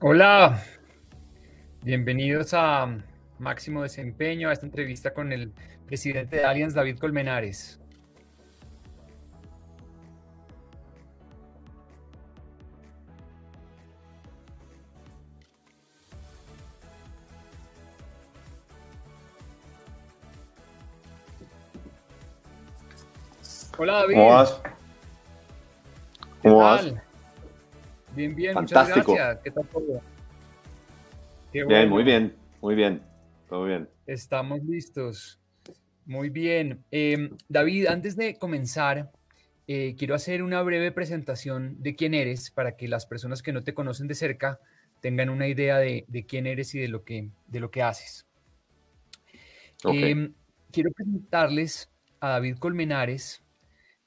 Hola, 0.00 0.62
bienvenidos 1.82 2.54
a 2.54 2.86
Máximo 3.40 3.82
Desempeño, 3.82 4.48
a 4.48 4.52
esta 4.52 4.64
entrevista 4.64 5.12
con 5.12 5.32
el 5.32 5.52
presidente 5.86 6.36
de 6.36 6.44
Allianz, 6.44 6.74
David 6.74 7.00
Colmenares. 7.00 7.80
Hola 23.76 23.94
David. 23.94 24.14
¿Cómo 24.14 24.28
vas? 24.28 24.60
¿Cómo 26.40 26.56
vas? 26.58 27.07
Bien, 28.18 28.34
bien, 28.34 28.52
Fantástico. 28.52 29.12
muchas 29.12 29.26
gracias. 29.26 29.42
¿Qué 29.44 29.50
tal 29.52 29.66
todo? 29.68 30.02
Qué 31.52 31.64
Bien, 31.64 31.66
bueno. 31.68 31.90
muy 31.90 32.02
bien, 32.02 32.34
muy 32.60 32.74
bien, 32.74 33.00
todo 33.48 33.64
bien. 33.64 33.88
Estamos 34.08 34.60
listos. 34.64 35.40
Muy 36.04 36.28
bien. 36.28 36.84
Eh, 36.90 37.30
David, 37.48 37.86
antes 37.86 38.16
de 38.16 38.36
comenzar, 38.36 39.12
eh, 39.68 39.94
quiero 39.96 40.16
hacer 40.16 40.42
una 40.42 40.60
breve 40.62 40.90
presentación 40.90 41.80
de 41.80 41.94
quién 41.94 42.12
eres 42.12 42.50
para 42.50 42.76
que 42.76 42.88
las 42.88 43.06
personas 43.06 43.40
que 43.40 43.52
no 43.52 43.62
te 43.62 43.72
conocen 43.72 44.08
de 44.08 44.16
cerca 44.16 44.58
tengan 45.00 45.30
una 45.30 45.46
idea 45.46 45.78
de, 45.78 46.04
de 46.08 46.26
quién 46.26 46.48
eres 46.48 46.74
y 46.74 46.80
de 46.80 46.88
lo 46.88 47.04
que, 47.04 47.30
de 47.46 47.60
lo 47.60 47.70
que 47.70 47.82
haces. 47.82 48.26
Eh, 49.92 50.32
quiero 50.72 50.90
presentarles 50.90 51.88
a 52.18 52.30
David 52.30 52.56
Colmenares. 52.58 53.44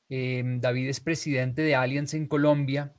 Eh, 0.09 0.43
David 0.57 0.89
es 0.89 0.99
presidente 0.99 1.61
de 1.61 1.75
Allianz 1.75 2.13
en 2.13 2.27
Colombia, 2.27 2.93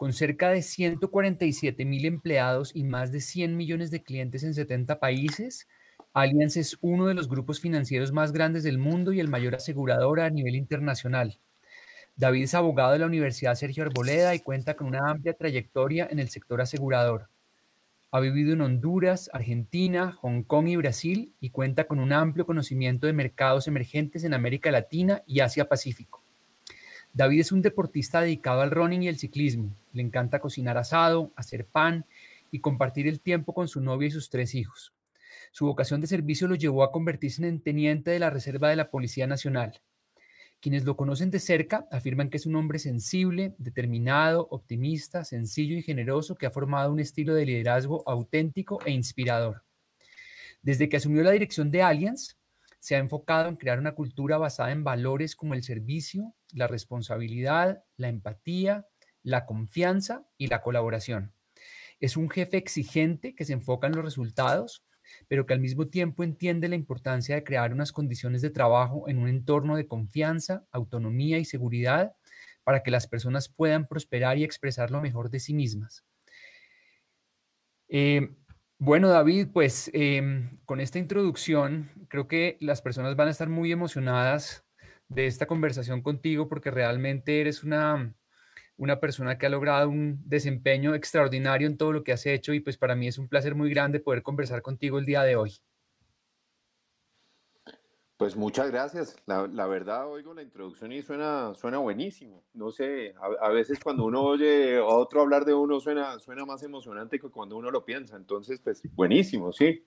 con 0.00 0.14
cerca 0.14 0.48
de 0.48 0.62
147 0.62 1.84
mil 1.84 2.06
empleados 2.06 2.74
y 2.74 2.84
más 2.84 3.12
de 3.12 3.20
100 3.20 3.54
millones 3.54 3.90
de 3.90 4.02
clientes 4.02 4.42
en 4.44 4.54
70 4.54 4.98
países. 4.98 5.68
Allianz 6.14 6.56
es 6.56 6.78
uno 6.80 7.06
de 7.06 7.12
los 7.12 7.28
grupos 7.28 7.60
financieros 7.60 8.10
más 8.10 8.32
grandes 8.32 8.62
del 8.62 8.78
mundo 8.78 9.12
y 9.12 9.20
el 9.20 9.28
mayor 9.28 9.56
asegurador 9.56 10.20
a 10.20 10.30
nivel 10.30 10.54
internacional. 10.54 11.38
David 12.16 12.44
es 12.44 12.54
abogado 12.54 12.92
de 12.92 13.00
la 13.00 13.04
Universidad 13.04 13.56
Sergio 13.56 13.82
Arboleda 13.82 14.34
y 14.34 14.40
cuenta 14.40 14.74
con 14.74 14.86
una 14.86 15.10
amplia 15.10 15.34
trayectoria 15.34 16.08
en 16.10 16.18
el 16.18 16.30
sector 16.30 16.62
asegurador. 16.62 17.28
Ha 18.10 18.20
vivido 18.20 18.54
en 18.54 18.62
Honduras, 18.62 19.28
Argentina, 19.34 20.12
Hong 20.22 20.44
Kong 20.44 20.68
y 20.68 20.76
Brasil 20.76 21.34
y 21.40 21.50
cuenta 21.50 21.84
con 21.84 22.00
un 22.00 22.14
amplio 22.14 22.46
conocimiento 22.46 23.06
de 23.06 23.12
mercados 23.12 23.68
emergentes 23.68 24.24
en 24.24 24.32
América 24.32 24.70
Latina 24.70 25.22
y 25.26 25.40
Asia 25.40 25.68
Pacífico. 25.68 26.19
David 27.12 27.40
es 27.40 27.52
un 27.52 27.60
deportista 27.60 28.20
dedicado 28.20 28.60
al 28.60 28.70
running 28.70 29.02
y 29.02 29.08
el 29.08 29.18
ciclismo. 29.18 29.74
Le 29.92 30.02
encanta 30.02 30.38
cocinar 30.38 30.78
asado, 30.78 31.32
hacer 31.34 31.66
pan 31.66 32.06
y 32.52 32.60
compartir 32.60 33.08
el 33.08 33.20
tiempo 33.20 33.52
con 33.52 33.66
su 33.66 33.80
novia 33.80 34.08
y 34.08 34.12
sus 34.12 34.30
tres 34.30 34.54
hijos. 34.54 34.92
Su 35.50 35.66
vocación 35.66 36.00
de 36.00 36.06
servicio 36.06 36.46
lo 36.46 36.54
llevó 36.54 36.84
a 36.84 36.92
convertirse 36.92 37.46
en 37.46 37.60
teniente 37.60 38.12
de 38.12 38.20
la 38.20 38.30
Reserva 38.30 38.68
de 38.70 38.76
la 38.76 38.90
Policía 38.90 39.26
Nacional. 39.26 39.80
Quienes 40.60 40.84
lo 40.84 40.96
conocen 40.96 41.30
de 41.30 41.40
cerca 41.40 41.88
afirman 41.90 42.30
que 42.30 42.36
es 42.36 42.46
un 42.46 42.54
hombre 42.54 42.78
sensible, 42.78 43.54
determinado, 43.58 44.46
optimista, 44.50 45.24
sencillo 45.24 45.76
y 45.76 45.82
generoso 45.82 46.36
que 46.36 46.46
ha 46.46 46.50
formado 46.50 46.92
un 46.92 47.00
estilo 47.00 47.34
de 47.34 47.46
liderazgo 47.46 48.04
auténtico 48.06 48.78
e 48.84 48.92
inspirador. 48.92 49.64
Desde 50.62 50.88
que 50.88 50.98
asumió 50.98 51.22
la 51.22 51.30
dirección 51.30 51.70
de 51.70 51.82
Allianz, 51.82 52.36
se 52.78 52.94
ha 52.94 52.98
enfocado 52.98 53.48
en 53.48 53.56
crear 53.56 53.78
una 53.78 53.92
cultura 53.92 54.38
basada 54.38 54.70
en 54.70 54.84
valores 54.84 55.34
como 55.34 55.54
el 55.54 55.62
servicio, 55.62 56.34
la 56.54 56.66
responsabilidad, 56.66 57.84
la 57.96 58.08
empatía, 58.08 58.86
la 59.22 59.46
confianza 59.46 60.26
y 60.36 60.46
la 60.48 60.62
colaboración. 60.62 61.32
Es 62.00 62.16
un 62.16 62.30
jefe 62.30 62.56
exigente 62.56 63.34
que 63.34 63.44
se 63.44 63.52
enfoca 63.52 63.86
en 63.86 63.94
los 63.94 64.04
resultados, 64.04 64.84
pero 65.28 65.46
que 65.46 65.54
al 65.54 65.60
mismo 65.60 65.88
tiempo 65.88 66.24
entiende 66.24 66.68
la 66.68 66.76
importancia 66.76 67.34
de 67.34 67.44
crear 67.44 67.72
unas 67.72 67.92
condiciones 67.92 68.42
de 68.42 68.50
trabajo 68.50 69.08
en 69.08 69.18
un 69.18 69.28
entorno 69.28 69.76
de 69.76 69.86
confianza, 69.86 70.64
autonomía 70.72 71.38
y 71.38 71.44
seguridad 71.44 72.14
para 72.64 72.82
que 72.82 72.90
las 72.90 73.06
personas 73.06 73.48
puedan 73.48 73.86
prosperar 73.86 74.38
y 74.38 74.44
expresar 74.44 74.90
lo 74.90 75.00
mejor 75.00 75.30
de 75.30 75.40
sí 75.40 75.54
mismas. 75.54 76.04
Eh, 77.88 78.36
bueno, 78.78 79.08
David, 79.08 79.48
pues 79.52 79.90
em, 79.92 80.58
con 80.64 80.80
esta 80.80 80.98
introducción 80.98 81.90
creo 82.08 82.28
que 82.28 82.56
las 82.60 82.80
personas 82.80 83.16
van 83.16 83.28
a 83.28 83.32
estar 83.32 83.48
muy 83.48 83.72
emocionadas 83.72 84.64
de 85.10 85.26
esta 85.26 85.46
conversación 85.46 86.02
contigo 86.02 86.48
porque 86.48 86.70
realmente 86.70 87.40
eres 87.40 87.62
una, 87.64 88.14
una 88.76 89.00
persona 89.00 89.36
que 89.36 89.46
ha 89.46 89.50
logrado 89.50 89.90
un 89.90 90.22
desempeño 90.24 90.94
extraordinario 90.94 91.66
en 91.66 91.76
todo 91.76 91.92
lo 91.92 92.04
que 92.04 92.12
has 92.12 92.24
hecho 92.26 92.54
y 92.54 92.60
pues 92.60 92.78
para 92.78 92.94
mí 92.94 93.08
es 93.08 93.18
un 93.18 93.28
placer 93.28 93.54
muy 93.54 93.70
grande 93.70 94.00
poder 94.00 94.22
conversar 94.22 94.62
contigo 94.62 94.98
el 94.98 95.04
día 95.04 95.22
de 95.22 95.36
hoy. 95.36 95.60
Pues 98.16 98.36
muchas 98.36 98.70
gracias. 98.70 99.16
La, 99.26 99.46
la 99.46 99.66
verdad, 99.66 100.06
oigo 100.06 100.34
la 100.34 100.42
introducción 100.42 100.92
y 100.92 101.02
suena, 101.02 101.54
suena 101.54 101.78
buenísimo. 101.78 102.44
No 102.52 102.70
sé, 102.70 103.14
a, 103.18 103.46
a 103.46 103.48
veces 103.48 103.80
cuando 103.80 104.04
uno 104.04 104.22
oye 104.22 104.76
a 104.76 104.84
otro 104.84 105.22
hablar 105.22 105.44
de 105.44 105.54
uno 105.54 105.80
suena, 105.80 106.18
suena 106.18 106.44
más 106.44 106.62
emocionante 106.62 107.18
que 107.18 107.30
cuando 107.30 107.56
uno 107.56 107.70
lo 107.70 107.84
piensa. 107.84 108.16
Entonces, 108.16 108.60
pues 108.60 108.82
buenísimo, 108.94 109.52
sí. 109.52 109.84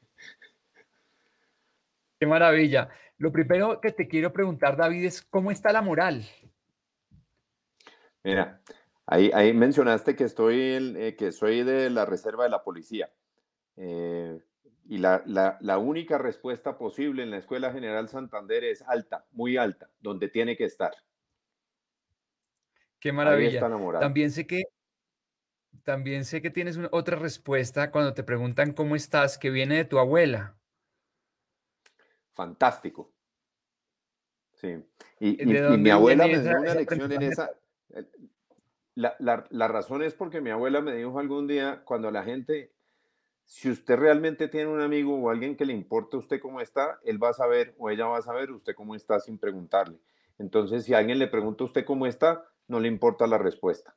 Qué 2.19 2.25
maravilla. 2.25 2.89
Lo 3.23 3.31
primero 3.31 3.79
que 3.79 3.93
te 3.93 4.09
quiero 4.09 4.33
preguntar, 4.33 4.75
David, 4.75 5.05
es 5.05 5.21
cómo 5.21 5.49
está 5.49 5.71
la 5.71 5.81
moral. 5.81 6.25
Mira, 8.21 8.61
ahí, 9.05 9.31
ahí 9.33 9.53
mencionaste 9.53 10.17
que 10.17 10.25
estoy, 10.25 10.59
eh, 10.97 11.15
que 11.17 11.31
soy 11.31 11.63
de 11.63 11.89
la 11.89 12.05
reserva 12.05 12.43
de 12.43 12.49
la 12.49 12.65
policía. 12.65 13.13
Eh, 13.77 14.41
y 14.89 14.97
la, 14.97 15.23
la, 15.25 15.57
la 15.61 15.77
única 15.77 16.17
respuesta 16.17 16.77
posible 16.77 17.23
en 17.23 17.31
la 17.31 17.37
Escuela 17.37 17.71
General 17.71 18.09
Santander 18.09 18.65
es 18.65 18.81
alta, 18.81 19.25
muy 19.31 19.55
alta, 19.55 19.89
donde 20.01 20.27
tiene 20.27 20.57
que 20.57 20.65
estar. 20.65 20.91
Qué 22.99 23.07
Ahí 23.07 23.15
maravilla. 23.15 23.51
está 23.51 23.69
la 23.69 23.77
moral. 23.77 24.01
También 24.01 24.31
sé 24.31 24.45
que 24.45 24.63
también 25.85 26.25
sé 26.25 26.41
que 26.41 26.49
tienes 26.49 26.75
una- 26.75 26.89
otra 26.91 27.15
respuesta 27.15 27.89
cuando 27.89 28.13
te 28.13 28.23
preguntan 28.25 28.73
cómo 28.73 28.97
estás, 28.97 29.37
que 29.37 29.49
viene 29.49 29.77
de 29.77 29.85
tu 29.85 29.97
abuela. 29.97 30.57
Fantástico. 32.33 33.12
Sí. 34.63 34.81
Y, 35.19 35.35
¿De 35.35 35.43
y- 35.43 35.57
y 35.57 35.59
dónde 35.59 35.77
mi 35.77 35.89
abuela 35.89 36.23
me 36.25 36.39
dio 36.39 36.41
esa- 36.51 36.59
una 36.59 36.73
lección 36.73 37.11
en 37.11 37.21
esa. 37.23 37.51
La, 38.95 39.15
la- 39.19 39.45
la 39.49 39.67
razón 39.67 40.03
es 40.03 40.13
porque 40.13 40.39
mi 40.39 40.51
abuela 40.51 40.79
me 40.81 40.95
dijo 40.95 41.19
algún 41.19 41.47
día, 41.47 41.81
cuando 41.83 42.09
la 42.11 42.23
gente, 42.23 42.71
si 43.43 43.69
usted 43.69 43.97
realmente 43.97 44.47
tiene 44.47 44.67
un 44.69 44.79
amigo 44.79 45.19
o 45.19 45.29
alguien 45.29 45.57
que 45.57 45.65
le 45.65 45.73
importa 45.73 46.15
a 46.15 46.19
usted 46.21 46.39
cómo 46.39 46.61
está, 46.61 46.99
él 47.03 47.21
va 47.21 47.29
a 47.29 47.33
saber 47.33 47.75
o 47.77 47.89
ella 47.89 48.05
va 48.05 48.19
a 48.19 48.21
saber 48.21 48.51
usted 48.51 48.73
cómo 48.73 48.95
está 48.95 49.19
sin 49.19 49.37
preguntarle. 49.37 49.99
Entonces, 50.39 50.85
si 50.85 50.93
alguien 50.93 51.19
le 51.19 51.27
pregunta 51.27 51.63
a 51.63 51.67
usted 51.67 51.83
cómo 51.85 52.05
está, 52.05 52.45
no 52.67 52.79
le 52.79 52.87
importa 52.87 53.27
la 53.27 53.37
respuesta. 53.37 53.95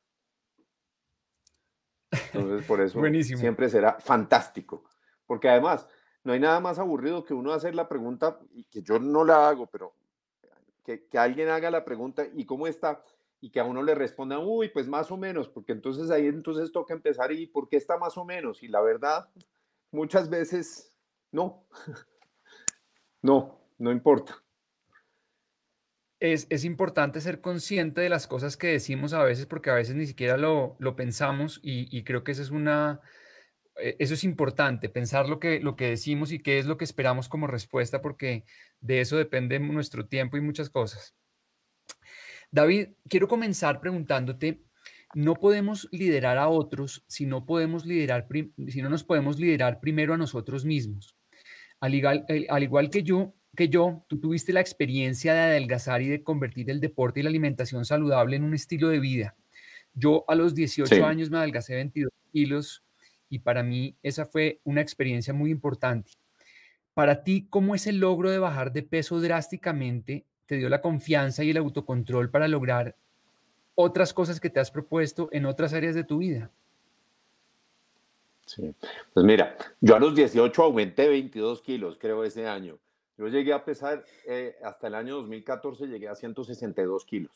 Entonces, 2.32 2.66
por 2.66 2.80
eso 2.80 2.98
Buenísimo. 2.98 3.38
siempre 3.38 3.69
será 3.69 3.98
fantástico. 4.00 4.84
Porque 5.26 5.48
además, 5.48 5.86
no 6.24 6.32
hay 6.32 6.40
nada 6.40 6.60
más 6.60 6.78
aburrido 6.78 7.24
que 7.24 7.34
uno 7.34 7.52
hacer 7.52 7.74
la 7.74 7.88
pregunta, 7.88 8.38
y 8.52 8.64
que 8.64 8.82
yo 8.82 8.98
no 8.98 9.24
la 9.24 9.48
hago, 9.48 9.66
pero 9.66 9.94
que, 10.86 11.18
alguien 11.18 11.48
haga 11.48 11.70
la 11.70 11.84
pregunta, 11.84 12.26
¿y 12.34 12.44
cómo 12.44 12.66
está? 12.66 13.02
Y 13.40 13.50
que 13.50 13.60
a 13.60 13.64
uno 13.64 13.82
le 13.82 13.94
responda, 13.94 14.38
uy, 14.38 14.68
pues 14.68 14.86
más 14.86 15.10
o 15.10 15.16
menos, 15.16 15.48
porque 15.48 15.72
entonces 15.72 16.10
ahí 16.10 16.26
entonces 16.26 16.72
toca 16.72 16.94
empezar, 16.94 17.32
¿y 17.32 17.46
por 17.46 17.68
qué 17.68 17.76
está 17.76 17.98
más 17.98 18.16
o 18.16 18.24
menos? 18.24 18.62
Y 18.62 18.68
la 18.68 18.80
verdad, 18.80 19.28
muchas 19.90 20.30
veces, 20.30 20.94
no, 21.32 21.66
no, 23.22 23.58
no 23.78 23.92
importa. 23.92 24.42
Es, 26.18 26.46
es 26.48 26.64
importante 26.64 27.20
ser 27.20 27.42
consciente 27.42 28.00
de 28.00 28.08
las 28.08 28.26
cosas 28.26 28.56
que 28.56 28.68
decimos 28.68 29.12
a 29.12 29.22
veces 29.22 29.44
porque 29.44 29.68
a 29.68 29.74
veces 29.74 29.96
ni 29.96 30.06
siquiera 30.06 30.38
lo, 30.38 30.74
lo 30.78 30.96
pensamos 30.96 31.60
y, 31.62 32.04
creo 32.04 32.24
que 32.24 32.32
eso 32.32 32.40
es 32.40 32.50
una, 32.50 33.02
eso 33.78 34.14
es 34.14 34.25
importante, 34.25 34.88
pensar 34.88 35.28
lo 35.28 35.38
que, 35.38 35.61
lo 35.61 35.76
que 35.76 35.90
decimos 35.90 36.32
y 36.32 36.38
qué 36.38 36.58
es 36.58 36.67
lo 36.67 36.76
que 36.78 36.84
esperamos 36.84 37.28
como 37.28 37.46
respuesta 37.46 38.00
porque 38.00 38.44
de 38.81 39.00
eso 39.00 39.17
depende 39.17 39.58
nuestro 39.58 40.06
tiempo 40.06 40.37
y 40.37 40.40
muchas 40.40 40.70
cosas. 40.70 41.14
David, 42.50 42.88
quiero 43.08 43.28
comenzar 43.28 43.81
preguntándote, 43.81 44.62
no 45.14 45.34
podemos 45.34 45.88
liderar 45.93 46.38
a 46.38 46.49
otros 46.49 47.05
si 47.06 47.26
no 47.26 47.46
podemos 47.46 47.87
liderar, 47.87 48.26
si 48.69 48.82
no 48.82 48.88
nos 48.88 49.05
podemos 49.05 49.38
liderar 49.38 49.81
primero 49.81 50.14
a 50.14 50.19
nosotros 50.19 50.64
mismos. 50.64 51.17
Al 51.81 51.94
igual, 51.94 52.25
al 52.49 52.62
igual 52.62 52.90
que 52.90 53.02
yo, 53.02 53.34
que 53.55 53.69
yo, 53.69 54.05
tú 54.08 54.20
tuviste 54.20 54.52
la 54.52 54.61
experiencia 54.61 55.34
de 55.34 55.40
adelgazar 55.40 56.02
y 56.02 56.08
de 56.08 56.22
convertir 56.22 56.70
el 56.70 56.81
deporte 56.81 57.20
y 57.20 57.22
la 57.22 57.31
alimentación 57.31 57.84
saludable 57.84 58.37
en 58.37 58.44
un 58.44 58.55
estilo 58.55 58.88
de 58.88 59.00
vida. 59.00 59.37
Yo 59.94 60.25
a 60.29 60.34
los 60.34 60.55
18 60.55 60.94
Sí. 60.94 61.00
años 61.00 61.31
me 61.31 61.38
adelgacé 61.38 61.75
22 61.75 62.12
kilos 62.32 62.85
y 63.28 63.40
para 63.40 63.62
mí 63.62 63.96
esa 64.02 64.26
fue 64.26 64.61
una 64.64 64.81
experiencia 64.81 65.34
muy 65.34 65.50
importante. 65.50 66.12
Para 66.94 67.23
ti, 67.23 67.46
¿cómo 67.50 67.75
ese 67.75 67.93
logro 67.93 68.31
de 68.31 68.38
bajar 68.38 68.73
de 68.73 68.82
peso 68.82 69.20
drásticamente 69.20 70.25
te 70.46 70.56
dio 70.56 70.69
la 70.69 70.81
confianza 70.81 71.44
y 71.44 71.50
el 71.50 71.58
autocontrol 71.58 72.31
para 72.31 72.49
lograr 72.49 72.96
otras 73.75 74.14
cosas 74.14 74.40
que 74.40 74.49
te 74.49 74.61
has 74.61 74.70
propuesto 74.70 75.28
en 75.32 75.46
otras 75.46 75.75
áreas 75.75 75.94
de 75.94 76.05
tu 76.05 76.19
vida? 76.19 76.50
Sí. 78.46 78.75
Pues 79.12 79.26
mira, 79.26 79.56
yo 79.81 79.96
a 79.96 79.99
los 79.99 80.14
18 80.14 80.62
aumenté 80.62 81.08
22 81.08 81.62
kilos, 81.62 81.99
creo, 82.00 82.25
ese 82.25 82.46
año. 82.46 82.79
Yo 83.19 83.29
llegué 83.29 83.52
a 83.52 83.64
pesar, 83.64 84.05
eh, 84.26 84.56
hasta 84.62 84.87
el 84.87 84.94
año 84.94 85.17
2014 85.17 85.87
llegué 85.87 86.08
a 86.08 86.14
162 86.14 87.05
kilos. 87.05 87.32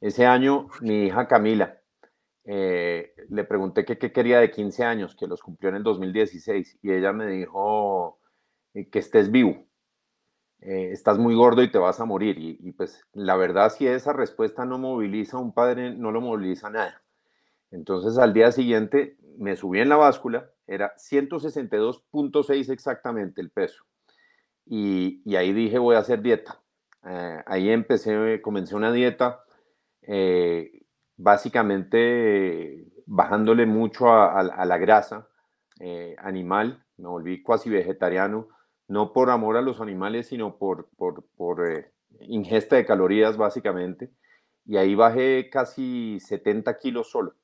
Ese 0.00 0.26
año 0.26 0.68
mi 0.80 1.06
hija 1.06 1.26
Camila, 1.28 1.78
eh, 2.50 3.12
le 3.28 3.44
pregunté 3.44 3.84
qué 3.84 3.98
quería 3.98 4.40
de 4.40 4.50
15 4.50 4.82
años, 4.82 5.14
que 5.14 5.26
los 5.26 5.42
cumplió 5.42 5.68
en 5.68 5.76
el 5.76 5.82
2016, 5.82 6.78
y 6.80 6.92
ella 6.92 7.12
me 7.12 7.26
dijo 7.26 8.18
eh, 8.72 8.88
que 8.88 9.00
estés 9.00 9.30
vivo, 9.30 9.66
estás 10.60 11.18
muy 11.18 11.34
gordo 11.34 11.62
y 11.62 11.70
te 11.70 11.76
vas 11.76 12.00
a 12.00 12.06
morir. 12.06 12.38
Y, 12.38 12.72
pues 12.72 13.04
la 13.12 13.36
verdad, 13.36 13.70
si 13.70 13.86
esa 13.86 14.14
respuesta 14.14 14.64
no 14.64 14.78
moviliza 14.78 15.36
a 15.36 15.40
un 15.40 15.52
padre, 15.52 15.94
no 15.94 16.10
lo 16.10 16.22
moviliza 16.22 16.70
nada. 16.70 17.02
Entonces 17.70 18.16
al 18.16 18.32
día 18.32 18.50
siguiente 18.50 19.18
me 19.36 19.54
subí 19.54 19.80
en 19.80 19.90
la 19.90 19.96
báscula, 19.96 20.50
era 20.66 20.94
162.6 20.96 22.70
exactamente 22.70 23.42
el 23.42 23.50
peso. 23.50 23.84
Y, 24.64 25.22
ahí 25.36 25.52
dije 25.52 25.78
voy 25.78 25.96
a 25.96 26.00
hacer 26.00 26.22
dieta. 26.22 26.62
Eh, 27.04 27.42
ahí 27.46 27.68
empecé, 27.68 28.40
comencé 28.40 28.74
una 28.74 28.90
dieta, 28.90 29.44
eh, 30.00 30.86
básicamente 31.18 32.86
bajándole 33.04 33.66
mucho 33.66 34.10
a, 34.10 34.42
la 34.42 34.78
grasa 34.78 35.28
eh, 35.80 36.16
animal, 36.18 36.82
me 36.96 37.08
volví 37.08 37.42
casi 37.42 37.68
vegetariano, 37.68 38.48
no 38.88 39.12
por 39.12 39.30
amor 39.30 39.58
a 39.58 39.62
los 39.62 39.82
animales, 39.82 40.28
sino 40.28 40.56
por, 40.56 40.88
por, 40.96 41.24
por 41.36 41.90
ingesta 42.20 42.76
de 42.76 42.86
calorías 42.86 43.36
básicamente. 43.36 44.10
Y 44.64 44.76
ahí 44.76 44.94
bajé 44.94 45.48
casi 45.50 46.18
70 46.20 46.78
kilos 46.78 47.10
solo. 47.10 47.34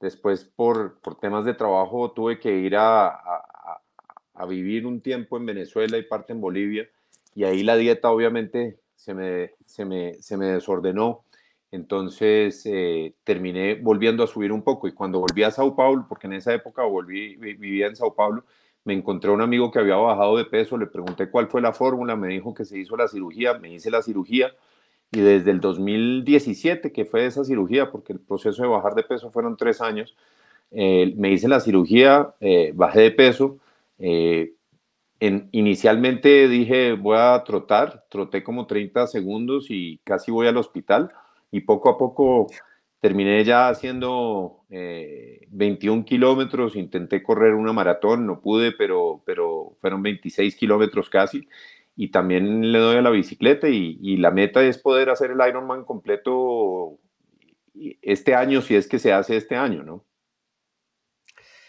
Después, 0.00 0.44
por, 0.44 0.98
temas 1.20 1.44
de 1.44 1.54
trabajo, 1.54 2.12
tuve 2.12 2.40
que 2.40 2.56
ir 2.56 2.74
a, 2.76 3.20
vivir 4.48 4.86
un 4.86 5.02
tiempo 5.02 5.36
en 5.36 5.46
Venezuela 5.46 5.98
y 5.98 6.02
parte 6.02 6.32
en 6.32 6.40
Bolivia. 6.40 6.88
Y 7.34 7.44
ahí 7.44 7.62
la 7.62 7.76
dieta 7.76 8.10
obviamente 8.10 8.80
se 8.96 9.14
me, 9.14 9.52
se 9.66 9.84
me, 9.84 10.46
desordenó. 10.46 11.24
Entonces 11.70 12.62
eh, 12.66 13.14
terminé 13.24 13.76
volviendo 13.76 14.24
a 14.24 14.26
subir 14.26 14.52
un 14.52 14.62
poco. 14.62 14.88
Y 14.88 14.92
cuando 14.92 15.20
volví 15.20 15.42
a 15.42 15.50
Sao 15.50 15.74
Paulo, 15.76 16.06
porque 16.08 16.26
en 16.26 16.34
esa 16.34 16.54
época 16.54 16.82
volví, 16.84 17.36
vivía 17.36 17.86
en 17.86 17.96
Sao 17.96 18.14
Paulo, 18.14 18.44
me 18.84 18.94
encontré 18.94 19.30
un 19.30 19.40
amigo 19.42 19.70
que 19.70 19.78
había 19.78 19.96
bajado 19.96 20.36
de 20.36 20.44
peso, 20.46 20.78
le 20.78 20.86
pregunté 20.86 21.30
cuál 21.30 21.48
fue 21.48 21.60
la 21.60 21.72
fórmula, 21.72 22.16
me 22.16 22.28
dijo 22.28 22.54
que 22.54 22.64
se 22.64 22.78
hizo 22.78 22.96
la 22.96 23.08
cirugía, 23.08 23.54
me 23.54 23.72
hice 23.72 23.90
la 23.90 24.02
cirugía 24.02 24.52
y 25.12 25.20
desde 25.20 25.50
el 25.50 25.60
2017, 25.60 26.92
que 26.92 27.04
fue 27.04 27.26
esa 27.26 27.44
cirugía, 27.44 27.90
porque 27.90 28.12
el 28.12 28.20
proceso 28.20 28.62
de 28.62 28.68
bajar 28.68 28.94
de 28.94 29.02
peso 29.02 29.30
fueron 29.30 29.56
tres 29.56 29.80
años, 29.80 30.16
eh, 30.70 31.12
me 31.16 31.32
hice 31.32 31.48
la 31.48 31.60
cirugía, 31.60 32.34
eh, 32.40 32.72
bajé 32.74 33.00
de 33.00 33.10
peso. 33.10 33.58
Eh, 33.98 34.54
en, 35.18 35.48
inicialmente 35.52 36.48
dije, 36.48 36.92
voy 36.94 37.16
a 37.18 37.42
trotar, 37.44 38.04
troté 38.08 38.42
como 38.44 38.66
30 38.66 39.06
segundos 39.08 39.66
y 39.68 39.98
casi 40.04 40.30
voy 40.30 40.46
al 40.46 40.56
hospital. 40.56 41.12
Y 41.50 41.62
poco 41.62 41.90
a 41.90 41.98
poco 41.98 42.46
terminé 43.00 43.44
ya 43.44 43.68
haciendo 43.68 44.64
21 44.68 46.04
kilómetros, 46.04 46.76
intenté 46.76 47.22
correr 47.22 47.54
una 47.54 47.72
maratón, 47.72 48.26
no 48.26 48.40
pude, 48.40 48.72
pero, 48.72 49.22
pero 49.24 49.76
fueron 49.80 50.02
26 50.02 50.54
kilómetros 50.56 51.08
casi 51.08 51.48
y 52.00 52.10
también 52.10 52.72
le 52.72 52.78
doy 52.78 52.96
a 52.96 53.02
la 53.02 53.10
bicicleta 53.10 53.68
y, 53.68 54.16
la 54.16 54.30
meta 54.30 54.62
es 54.62 54.78
poder 54.78 55.10
hacer 55.10 55.32
el 55.32 55.46
Ironman 55.46 55.84
completo 55.84 56.98
este 58.00 58.34
año, 58.34 58.62
si 58.62 58.74
es 58.74 58.88
que 58.88 58.98
se 58.98 59.12
hace 59.12 59.36
este 59.36 59.54
año, 59.54 59.82
¿no? 59.82 60.06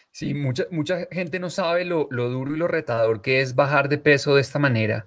Sí, 0.09 0.33
mucha, 0.33 0.63
mucha 0.71 1.05
gente 1.11 1.37
no 1.39 1.49
sabe 1.49 1.83
lo, 1.83 2.07
duro 2.09 2.55
y 2.55 2.57
lo 2.57 2.69
retador 2.69 3.21
que 3.21 3.41
es 3.41 3.55
bajar 3.55 3.89
de 3.89 3.97
peso 3.97 4.35
de 4.35 4.41
esta 4.41 4.57
manera. 4.57 5.05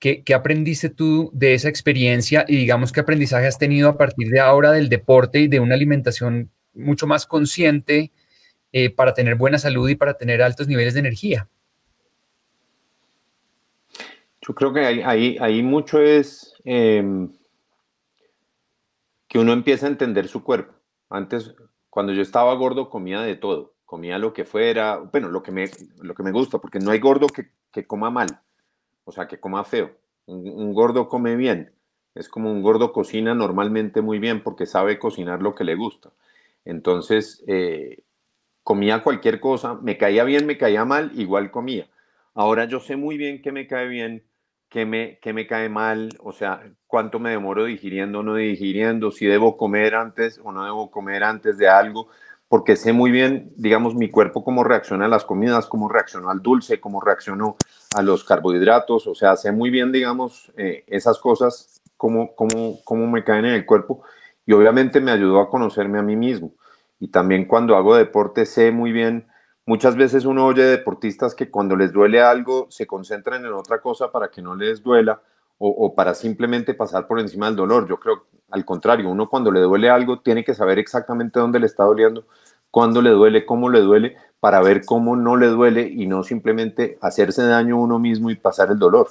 ¿Qué, 0.00 0.24
¿Qué, 0.24 0.34
aprendiste 0.34 0.88
tú 0.88 1.30
de 1.32 1.54
esa 1.54 1.68
experiencia 1.68 2.44
y 2.48 2.56
digamos 2.56 2.90
qué 2.90 3.00
aprendizaje 3.00 3.46
has 3.46 3.58
tenido 3.58 3.88
a 3.88 3.96
partir 3.96 4.28
de 4.30 4.40
ahora 4.40 4.72
del 4.72 4.88
deporte 4.88 5.40
y 5.40 5.46
de 5.46 5.60
una 5.60 5.74
alimentación 5.74 6.50
mucho 6.74 7.06
más 7.06 7.26
consciente 7.26 8.10
eh, 8.72 8.90
para 8.90 9.14
tener 9.14 9.34
buena 9.34 9.58
salud 9.58 9.88
y 9.88 9.96
para 9.96 10.14
tener 10.14 10.42
altos 10.42 10.68
niveles 10.68 10.94
de 10.94 11.00
energía? 11.00 11.48
Yo 14.40 14.54
creo 14.54 14.72
que 14.72 14.80
ahí, 15.04 15.62
mucho 15.62 16.00
es 16.00 16.54
em, 16.64 17.30
que 19.28 19.38
uno 19.38 19.52
empieza 19.52 19.86
a 19.86 19.90
entender 19.90 20.28
su 20.28 20.42
cuerpo. 20.42 20.72
Antes, 21.08 21.54
cuando 21.90 22.12
yo 22.12 22.22
estaba 22.22 22.54
gordo, 22.54 22.88
comía 22.88 23.20
de 23.22 23.36
todo. 23.36 23.74
Comía 23.84 24.18
lo 24.18 24.32
que 24.32 24.44
fuera, 24.44 24.98
bueno, 24.98 25.28
lo 25.28 25.42
que 25.42 25.50
me, 25.50 25.68
lo 26.00 26.14
que 26.14 26.22
me 26.22 26.30
gusta, 26.30 26.58
porque 26.58 26.78
no 26.78 26.92
hay 26.92 27.00
gordo 27.00 27.26
que, 27.26 27.86
coma 27.86 28.10
mal, 28.10 28.40
o 29.04 29.12
sea, 29.12 29.28
que 29.28 29.40
coma 29.40 29.64
feo. 29.64 29.90
Un, 30.26 30.72
gordo 30.74 31.08
come 31.08 31.36
bien. 31.36 31.72
Es 32.14 32.28
como 32.28 32.50
un 32.50 32.62
gordo 32.62 32.92
cocina 32.92 33.34
normalmente 33.34 34.00
muy 34.00 34.18
bien 34.18 34.42
porque 34.42 34.66
sabe 34.66 34.98
cocinar 34.98 35.42
lo 35.42 35.54
que 35.54 35.64
le 35.64 35.74
gusta. 35.74 36.10
Entonces, 36.64 37.42
eh, 37.46 38.02
comía 38.62 39.02
cualquier 39.02 39.40
cosa, 39.40 39.74
me 39.74 39.96
caía 39.98 40.24
bien, 40.24 40.46
me 40.46 40.58
caía 40.58 40.84
mal, 40.84 41.12
igual 41.14 41.50
comía. 41.50 41.88
Ahora 42.34 42.66
yo 42.66 42.80
sé 42.80 42.96
muy 42.96 43.16
bien 43.16 43.42
que 43.42 43.52
me 43.52 43.66
cae 43.66 43.88
bien 43.88 44.24
qué 44.70 44.86
me, 44.86 45.18
me 45.34 45.46
cae 45.46 45.68
mal, 45.68 46.10
o 46.20 46.32
sea, 46.32 46.62
cuánto 46.86 47.18
me 47.18 47.30
demoro 47.30 47.64
digiriendo 47.64 48.20
o 48.20 48.22
no 48.22 48.36
digiriendo, 48.36 49.10
si 49.10 49.26
debo 49.26 49.56
comer 49.56 49.96
antes 49.96 50.40
o 50.42 50.52
no 50.52 50.64
debo 50.64 50.90
comer 50.90 51.24
antes 51.24 51.58
de 51.58 51.68
algo, 51.68 52.08
porque 52.50 52.74
sé 52.74 52.92
muy 52.92 53.12
bien, 53.12 53.52
digamos, 53.54 53.94
mi 53.94 54.10
cuerpo 54.10 54.42
cómo 54.42 54.64
reacciona 54.64 55.04
a 55.04 55.08
las 55.08 55.24
comidas, 55.24 55.66
cómo 55.66 55.88
reaccionó 55.88 56.30
al 56.30 56.42
dulce, 56.42 56.80
cómo 56.80 57.00
reaccionó 57.00 57.56
a 57.94 58.02
los 58.02 58.24
carbohidratos, 58.24 59.06
o 59.06 59.14
sea, 59.14 59.36
sé 59.36 59.52
muy 59.52 59.70
bien, 59.70 59.92
digamos, 59.92 60.52
eh, 60.56 60.82
esas 60.88 61.20
cosas, 61.20 61.80
cómo, 61.96 62.34
cómo, 62.34 62.80
cómo 62.82 63.06
me 63.06 63.22
caen 63.22 63.44
en 63.44 63.54
el 63.54 63.64
cuerpo 63.64 64.02
y 64.44 64.52
obviamente 64.52 65.00
me 65.00 65.12
ayudó 65.12 65.40
a 65.40 65.48
conocerme 65.48 66.00
a 66.00 66.02
mí 66.02 66.16
mismo. 66.16 66.50
Y 66.98 67.08
también 67.08 67.44
cuando 67.44 67.76
hago 67.76 67.94
deporte 67.94 68.44
sé 68.44 68.72
muy 68.72 68.90
bien 68.90 69.30
Muchas 69.70 69.94
veces 69.94 70.24
uno 70.24 70.46
oye 70.46 70.64
deportistas 70.64 71.32
que 71.32 71.48
cuando 71.48 71.76
les 71.76 71.92
duele 71.92 72.20
algo 72.20 72.66
se 72.70 72.88
concentran 72.88 73.44
en 73.44 73.52
otra 73.52 73.80
cosa 73.80 74.10
para 74.10 74.28
que 74.28 74.42
no 74.42 74.56
les 74.56 74.82
duela 74.82 75.22
o, 75.62 75.94
para 75.94 76.14
simplemente 76.14 76.72
pasar 76.72 77.06
por 77.06 77.20
encima 77.20 77.46
del 77.46 77.56
dolor. 77.56 77.86
Yo 77.86 78.00
creo 78.00 78.24
al 78.50 78.64
contrario, 78.64 79.10
uno 79.10 79.28
cuando 79.28 79.52
le 79.52 79.60
duele 79.60 79.90
algo 79.90 80.20
tiene 80.20 80.42
que 80.42 80.54
saber 80.54 80.78
exactamente 80.78 81.38
dónde 81.38 81.60
le 81.60 81.66
está 81.66 81.84
doliendo, 81.84 82.26
cuándo 82.70 83.02
le 83.02 83.10
duele, 83.10 83.44
cómo 83.44 83.68
le 83.68 83.80
duele, 83.80 84.16
para 84.40 84.60
ver 84.62 84.84
cómo 84.84 85.16
no 85.16 85.36
le 85.36 85.48
duele 85.48 85.82
y 85.82 86.06
no 86.06 86.24
simplemente 86.24 86.98
hacerse 87.02 87.44
daño 87.44 87.78
uno 87.78 87.98
mismo 87.98 88.30
y 88.30 88.36
pasar 88.36 88.70
el 88.70 88.78
dolor. 88.78 89.08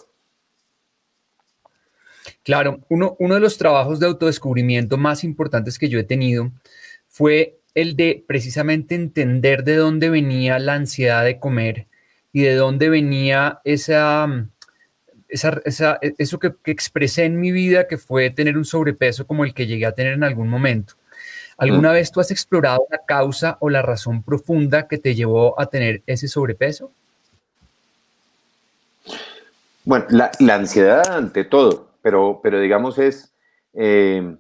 Claro, 2.44 2.80
uno, 2.90 3.16
uno 3.20 3.36
de 3.36 3.40
los 3.40 3.58
trabajos 3.58 4.00
de 4.00 4.08
autodescubrimiento 4.08 4.98
más 4.98 5.24
importantes 5.24 5.78
que 5.78 5.88
yo 5.88 6.00
he 6.00 6.04
tenido 6.04 6.52
fue 7.08 7.60
el 7.76 7.96
de 7.96 8.26
precisamente 8.28 8.96
entender 8.96 9.64
de 9.64 9.76
dónde 9.76 10.10
venía 10.10 10.58
la 10.58 10.74
ansiedad 10.74 11.24
de 11.24 11.40
comer 11.40 11.88
y 12.34 12.42
de 12.42 12.56
dónde 12.56 12.90
venía 12.90 13.62
esa, 13.64 14.28
esa, 15.30 16.00
eso 16.18 16.40
que, 16.40 16.54
expresé 16.66 17.26
en 17.26 17.40
mi 17.40 17.52
vida, 17.52 17.88
que 17.88 17.98
fue 17.98 18.30
tener 18.30 18.58
un 18.58 18.66
sobrepeso 18.66 19.26
como 19.26 19.46
el 19.46 19.54
que 19.54 19.68
llegué 19.68 19.86
a 19.86 19.94
tener 19.94 20.14
en 20.14 20.24
algún 20.24 20.50
momento. 20.50 20.96
¿Alguna 21.58 21.92
vez 21.92 22.12
tú 22.12 22.22
has 22.22 22.32
explorado 22.32 22.86
la 22.90 23.00
causa 23.06 23.58
o 23.60 23.70
la 23.70 23.82
razón 23.82 24.24
profunda 24.24 24.88
que 24.88 24.98
te 24.98 25.14
llevó 25.14 25.60
a 25.60 25.66
tener 25.66 26.02
ese 26.08 26.30
sobrepeso? 26.30 26.92
Bueno, 29.84 30.06
la, 30.10 30.56
ansiedad 30.56 31.06
ante 31.10 31.44
todo, 31.44 31.90
pero, 32.02 32.40
pero 32.42 32.60
digamos 32.62 32.98
es, 32.98 33.34
eh, 33.74 34.36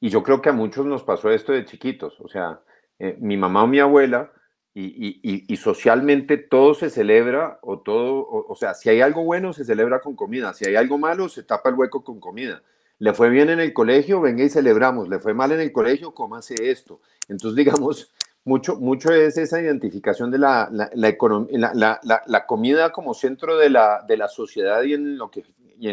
y 0.00 0.10
yo 0.10 0.22
creo 0.22 0.42
que 0.42 0.50
a 0.50 0.52
muchos 0.52 0.84
nos 0.84 1.02
pasó 1.02 1.30
esto 1.30 1.52
de 1.52 1.64
chiquitos, 1.64 2.20
o 2.20 2.28
sea, 2.28 2.60
eh, 2.98 3.16
mi 3.20 3.36
mamá 3.36 3.62
o 3.62 3.66
mi 3.66 3.80
abuela, 3.80 4.30
y, 4.74 5.56
socialmente 5.56 6.36
todo 6.36 6.74
se 6.74 6.90
celebra, 6.90 7.58
o 7.62 7.78
todo, 7.78 8.26
o, 8.28 8.56
sea, 8.56 8.74
si 8.74 8.88
hay 8.88 9.00
algo 9.00 9.24
bueno, 9.24 9.52
se 9.52 9.64
celebra 9.64 10.00
con 10.00 10.16
comida, 10.16 10.52
si 10.52 10.66
hay 10.66 10.76
algo 10.76 10.98
malo, 10.98 11.28
se 11.28 11.42
tapa 11.42 11.68
el 11.68 11.76
hueco 11.76 12.02
con 12.02 12.20
comida. 12.20 12.62
Le 12.98 13.12
fue 13.12 13.28
bien 13.28 13.50
en 13.50 13.60
el 13.60 13.72
colegio, 13.72 14.20
venga 14.20 14.44
y 14.44 14.48
celebramos, 14.48 15.08
le 15.08 15.18
fue 15.18 15.34
mal 15.34 15.52
en 15.52 15.60
el 15.60 15.72
colegio, 15.72 16.12
cómase 16.12 16.54
esto. 16.70 17.00
Entonces, 17.28 17.56
digamos, 17.64 18.12
mucho, 18.44 18.76
mucho 18.76 19.12
es 19.12 19.38
esa 19.38 19.60
identificación 19.60 20.30
de 20.30 20.38
la, 20.38 20.68
la, 20.72 20.90
la, 20.92 22.22
la 22.26 22.46
comida 22.46 22.90
como 22.90 23.14
centro 23.14 23.56
de 23.56 23.70
la, 23.70 24.04
de 24.06 24.20
sociedad 24.28 24.82
y 24.82 24.94
en, 24.94 25.18
lo 25.18 25.30
que, 25.30 25.44
y 25.78 25.90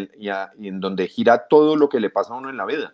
en 0.67 0.79
donde 0.79 1.07
gira 1.07 1.47
todo 1.47 1.75
lo 1.75 1.88
que 1.88 2.00
le 2.00 2.09
pasa 2.09 2.33
a 2.33 2.38
uno 2.38 2.50
en 2.50 2.57
la 2.57 2.65
vida. 2.65 2.93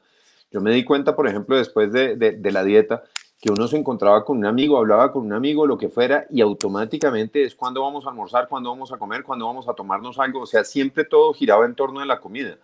Yo 0.51 0.61
me 0.61 0.71
di 0.71 0.83
cuenta, 0.83 1.15
por 1.15 1.27
ejemplo, 1.27 1.57
después 1.57 1.91
de, 1.91 2.39
la 2.51 2.63
dieta, 2.63 3.03
que 3.39 3.51
uno 3.51 3.67
se 3.67 3.77
encontraba 3.77 4.25
con 4.25 4.37
un 4.37 4.45
amigo, 4.45 4.77
hablaba 4.77 5.11
con 5.11 5.25
un 5.25 5.33
amigo, 5.33 5.67
lo 5.67 5.77
que 5.77 5.89
fuera, 5.89 6.25
y 6.29 6.41
automáticamente 6.41 7.43
es 7.43 7.55
cuando 7.55 7.81
vamos 7.81 8.05
a 8.05 8.09
almorzar, 8.09 8.47
cuando 8.47 8.71
vamos 8.71 8.91
a 8.91 8.97
comer, 8.97 9.23
cuando 9.23 9.45
vamos 9.45 9.69
a 9.69 9.73
tomarnos 9.73 10.17
algo. 10.17 10.41
O 10.41 10.45
sea, 10.47 10.63
siempre 10.63 11.05
todo 11.05 11.33
giraba 11.33 11.65
en 11.65 11.75
torno 11.75 11.99
de 11.99 12.07
la 12.07 12.19
comida. 12.19 12.57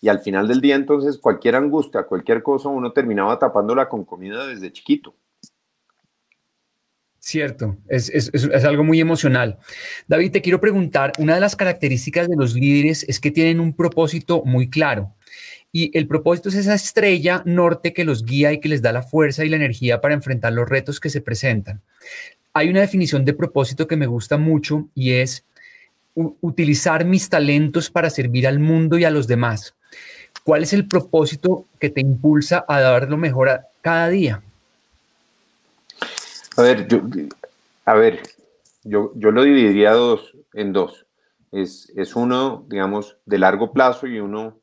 Y 0.00 0.08
al 0.08 0.20
final 0.20 0.46
del 0.46 0.60
día, 0.60 0.76
entonces, 0.76 1.18
cualquier 1.18 1.56
angustia, 1.56 2.04
cualquier 2.04 2.42
cosa, 2.42 2.68
uno 2.68 2.92
terminaba 2.92 3.38
tapándola 3.38 3.88
con 3.88 4.04
comida 4.04 4.46
desde 4.46 4.70
chiquito. 4.70 5.14
Cierto, 7.18 7.76
es, 7.88 8.08
es, 8.08 8.64
algo 8.64 8.84
muy 8.84 9.00
emocional. 9.00 9.58
David, 10.06 10.32
te 10.32 10.40
quiero 10.40 10.60
preguntar, 10.60 11.12
una 11.18 11.34
de 11.34 11.40
las 11.40 11.56
características 11.56 12.28
de 12.28 12.36
los 12.36 12.54
líderes 12.54 13.04
es 13.08 13.20
que 13.20 13.30
tienen 13.30 13.60
un 13.60 13.74
propósito 13.74 14.42
muy 14.44 14.70
claro. 14.70 15.14
Y 15.72 15.96
el 15.96 16.06
propósito 16.06 16.48
es 16.48 16.54
esa 16.54 16.74
estrella 16.74 17.42
norte 17.44 17.92
que 17.92 18.04
los 18.04 18.24
guía 18.24 18.52
y 18.52 18.60
que 18.60 18.68
les 18.68 18.80
da 18.80 18.92
la 18.92 19.02
fuerza 19.02 19.44
y 19.44 19.48
la 19.48 19.56
energía 19.56 20.00
para 20.00 20.14
enfrentar 20.14 20.52
los 20.52 20.68
retos 20.68 20.98
que 20.98 21.10
se 21.10 21.20
presentan. 21.20 21.82
Hay 22.54 22.70
una 22.70 22.80
definición 22.80 23.24
de 23.24 23.34
propósito 23.34 23.86
que 23.86 23.96
me 23.96 24.06
gusta 24.06 24.38
mucho 24.38 24.88
y 24.94 25.12
es 25.12 25.44
utilizar 26.14 27.04
mis 27.04 27.28
talentos 27.28 27.90
para 27.90 28.10
servir 28.10 28.48
al 28.48 28.58
mundo 28.58 28.98
y 28.98 29.04
a 29.04 29.10
los 29.10 29.28
demás. 29.28 29.74
¿Cuál 30.42 30.62
es 30.62 30.72
el 30.72 30.86
propósito 30.88 31.66
que 31.78 31.90
te 31.90 32.00
impulsa 32.00 32.64
a 32.66 32.80
dar 32.80 33.08
lo 33.08 33.16
mejor 33.16 33.50
a 33.50 33.66
cada 33.82 34.08
día? 34.08 34.42
A 36.56 36.62
ver, 36.62 36.88
yo, 36.88 37.02
a 37.84 37.94
ver, 37.94 38.22
yo, 38.82 39.12
yo 39.14 39.30
lo 39.30 39.44
dividiría 39.44 39.92
dos, 39.92 40.34
en 40.54 40.72
dos. 40.72 41.06
Es, 41.52 41.92
es 41.96 42.16
uno, 42.16 42.64
digamos, 42.68 43.16
de 43.26 43.38
largo 43.38 43.72
plazo 43.72 44.06
y 44.06 44.18
uno 44.18 44.58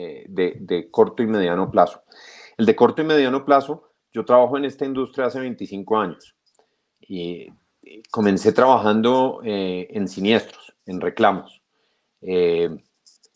eh, 0.00 0.26
de, 0.28 0.90
corto 0.92 1.24
y 1.24 1.26
mediano 1.26 1.72
plazo. 1.72 2.04
El 2.56 2.66
de 2.66 2.76
corto 2.76 3.02
y 3.02 3.04
mediano 3.04 3.44
plazo, 3.44 3.90
yo 4.12 4.24
trabajo 4.24 4.56
en 4.56 4.64
esta 4.64 4.84
industria 4.84 5.26
hace 5.26 5.40
25 5.40 5.98
años 5.98 6.36
y 7.00 7.48
comencé 8.08 8.52
trabajando 8.52 9.40
eh, 9.42 9.88
en 9.90 10.06
siniestros, 10.06 10.72
en 10.86 11.00
reclamos. 11.00 11.62
Eh, 12.20 12.70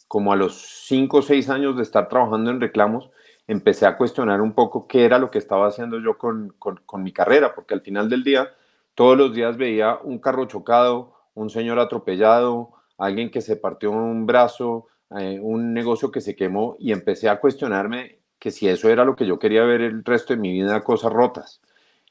como 0.07 0.33
a 0.33 0.37
los 0.37 0.85
5 0.87 1.16
o 1.16 1.23
6 1.23 1.49
años 1.49 1.76
de 1.76 1.83
estar 1.83 2.09
trabajando 2.09 2.52
en 2.52 2.61
reclamos, 2.61 3.11
empecé 3.49 3.85
a 3.87 3.97
cuestionar 3.97 4.40
un 4.40 4.52
poco 4.52 4.87
qué 4.87 5.04
era 5.04 5.19
lo 5.19 5.33
que 5.33 5.38
estaba 5.38 5.66
haciendo 5.66 5.99
yo 5.99 6.16
con, 6.16 6.54
mi 6.99 7.12
carrera, 7.12 7.57
porque 7.57 7.75
al 7.75 7.81
final 7.81 8.09
del 8.09 8.23
día, 8.23 8.50
todos 8.95 9.19
los 9.19 9.35
días 9.35 9.57
veía 9.57 9.99
un 10.04 10.21
carro 10.21 10.45
chocado, 10.45 11.16
un 11.35 11.50
señor 11.50 11.81
atropellado, 11.81 12.71
alguien 12.99 13.33
que 13.33 13.40
se 13.40 13.57
partió 13.57 13.90
un 13.90 14.26
brazo, 14.26 14.87
eh, 15.19 15.38
un 15.40 15.75
negocio 15.75 16.11
que 16.11 16.21
se 16.21 16.37
quemó 16.37 16.76
y 16.78 16.92
empecé 16.92 17.28
a 17.28 17.40
cuestionarme 17.40 18.19
que 18.38 18.50
si 18.50 18.69
eso 18.69 18.88
era 18.88 19.04
lo 19.04 19.16
que 19.16 19.26
yo 19.26 19.38
quería 19.38 19.62
ver 19.64 19.81
el 19.83 20.04
resto 20.04 20.35
de 20.35 20.40
mi 20.40 20.52
vida, 20.52 20.83
cosas 20.83 21.12
rotas, 21.12 21.61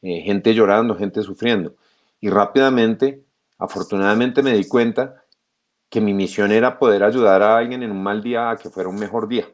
eh, 0.02 0.22
gente 0.22 0.54
llorando, 0.54 0.96
gente 0.96 1.22
sufriendo. 1.24 1.76
Y 2.20 2.30
rápidamente, 2.30 3.24
afortunadamente 3.58 4.42
me 4.44 4.54
di 4.54 4.68
cuenta 4.68 5.24
que 5.90 6.02
mi 6.02 6.14
misión 6.14 6.52
era 6.52 6.80
poder 6.80 7.04
ayudar 7.04 7.42
a 7.42 7.58
alguien 7.58 7.84
en 7.84 7.92
un 7.92 8.02
mal 8.02 8.24
día 8.24 8.50
a 8.50 8.58
que 8.58 8.70
fuera 8.70 8.90
un 8.90 9.00
mejor 9.00 9.28
día 9.28 9.48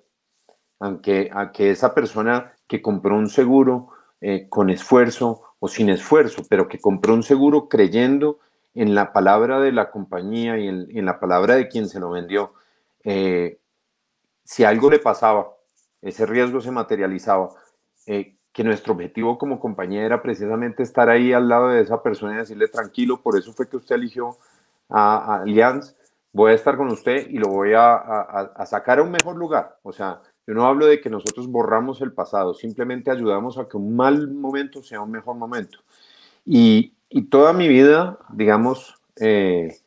aunque 0.80 1.30
a 1.34 1.52
que 1.52 1.72
esa 1.72 1.94
persona 1.94 2.54
que 2.68 2.82
compró 2.82 3.16
un 3.16 3.30
seguro 3.30 3.90
eh, 4.22 4.48
con 4.50 4.70
esfuerzo 4.70 5.42
o 5.60 5.68
sin 5.68 5.90
esfuerzo, 5.90 6.44
pero 6.50 6.68
que 6.68 6.80
compró 6.80 7.14
un 7.14 7.24
seguro 7.24 7.68
creyendo 7.68 8.40
en 8.74 8.94
la 8.94 9.12
palabra 9.12 9.60
de 9.60 9.72
la 9.72 9.90
compañía 9.90 10.58
y 10.60 10.68
en, 10.68 11.06
la 11.06 11.20
palabra 11.20 11.56
de 11.56 11.68
quien 11.68 11.88
se 11.88 12.00
lo 12.00 12.12
vendió, 12.12 12.54
eh, 13.08 13.58
si 14.44 14.66
algo 14.66 14.90
le 14.90 15.00
pasaba, 15.00 15.56
ese 16.02 16.26
riesgo 16.26 16.60
se 16.60 16.72
materializaba, 16.72 17.50
eh, 18.06 18.36
que 18.52 18.64
nuestro 18.64 18.94
objetivo 18.94 19.38
como 19.38 19.60
compañía 19.60 20.04
era 20.04 20.22
precisamente 20.22 20.84
estar 20.84 21.10
ahí 21.10 21.32
al 21.32 21.48
lado 21.48 21.70
de 21.70 21.82
esa 21.82 22.04
persona 22.04 22.34
y 22.34 22.38
decirle 22.38 22.68
tranquilo, 22.68 23.22
por 23.22 23.38
eso 23.38 23.54
fue 23.54 23.70
que 23.70 23.78
usted 23.78 23.96
eligió 23.96 24.38
a, 24.90 25.42
Allianz, 25.42 25.96
voy 26.34 26.52
a 26.52 26.56
estar 26.56 26.76
con 26.76 26.88
usted 26.90 27.30
y 27.30 27.38
lo 27.38 27.48
voy 27.48 27.74
a, 27.74 27.96
a 27.96 28.66
sacar 28.66 29.00
a 29.00 29.04
un 29.04 29.12
mejor 29.12 29.38
lugar. 29.38 29.78
O 29.84 29.94
sea, 29.94 30.22
yo 30.46 30.54
no 30.54 30.66
hablo 30.66 30.86
de 30.86 31.00
que 31.00 31.10
nosotros 31.10 31.48
borramos 31.48 32.02
el 32.02 32.12
pasado, 32.12 32.54
simplemente 32.54 33.10
ayudamos 33.10 33.58
a 33.58 33.68
que 33.68 33.78
un 33.78 33.96
mal 33.96 34.30
momento 34.30 34.84
sea 34.84 35.02
un 35.02 35.12
mejor 35.12 35.36
momento. 35.36 35.80
Y, 36.46 36.94
toda 37.30 37.54
mi 37.54 37.68
vida, 37.68 38.18
digamos, 38.34 38.96
eh, 39.18 39.78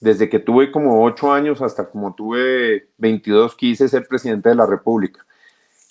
desde 0.00 0.28
que 0.28 0.38
tuve 0.38 0.72
como 0.72 1.04
ocho 1.04 1.32
años 1.32 1.62
hasta 1.62 1.90
como 1.90 2.14
tuve 2.14 2.88
22, 2.98 3.54
quise 3.56 3.88
ser 3.88 4.06
presidente 4.08 4.48
de 4.48 4.54
la 4.54 4.66
República. 4.66 5.26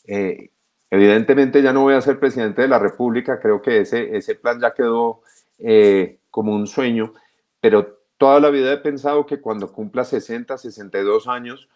Eh, 0.06 0.50
evidentemente 0.90 1.62
ya 1.62 1.72
no 1.72 1.84
voy 1.84 1.94
a 1.94 2.02
ser 2.02 2.20
presidente 2.20 2.64
de 2.64 2.68
la 2.68 2.80
República, 2.80 3.40
creo 3.40 3.62
que 3.62 3.82
ese, 3.82 4.18
ese 4.18 4.36
plan 4.36 4.60
ya 4.60 4.74
quedó 4.74 5.22
eh, 5.60 6.20
como 6.32 6.54
un 6.54 6.68
sueño, 6.68 7.14
pero 7.62 8.00
toda 8.18 8.40
la 8.40 8.50
vida 8.50 8.74
he 8.74 8.78
pensado 8.78 9.26
que 9.26 9.40
cuando 9.40 9.72
cumpla 9.72 10.04
60, 10.04 10.58
62 10.58 11.28
años, 11.28 11.70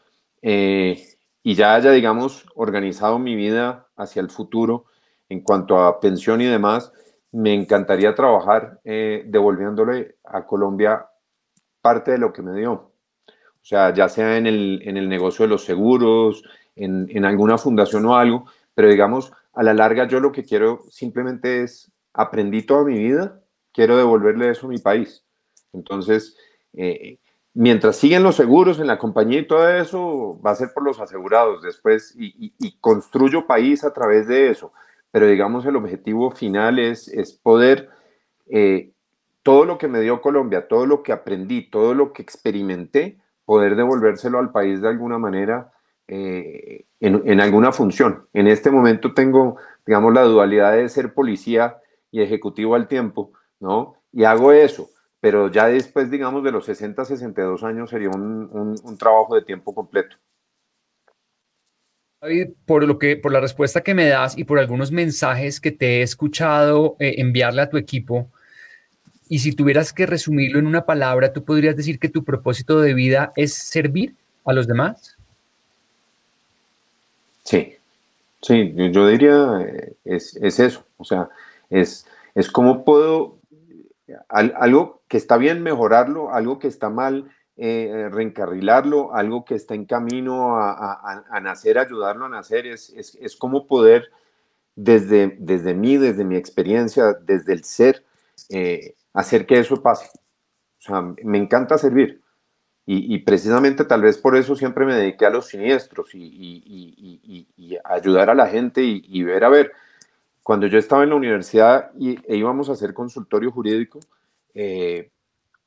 y 1.44 1.56
ya 1.56 1.75
haya, 1.75 1.92
digamos, 1.92 2.46
organizado 2.56 3.20
mi 3.20 3.36
vida 3.36 3.88
hacia 3.98 4.22
el 4.22 4.30
futuro 4.30 4.86
en 5.30 5.42
cuanto 5.42 5.80
a 5.80 6.00
pensión 6.00 6.42
y 6.42 6.46
demás, 6.46 6.92
me 7.32 7.54
encantaría 7.54 8.16
trabajar 8.16 8.80
eh, 8.86 9.24
devolviéndole 9.25 10.16
a 10.24 10.46
Colombia 10.46 11.06
parte 11.84 12.10
de 12.10 12.18
lo 12.18 12.34
que 12.34 12.42
me 12.42 12.58
dio. 12.58 12.72
O 12.72 13.66
sea, 13.66 13.94
ya 13.94 14.10
sea 14.10 14.38
en 14.38 14.48
el, 14.48 14.82
en 14.84 14.98
el 14.98 15.08
negocio 15.08 15.44
de 15.44 15.50
los 15.50 15.63
seguros, 15.63 16.44
en, 16.75 17.08
en, 17.12 17.25
alguna 17.25 17.60
fundación 17.60 18.08
o 18.08 18.16
algo, 18.16 18.46
pero 18.74 18.90
digamos, 18.90 19.32
a 19.54 19.62
la 19.62 19.75
larga 19.75 20.08
yo 20.08 20.20
lo 20.20 20.32
que 20.32 20.44
quiero 20.44 20.82
simplemente 20.90 21.62
es, 21.62 21.92
aprendí 22.13 22.63
toda 22.63 22.84
mi 22.84 22.98
vida, 22.98 23.40
quiero 23.72 23.98
devolverle 23.98 24.50
eso 24.50 24.66
a 24.66 24.70
mi 24.70 24.80
país. 24.80 25.24
Entonces, 25.74 26.36
eh, 26.74 27.20
mientras 27.54 27.98
siguen 27.98 28.24
los 28.24 28.36
seguros 28.36 28.80
en 28.80 28.88
la 28.88 28.98
compañía 28.98 29.40
y 29.40 29.48
todo 29.48 29.70
eso, 29.70 30.40
va 30.46 30.52
a 30.52 30.56
ser 30.56 30.70
por 30.74 30.84
los 30.84 31.00
asegurados 31.00 31.62
después 31.62 32.16
y, 32.18 32.54
construyo 32.80 33.48
país 33.48 33.84
a 33.84 33.94
través 33.94 34.28
de 34.28 34.50
eso. 34.50 34.74
Pero 35.12 35.28
digamos, 35.28 35.66
el 35.66 35.75
objetivo 35.75 36.32
final 36.32 36.80
es, 36.80 37.08
es 37.08 37.34
poder, 37.34 37.90
eh, 38.48 38.92
todo 39.44 39.66
lo 39.66 39.78
que 39.78 39.88
me 39.88 40.02
dio 40.02 40.22
Colombia, 40.22 40.68
todo 40.68 40.86
lo 40.86 41.04
que 41.04 41.12
aprendí, 41.12 41.70
todo 41.70 41.94
lo 41.94 42.14
que 42.14 42.22
experimenté, 42.22 43.20
poder 43.46 43.76
devolvérselo 43.76 44.40
al 44.40 44.52
país 44.52 44.82
de 44.82 44.88
alguna 44.88 45.20
manera 45.20 45.72
eh, 46.08 46.86
en, 47.00 47.40
alguna 47.40 47.72
función. 47.72 48.28
En 48.34 48.48
este 48.48 48.72
momento 48.72 49.14
tengo, 49.14 49.58
digamos, 49.86 50.14
la 50.14 50.24
dualidad 50.24 50.74
de 50.74 50.90
ser 50.90 51.14
policía 51.14 51.78
y 52.10 52.22
ejecutivo 52.22 52.76
al 52.76 52.88
tiempo, 52.88 53.34
¿no? 53.60 53.96
Y 54.12 54.24
hago 54.24 54.52
eso 54.52 54.90
pero 55.24 55.50
ya 55.50 55.68
después, 55.68 56.12
digamos, 56.12 56.44
de 56.44 56.52
los 56.52 56.66
60, 56.66 57.06
62 57.06 57.64
años 57.64 57.90
sería 57.90 58.10
un, 58.10 58.98
trabajo 59.00 59.36
de 59.36 59.42
tiempo 59.42 59.74
completo. 59.74 60.18
David, 62.22 62.50
por, 62.66 62.84
lo 62.84 63.00
que, 63.00 63.16
por 63.16 63.32
la 63.32 63.40
respuesta 63.40 63.80
que 63.80 63.94
me 63.94 64.06
das 64.06 64.38
y 64.38 64.44
por 64.44 64.60
algunos 64.60 64.92
mensajes 64.92 65.62
que 65.62 65.72
te 65.72 66.00
he 66.00 66.02
escuchado 66.02 66.98
eh, 67.00 67.16
enviarle 67.20 67.62
a 67.62 67.70
tu 67.70 67.78
equipo, 67.78 68.34
y 69.34 69.40
si 69.40 69.52
tuvieras 69.52 69.94
que 69.94 70.06
resumirlo 70.06 70.60
en 70.60 70.68
una 70.68 70.86
palabra, 70.86 71.34
¿tú 71.34 71.44
podrías 71.44 71.75
decir 71.75 71.98
que 71.98 72.08
tu 72.08 72.24
propósito 72.24 72.80
de 72.80 72.94
vida 72.94 73.34
es 73.36 73.56
servir 73.56 74.13
a 74.46 74.54
los 74.54 74.68
demás? 74.68 75.18
Sí, 77.44 77.74
sí, 78.44 78.75
yo, 78.92 79.08
diría 79.08 79.60
eh, 79.62 79.94
es, 80.06 80.36
es, 80.36 80.60
eso, 80.60 80.86
o 80.98 81.04
sea, 81.04 81.30
es, 81.72 82.06
es 82.36 82.52
cómo 82.52 82.86
puedo 82.86 83.40
algo 84.30 85.02
que 85.08 85.17
está 85.17 85.38
bien 85.38 85.63
mejorarlo, 85.63 86.32
algo 86.32 86.60
que 86.60 86.67
está 86.67 86.91
mal 86.91 87.32
eh, 87.58 88.10
reencarrilarlo, 88.12 89.15
algo 89.15 89.46
que 89.46 89.56
está 89.56 89.74
en 89.74 89.86
camino 89.86 90.58
a, 90.58 91.39
nacer, 91.41 91.80
ayudarlo 91.80 92.28
a 92.28 92.30
nacer, 92.30 92.67
es, 92.67 92.93
es, 92.96 93.36
como 93.36 93.65
poder 93.65 94.12
desde, 94.76 95.36
desde 95.39 95.74
mí, 95.74 95.98
desde 95.98 96.24
mi 96.24 96.36
experiencia, 96.36 97.13
desde 97.13 97.54
el 97.54 97.63
ser, 97.63 98.04
eh, 98.50 98.93
hacer 99.13 99.45
que 99.45 99.60
eso 99.60 99.82
pase. 99.82 100.10
O 100.80 100.82
sea, 100.82 101.02
me 101.23 101.38
encanta 101.38 101.78
servir. 101.78 102.21
Y, 102.86 103.17
precisamente 103.19 103.86
tal 103.86 104.02
vez 104.02 104.17
por 104.17 104.36
eso 104.36 104.58
siempre 104.58 104.86
me 104.86 104.93
dediqué 104.93 105.26
a 105.26 105.30
los 105.30 105.47
siniestros 105.47 106.13
y, 106.13 107.47
y 107.56 107.78
ayudar 107.86 108.30
a 108.30 108.36
la 108.36 108.47
gente 108.47 108.82
y, 108.84 109.23
ver, 109.23 109.45
a 109.45 109.49
ver, 109.49 109.71
cuando 110.43 110.67
yo 110.67 110.78
estaba 110.78 111.04
en 111.04 111.10
la 111.10 111.15
universidad 111.15 111.91
y, 111.97 112.19
e 112.28 112.36
íbamos 112.36 112.69
a 112.69 112.73
hacer 112.73 112.93
consultorio 112.93 113.52
jurídico, 113.52 113.99
eh, 114.54 115.10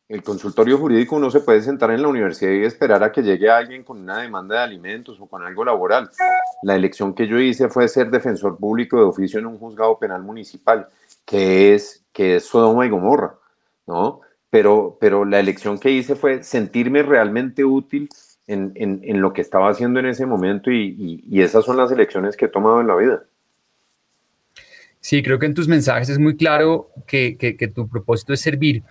el 0.09 0.23
consultorio 0.23 0.79
jurídico 0.79 1.17
uno 1.17 1.31
se 1.31 1.41
puede 1.41 1.63
sentar 1.63 1.91
en 1.91 2.03
la 2.03 2.09
universidad 2.09 2.53
y 2.53 2.65
esperar 2.65 3.03
a 3.03 3.11
que 3.11 3.23
llegue 3.23 3.51
alguien 3.51 3.83
con 3.83 3.99
una 3.99 4.21
demanda 4.21 4.57
de 4.57 4.63
alimentos 4.63 5.19
o 5.19 5.27
con 5.27 5.43
algo 5.43 5.65
laboral. 5.65 6.11
La 6.63 6.77
elección 6.77 7.15
que 7.15 7.27
yo 7.27 7.41
hice 7.41 7.69
fue 7.69 7.89
ser 7.89 8.11
defensor 8.11 8.57
público 8.57 8.99
de 8.99 9.05
oficio 9.05 9.41
en 9.41 9.47
un 9.47 9.59
juzgado 9.59 9.99
penal 9.99 10.23
municipal, 10.23 10.89
que 11.27 11.75
es, 11.75 12.05
que 12.13 12.37
es 12.37 12.47
Sodoma 12.47 12.87
y 12.87 12.89
Gomorra, 12.89 13.35
¿no? 13.87 14.23
Pero, 14.49 14.97
pero 15.01 15.27
la 15.27 15.41
elección 15.41 15.79
que 15.79 15.91
hice 15.91 16.15
fue 16.15 16.43
sentirme 16.43 17.03
realmente 17.03 17.65
útil 17.65 18.09
en, 18.47 18.73
en, 18.77 19.21
lo 19.21 19.33
que 19.33 19.43
estaba 19.43 19.69
haciendo 19.69 20.01
en 20.01 20.07
ese 20.07 20.25
momento 20.25 20.71
y, 20.71 21.23
y 21.29 21.43
esas 21.43 21.65
son 21.65 21.77
las 21.77 21.91
elecciones 21.91 22.37
que 22.37 22.47
he 22.47 22.49
tomado 22.49 22.81
en 22.81 22.87
la 22.87 22.97
vida. 22.97 23.25
Sí, 25.07 25.23
creo 25.23 25.39
que 25.39 25.47
en 25.47 25.55
tus 25.55 25.69
mensajes 25.69 26.09
es 26.09 26.19
muy 26.19 26.37
claro 26.37 26.91
que, 27.07 27.37
tu 27.73 27.89
propósito 27.89 28.33
es 28.33 28.41
servir. 28.41 28.83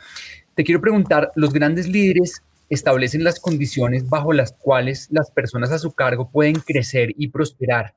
Te 0.54 0.64
quiero 0.64 0.80
preguntar, 0.80 1.34
los 1.36 1.52
grandes 1.52 1.90
líderes 1.90 2.42
establecen 2.70 3.26
las 3.26 3.38
condiciones 3.38 4.08
bajo 4.08 4.32
las 4.32 4.54
cuales 4.54 5.10
las 5.12 5.30
personas 5.30 5.74
a 5.74 5.78
su 5.78 5.92
cargo 5.92 6.32
pueden 6.32 6.56
crecer 6.56 7.14
y 7.18 7.28
prosperar. 7.28 7.96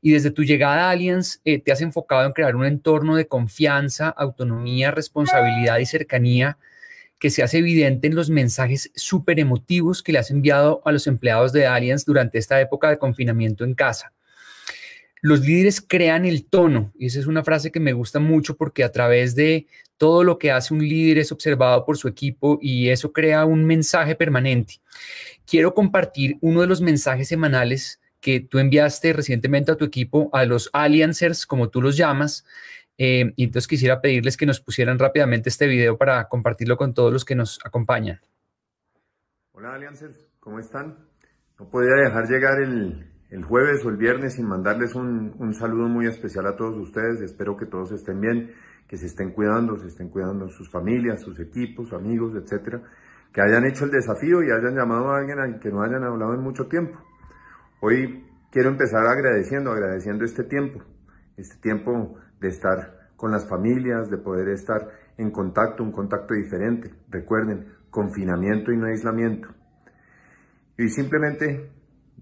Y 0.00 0.12
desde 0.12 0.30
tu 0.30 0.44
llegada 0.44 0.86
a 0.86 0.90
Allianz 0.90 1.40
eh, 1.44 1.58
te 1.58 1.72
has 1.72 1.80
enfocado 1.80 2.26
en 2.26 2.32
crear 2.32 2.56
un 2.56 2.64
entorno 2.64 3.16
de 3.16 3.26
confianza, 3.26 4.08
autonomía, 4.08 4.90
responsabilidad 4.90 5.78
y 5.78 5.86
cercanía 5.86 6.58
que 7.18 7.30
se 7.30 7.42
hace 7.42 7.58
evidente 7.58 8.06
en 8.06 8.14
los 8.14 8.30
mensajes 8.30 8.92
súper 8.94 9.40
emotivos 9.40 10.02
que 10.02 10.12
le 10.12 10.18
has 10.18 10.30
enviado 10.30 10.82
a 10.84 10.92
los 10.92 11.06
empleados 11.06 11.52
de 11.52 11.66
Allianz 11.66 12.04
durante 12.04 12.38
esta 12.38 12.60
época 12.60 12.90
de 12.90 12.98
confinamiento 12.98 13.64
en 13.64 13.74
casa. 13.74 14.12
Los 15.20 15.40
líderes 15.40 15.80
crean 15.80 16.24
el 16.24 16.44
tono, 16.44 16.92
y 16.96 17.06
esa 17.06 17.18
es 17.18 17.26
una 17.26 17.42
frase 17.42 17.72
que 17.72 17.80
me 17.80 17.92
gusta 17.92 18.20
mucho 18.20 18.56
porque 18.56 18.84
a 18.84 18.92
través 18.92 19.34
de 19.34 19.66
todo 19.96 20.22
lo 20.22 20.38
que 20.38 20.52
hace 20.52 20.72
un 20.72 20.86
líder 20.86 21.18
es 21.18 21.32
observado 21.32 21.84
por 21.84 21.98
su 21.98 22.06
equipo 22.06 22.60
y 22.62 22.88
eso 22.88 23.12
crea 23.12 23.44
un 23.44 23.64
mensaje 23.64 24.14
permanente. 24.14 24.74
Quiero 25.44 25.74
compartir 25.74 26.38
uno 26.40 26.60
de 26.60 26.68
los 26.68 26.80
mensajes 26.80 27.26
semanales 27.26 28.00
que 28.20 28.40
tú 28.40 28.58
enviaste 28.58 29.12
recientemente 29.12 29.72
a 29.72 29.76
tu 29.76 29.84
equipo, 29.84 30.30
a 30.32 30.44
los 30.44 30.70
Alliancers, 30.72 31.46
como 31.46 31.68
tú 31.68 31.80
los 31.80 31.96
llamas, 31.96 32.44
eh, 32.96 33.32
y 33.36 33.44
entonces 33.44 33.68
quisiera 33.68 34.00
pedirles 34.00 34.36
que 34.36 34.46
nos 34.46 34.60
pusieran 34.60 34.98
rápidamente 34.98 35.48
este 35.48 35.66
video 35.66 35.96
para 35.96 36.28
compartirlo 36.28 36.76
con 36.76 36.94
todos 36.94 37.12
los 37.12 37.24
que 37.24 37.36
nos 37.36 37.60
acompañan. 37.64 38.20
Hola 39.52 39.74
Alliancers, 39.74 40.28
¿cómo 40.40 40.58
están? 40.58 40.96
No 41.58 41.68
podía 41.70 41.94
dejar 41.94 42.28
llegar 42.28 42.60
el, 42.60 43.08
el 43.30 43.44
jueves 43.44 43.84
o 43.84 43.90
el 43.90 43.96
viernes 43.96 44.34
sin 44.34 44.46
mandarles 44.46 44.94
un, 44.94 45.34
un, 45.38 45.54
saludo 45.54 45.88
muy 45.88 46.06
especial 46.06 46.46
a 46.46 46.56
todos 46.56 46.76
ustedes. 46.76 47.20
Espero 47.20 47.56
que 47.56 47.66
todos 47.66 47.92
estén 47.92 48.20
bien, 48.20 48.52
que 48.88 48.96
se 48.96 49.06
estén 49.06 49.32
cuidando, 49.32 49.76
se 49.76 49.88
estén 49.88 50.08
cuidando 50.08 50.48
sus 50.48 50.70
familias, 50.70 51.22
sus 51.22 51.38
equipos, 51.40 51.92
amigos, 51.92 52.34
etcétera. 52.34 52.82
Que 53.32 53.42
hayan 53.42 53.66
hecho 53.66 53.84
el 53.84 53.90
desafío 53.90 54.42
y 54.42 54.50
hayan 54.50 54.76
llamado 54.76 55.10
a 55.10 55.18
alguien 55.18 55.38
al 55.38 55.60
que 55.60 55.70
no 55.70 55.82
hayan 55.82 56.02
hablado 56.04 56.34
en 56.34 56.40
mucho 56.40 56.66
tiempo. 56.66 56.98
Hoy 57.80 58.26
quiero 58.50 58.70
empezar 58.70 59.06
agradeciendo, 59.06 59.70
agradeciendo 59.70 60.24
este 60.24 60.42
tiempo, 60.42 60.80
este 61.36 61.58
tiempo 61.58 62.18
de 62.40 62.48
estar 62.48 63.12
con 63.14 63.30
las 63.30 63.48
familias, 63.48 64.10
de 64.10 64.18
poder 64.18 64.48
estar 64.48 64.88
en 65.16 65.30
contacto, 65.30 65.84
un 65.84 65.92
contacto 65.92 66.34
diferente. 66.34 66.92
Recuerden, 67.08 67.72
confinamiento 67.88 68.72
y 68.72 68.76
no 68.76 68.86
aislamiento. 68.86 69.48
Y 70.76 70.88
simplemente 70.88 71.70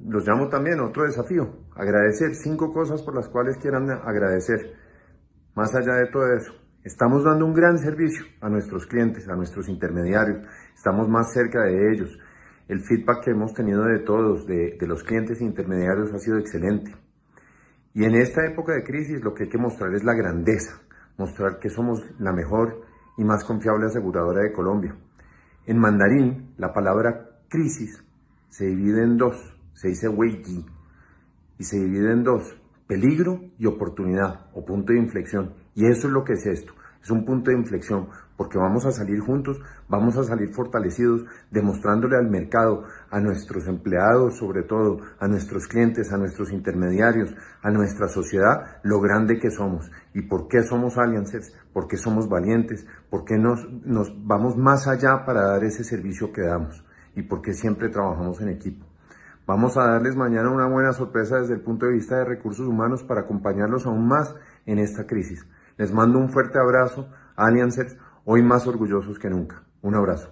los 0.04 0.28
llamo 0.28 0.48
también 0.50 0.78
otro 0.80 1.04
desafío, 1.04 1.48
agradecer 1.74 2.34
cinco 2.34 2.70
cosas 2.70 3.02
por 3.02 3.14
las 3.14 3.28
cuales 3.30 3.56
quieran 3.56 3.90
agradecer. 3.90 4.74
Más 5.54 5.74
allá 5.74 5.94
de 5.94 6.08
todo 6.08 6.34
eso, 6.34 6.52
estamos 6.84 7.24
dando 7.24 7.46
un 7.46 7.54
gran 7.54 7.78
servicio 7.78 8.26
a 8.42 8.50
nuestros 8.50 8.86
clientes, 8.86 9.26
a 9.26 9.34
nuestros 9.34 9.70
intermediarios, 9.70 10.46
estamos 10.74 11.08
más 11.08 11.32
cerca 11.32 11.62
de 11.62 11.92
ellos. 11.92 12.18
El 12.68 12.80
feedback 12.80 13.24
que 13.24 13.30
hemos 13.30 13.54
tenido 13.54 13.84
de 13.84 14.00
todos, 14.00 14.46
de, 14.46 14.76
los 14.82 15.04
clientes 15.04 15.40
intermediarios, 15.40 16.12
ha 16.12 16.18
sido 16.18 16.38
excelente. 16.38 16.94
Y 17.94 18.04
en 18.04 18.14
esta 18.16 18.44
época 18.44 18.72
de 18.74 18.82
crisis 18.82 19.22
lo 19.22 19.34
que 19.34 19.44
hay 19.44 19.48
que 19.48 19.58
mostrar 19.58 19.94
es 19.94 20.02
la 20.02 20.14
grandeza, 20.14 20.80
mostrar 21.16 21.58
que 21.60 21.70
somos 21.70 22.02
la 22.18 22.32
mejor 22.32 22.82
y 23.16 23.24
más 23.24 23.44
confiable 23.44 23.86
aseguradora 23.86 24.42
de 24.42 24.52
Colombia. 24.52 24.96
En 25.66 25.78
mandarín, 25.78 26.54
la 26.58 26.72
palabra 26.72 27.40
crisis 27.48 28.02
se 28.48 28.66
divide 28.66 29.02
en 29.02 29.16
dos, 29.16 29.36
se 29.74 29.88
dice 29.88 30.08
Weiji, 30.08 30.66
y 31.58 31.64
se 31.64 31.78
divide 31.78 32.12
en 32.12 32.24
dos, 32.24 32.56
peligro 32.86 33.40
y 33.58 33.66
oportunidad 33.66 34.46
o 34.54 34.64
punto 34.64 34.92
de 34.92 34.98
inflexión. 34.98 35.54
Y 35.74 35.86
eso 35.86 36.08
es 36.08 36.12
lo 36.12 36.24
que 36.24 36.34
es 36.34 36.46
esto, 36.46 36.72
es 37.02 37.10
un 37.10 37.24
punto 37.24 37.50
de 37.50 37.58
inflexión, 37.58 38.08
porque 38.36 38.58
vamos 38.58 38.86
a 38.86 38.92
salir 38.92 39.20
juntos, 39.20 39.60
vamos 39.88 40.16
a 40.16 40.24
salir 40.24 40.52
fortalecidos, 40.52 41.24
demostrándole 41.50 42.16
al 42.16 42.28
mercado, 42.28 42.84
a 43.10 43.20
nuestros 43.20 43.66
empleados 43.66 44.36
sobre 44.36 44.62
todo, 44.62 44.98
a 45.18 45.28
nuestros 45.28 45.66
clientes, 45.66 46.12
a 46.12 46.18
nuestros 46.18 46.52
intermediarios, 46.52 47.34
a 47.62 47.70
nuestra 47.70 48.08
sociedad, 48.08 48.78
lo 48.82 49.00
grande 49.00 49.38
que 49.38 49.50
somos. 49.50 49.90
¿Y 50.14 50.22
por 50.22 50.48
qué 50.48 50.62
somos 50.62 50.98
aliances? 50.98 51.54
Porque 51.72 51.96
somos 51.96 52.28
valientes, 52.28 52.86
porque 53.10 53.36
nos, 53.38 53.66
nos 53.84 54.12
vamos 54.26 54.56
más 54.56 54.86
allá 54.86 55.24
para 55.24 55.46
dar 55.46 55.64
ese 55.64 55.84
servicio 55.84 56.32
que 56.32 56.42
damos 56.42 56.84
y 57.14 57.22
porque 57.22 57.54
siempre 57.54 57.88
trabajamos 57.88 58.40
en 58.40 58.50
equipo. 58.50 58.86
Vamos 59.46 59.76
a 59.76 59.86
darles 59.86 60.16
mañana 60.16 60.50
una 60.50 60.66
buena 60.66 60.92
sorpresa 60.92 61.38
desde 61.38 61.54
el 61.54 61.60
punto 61.60 61.86
de 61.86 61.92
vista 61.92 62.18
de 62.18 62.24
recursos 62.24 62.66
humanos 62.66 63.04
para 63.04 63.20
acompañarlos 63.20 63.86
aún 63.86 64.08
más 64.08 64.34
en 64.66 64.80
esta 64.80 65.06
crisis. 65.06 65.46
Les 65.76 65.92
mando 65.92 66.18
un 66.18 66.30
fuerte 66.30 66.58
abrazo, 66.58 67.08
Alliancers, 67.36 67.96
hoy 68.26 68.42
más 68.42 68.66
orgullosos 68.66 69.18
que 69.18 69.30
nunca. 69.30 69.64
Un 69.82 69.94
abrazo. 69.94 70.30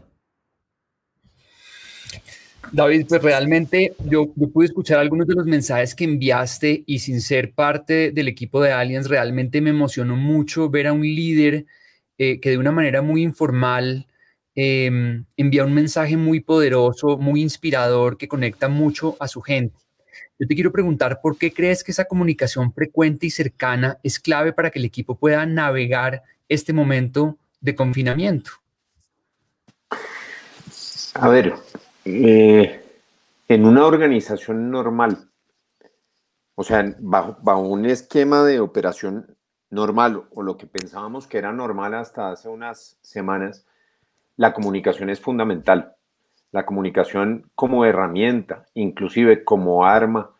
David, 2.73 3.07
pues 3.09 3.23
realmente 3.23 3.95
yo, 4.05 4.27
pude 4.33 4.67
escuchar 4.67 4.99
algunos 4.99 5.29
de 5.29 5.35
los 5.35 5.47
mensajes 5.47 5.95
que 5.95 6.05
enviaste 6.05 6.83
y 6.87 6.99
sin 6.99 7.21
ser 7.21 7.53
parte 7.53 8.11
del 8.11 8.27
equipo 8.27 8.61
de 8.61 8.73
Allianz, 8.73 9.09
realmente 9.09 9.61
me 9.61 9.71
emocionó 9.71 10.17
mucho 10.17 10.69
ver 10.69 10.89
a 10.89 10.93
un 10.93 11.03
líder 11.03 11.67
eh, 12.19 12.41
que 12.41 12.51
de 12.51 12.59
una 12.59 12.73
manera 12.73 13.01
muy 13.01 13.23
informal 13.23 14.09
eh, 14.57 15.23
envía 15.37 15.65
un 15.65 15.75
mensaje 15.75 16.17
muy 16.17 16.41
poderoso, 16.41 17.17
muy 17.17 17.43
inspirador, 17.43 18.17
que 18.17 18.29
conecta 18.29 18.69
mucho 18.69 19.17
a 19.21 19.29
su 19.29 19.41
gente. 19.41 19.77
Yo 20.39 20.49
te 20.49 20.55
quiero 20.57 20.73
preguntar, 20.73 21.21
¿por 21.23 21.39
qué 21.39 21.53
crees 21.53 21.85
que 21.85 21.93
esa 21.93 22.07
comunicación 22.07 22.73
frecuente 22.73 23.27
y 23.27 23.31
cercana 23.31 23.99
es 24.03 24.19
clave 24.19 24.53
para 24.53 24.71
que 24.71 24.81
el 24.81 24.85
equipo 24.85 25.17
pueda 25.17 25.47
navegar 25.47 26.23
este 26.49 26.73
momento 26.73 27.39
de 27.65 27.75
confinamiento? 27.75 28.51
A 31.15 31.29
ver, 31.31 31.55
eh, 32.05 32.85
en 33.49 33.65
una 33.65 33.87
organización 33.87 34.71
normal, 34.71 35.31
o 36.57 36.63
sea, 36.63 36.95
bajo, 36.99 37.39
bajo, 37.41 37.63
un 37.63 37.87
esquema 37.87 38.45
de 38.45 38.61
operación 38.61 39.35
normal 39.71 40.25
o 40.31 40.43
lo 40.43 40.59
que 40.59 40.67
pensábamos 40.67 41.27
que 41.27 41.39
era 41.39 41.53
normal 41.53 41.95
hasta 41.95 42.31
hace 42.31 42.51
unas 42.51 42.99
semanas, 43.01 43.67
la 44.37 44.53
comunicación 44.53 45.09
es 45.09 45.21
fundamental. 45.21 45.97
La 46.53 46.67
comunicación 46.67 47.51
como 47.55 47.87
herramienta, 47.87 48.67
inclusive 48.75 49.43
como 49.43 49.87
arma 49.87 50.37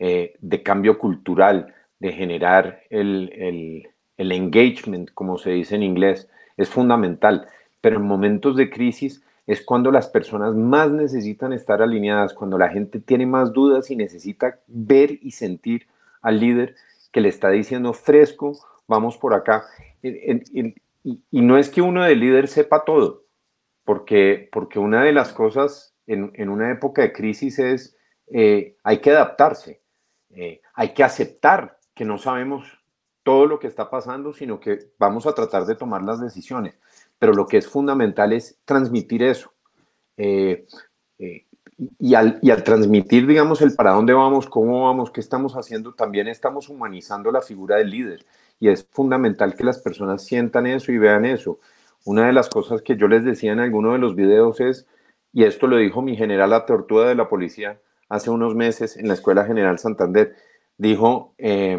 eh, 0.00 0.34
de 0.40 0.62
cambio 0.64 0.98
cultural, 0.98 1.74
de 2.00 2.12
generar 2.12 2.82
el, 2.90 3.30
el, 3.34 3.88
el 4.16 4.32
engagement, 4.32 5.12
como 5.14 5.38
se 5.38 5.50
dice 5.50 5.76
en 5.76 5.84
inglés, 5.84 6.28
es 6.56 6.68
fundamental, 6.68 7.48
pero 7.80 7.96
en 7.96 8.02
momentos 8.02 8.56
de 8.56 8.70
crisis 8.70 9.22
es 9.46 9.62
cuando 9.62 9.90
las 9.90 10.08
personas 10.08 10.54
más 10.54 10.90
necesitan 10.90 11.52
estar 11.52 11.80
alineadas, 11.80 12.34
cuando 12.34 12.58
la 12.58 12.68
gente 12.68 12.98
tiene 12.98 13.26
más 13.26 13.52
dudas 13.52 13.90
y 13.90 13.96
necesita 13.96 14.58
ver 14.66 15.18
y 15.22 15.30
sentir 15.30 15.86
al 16.20 16.40
líder 16.40 16.74
que 17.12 17.20
le 17.20 17.28
está 17.28 17.50
diciendo 17.50 17.92
fresco, 17.92 18.58
vamos 18.88 19.16
por 19.16 19.34
acá. 19.34 19.64
Y, 20.02 20.74
no 21.30 21.56
es 21.56 21.70
que 21.70 21.82
uno 21.82 22.02
de 22.02 22.16
líder 22.16 22.48
sepa 22.48 22.84
todo, 22.84 23.22
porque, 23.84 24.48
porque 24.50 24.80
una 24.80 25.04
de 25.04 25.12
las 25.12 25.32
cosas 25.32 25.94
en, 26.08 26.48
una 26.48 26.72
época 26.72 27.02
de 27.02 27.12
crisis 27.12 27.60
es 27.60 27.96
eh, 28.32 28.76
hay 28.82 28.98
que 28.98 29.12
adaptarse, 29.12 29.80
eh, 30.30 30.60
hay 30.74 30.94
que 30.94 31.04
aceptar 31.04 31.78
que 31.94 32.04
no 32.04 32.18
sabemos 32.18 32.66
todo 33.26 33.46
lo 33.46 33.58
que 33.58 33.66
está 33.66 33.90
pasando, 33.90 34.32
sino 34.32 34.60
que 34.60 34.92
vamos 35.00 35.26
a 35.26 35.34
tratar 35.34 35.66
de 35.66 35.74
tomar 35.74 36.00
las 36.04 36.20
decisiones. 36.20 36.78
Pero 37.18 37.32
lo 37.32 37.48
que 37.48 37.56
es 37.56 37.66
fundamental 37.66 38.32
es 38.32 38.56
transmitir 38.64 39.24
eso. 39.24 39.52
Eh, 40.16 40.64
eh, 41.18 41.44
y, 41.98 42.14
al, 42.14 42.40
transmitir, 42.62 43.26
digamos, 43.26 43.62
el 43.62 43.74
para 43.74 43.90
dónde 43.90 44.12
vamos, 44.12 44.46
cómo 44.46 44.84
vamos, 44.84 45.10
qué 45.10 45.18
estamos 45.18 45.54
haciendo, 45.54 45.92
también 45.92 46.28
estamos 46.28 46.68
humanizando 46.68 47.32
la 47.32 47.42
figura 47.42 47.78
del 47.78 47.90
líder. 47.90 48.24
Y 48.60 48.68
es 48.68 48.86
fundamental 48.92 49.56
que 49.56 49.64
las 49.64 49.80
personas 49.80 50.24
sientan 50.24 50.68
eso 50.68 50.92
y 50.92 50.98
vean 50.98 51.24
eso. 51.24 51.58
Una 52.04 52.28
de 52.28 52.32
las 52.32 52.48
cosas 52.48 52.80
que 52.80 52.96
yo 52.96 53.08
les 53.08 53.24
decía 53.24 53.50
en 53.50 53.58
alguno 53.58 53.92
de 53.92 53.98
los 53.98 54.14
videos 54.14 54.60
es, 54.60 54.86
y 55.32 55.42
esto 55.42 55.66
lo 55.66 55.78
dijo 55.78 56.00
mi 56.00 56.16
general 56.16 56.50
la 56.50 56.64
tortuga 56.64 57.08
de 57.08 57.16
la 57.16 57.28
policía 57.28 57.80
hace 58.08 58.30
unos 58.30 58.54
meses 58.54 58.96
en 58.96 59.08
la 59.08 59.14
Escuela 59.14 59.44
General 59.44 59.80
Santander, 59.80 60.36
dijo, 60.78 61.34
eh, 61.38 61.76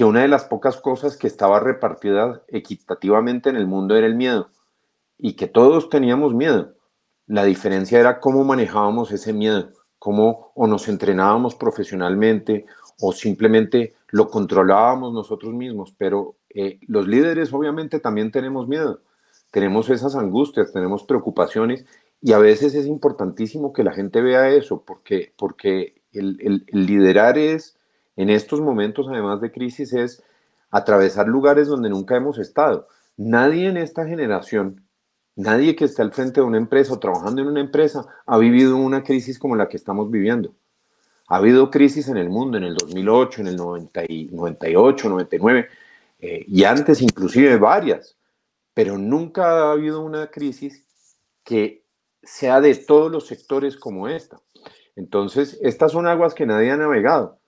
que 0.00 0.06
una 0.06 0.22
de 0.22 0.28
las 0.28 0.46
pocas 0.46 0.78
cosas 0.78 1.18
que 1.18 1.26
estaba 1.26 1.60
repartida 1.60 2.42
equitativamente 2.48 3.50
en 3.50 3.56
el 3.56 3.66
mundo 3.66 3.94
era 3.94 4.06
el 4.06 4.14
miedo 4.14 4.48
y 5.18 5.34
que 5.34 5.46
todos 5.46 5.90
teníamos 5.90 6.32
miedo. 6.32 6.72
La 7.26 7.44
diferencia 7.44 8.00
era 8.00 8.18
cómo 8.18 8.42
manejábamos 8.42 9.12
ese 9.12 9.34
miedo, 9.34 9.68
cómo 9.98 10.52
o 10.54 10.66
nos 10.66 10.88
entrenábamos 10.88 11.54
profesionalmente 11.54 12.64
o 12.98 13.12
simplemente 13.12 13.92
lo 14.08 14.30
controlábamos 14.30 15.12
nosotros 15.12 15.52
mismos, 15.52 15.94
pero 15.98 16.36
eh, 16.48 16.80
los 16.88 17.06
líderes 17.06 17.52
obviamente 17.52 18.00
también 18.00 18.30
tenemos 18.30 18.66
miedo, 18.68 19.02
tenemos 19.50 19.90
esas 19.90 20.16
angustias, 20.16 20.72
tenemos 20.72 21.02
preocupaciones 21.02 21.84
y 22.22 22.32
a 22.32 22.38
veces 22.38 22.74
es 22.74 22.86
importantísimo 22.86 23.74
que 23.74 23.84
la 23.84 23.92
gente 23.92 24.22
vea 24.22 24.48
eso 24.48 24.82
porque, 24.82 25.34
porque 25.36 26.00
el 26.14 26.64
liderar 26.72 27.36
es 27.36 27.76
en 28.16 28.30
estos 28.30 28.60
momentos, 28.60 29.06
además 29.08 29.40
de 29.40 29.52
crisis, 29.52 29.92
es 29.92 30.22
atravesar 30.70 31.26
lugares 31.26 31.68
donde 31.68 31.90
nunca 31.90 32.16
hemos 32.16 32.38
estado. 32.38 32.86
Nadie 33.16 33.68
en 33.68 33.76
esta 33.76 34.06
generación, 34.06 34.84
nadie 35.36 35.74
que 35.76 35.84
esté 35.84 36.02
al 36.02 36.12
frente 36.12 36.40
de 36.40 36.46
una 36.46 36.58
empresa 36.58 36.92
o 36.94 36.98
trabajando 36.98 37.42
en 37.42 37.48
una 37.48 37.60
empresa, 37.60 38.06
ha 38.26 38.38
vivido 38.38 38.76
una 38.76 39.02
crisis 39.02 39.38
como 39.38 39.56
la 39.56 39.68
que 39.68 39.76
estamos 39.76 40.10
viviendo. 40.10 40.54
Ha 41.28 41.36
habido 41.36 41.70
crisis 41.70 42.08
en 42.08 42.16
el 42.16 42.28
mundo 42.28 42.58
en 42.58 42.64
el 42.64 42.74
2008, 42.74 43.42
en 43.42 43.46
el 43.46 43.56
98, 43.56 45.08
99 45.08 45.68
y 46.20 46.64
antes 46.64 47.00
inclusive 47.00 47.56
varias, 47.56 48.16
pero 48.74 48.98
nunca 48.98 49.68
ha 49.68 49.72
habido 49.72 50.02
una 50.02 50.26
crisis 50.30 50.84
que 51.44 51.84
sea 52.22 52.60
de 52.60 52.74
todos 52.74 53.10
los 53.10 53.26
sectores 53.26 53.76
como 53.76 54.08
esta. 54.08 54.40
Entonces, 54.96 55.58
estas 55.62 55.92
son 55.92 56.06
aguas 56.06 56.34
que 56.34 56.46
nadie 56.46 56.70
ha 56.70 56.76
navegado 56.76 57.39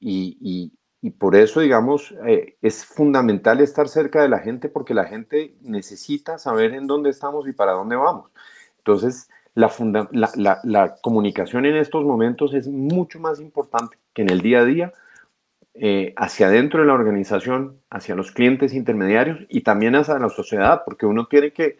y, 0.00 0.72
por 1.18 1.36
eso, 1.36 1.60
digamos, 1.60 2.14
eh, 2.26 2.56
es 2.60 2.84
fundamental 2.84 3.60
estar 3.60 3.88
cerca 3.88 4.22
de 4.22 4.28
la 4.28 4.40
gente 4.40 4.68
porque 4.68 4.94
la 4.94 5.04
gente 5.04 5.54
necesita 5.62 6.38
saber 6.38 6.74
en 6.74 6.86
dónde 6.86 7.10
estamos 7.10 7.48
y 7.48 7.52
para 7.52 7.72
dónde 7.72 7.96
vamos. 7.96 8.30
Entonces, 8.78 9.28
la, 9.54 10.96
comunicación 11.02 11.66
en 11.66 11.76
estos 11.76 12.04
momentos 12.04 12.54
es 12.54 12.68
mucho 12.68 13.18
más 13.20 13.40
importante 13.40 13.98
que 14.12 14.22
en 14.22 14.30
el 14.30 14.40
día 14.40 14.60
a 14.60 14.64
día 14.64 14.92
eh, 15.74 16.14
hacia 16.16 16.46
adentro 16.46 16.80
de 16.80 16.86
la 16.86 16.94
organización, 16.94 17.80
hacia 17.90 18.14
los 18.14 18.32
clientes 18.32 18.74
intermediarios 18.74 19.46
y 19.48 19.62
también 19.62 19.94
hacia 19.94 20.18
la 20.18 20.28
sociedad, 20.28 20.82
porque 20.84 21.06
uno 21.06 21.26
tiene 21.26 21.52
que, 21.52 21.78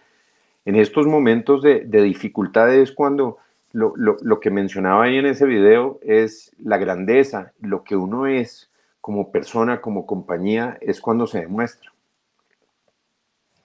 en 0.65 0.77
estos 0.77 1.07
momentos 1.07 1.63
de, 1.63 1.81
de 1.81 2.03
dificultades, 2.03 2.93
cuando 2.93 3.39
lo, 3.73 3.95
lo, 3.97 4.41
que 4.41 4.51
mencionaba 4.51 5.05
ahí 5.05 5.17
en 5.17 5.27
ese 5.27 5.45
video 5.45 5.99
es 6.03 6.53
la 6.59 6.79
grandeza, 6.79 7.53
lo 7.61 7.85
que 7.85 7.97
uno 7.97 8.27
es 8.27 8.71
como 9.01 9.31
persona, 9.31 9.81
como 9.81 10.07
compañía, 10.07 10.79
es 10.81 11.01
cuando 11.01 11.27
se 11.27 11.41
demuestra. 11.41 11.93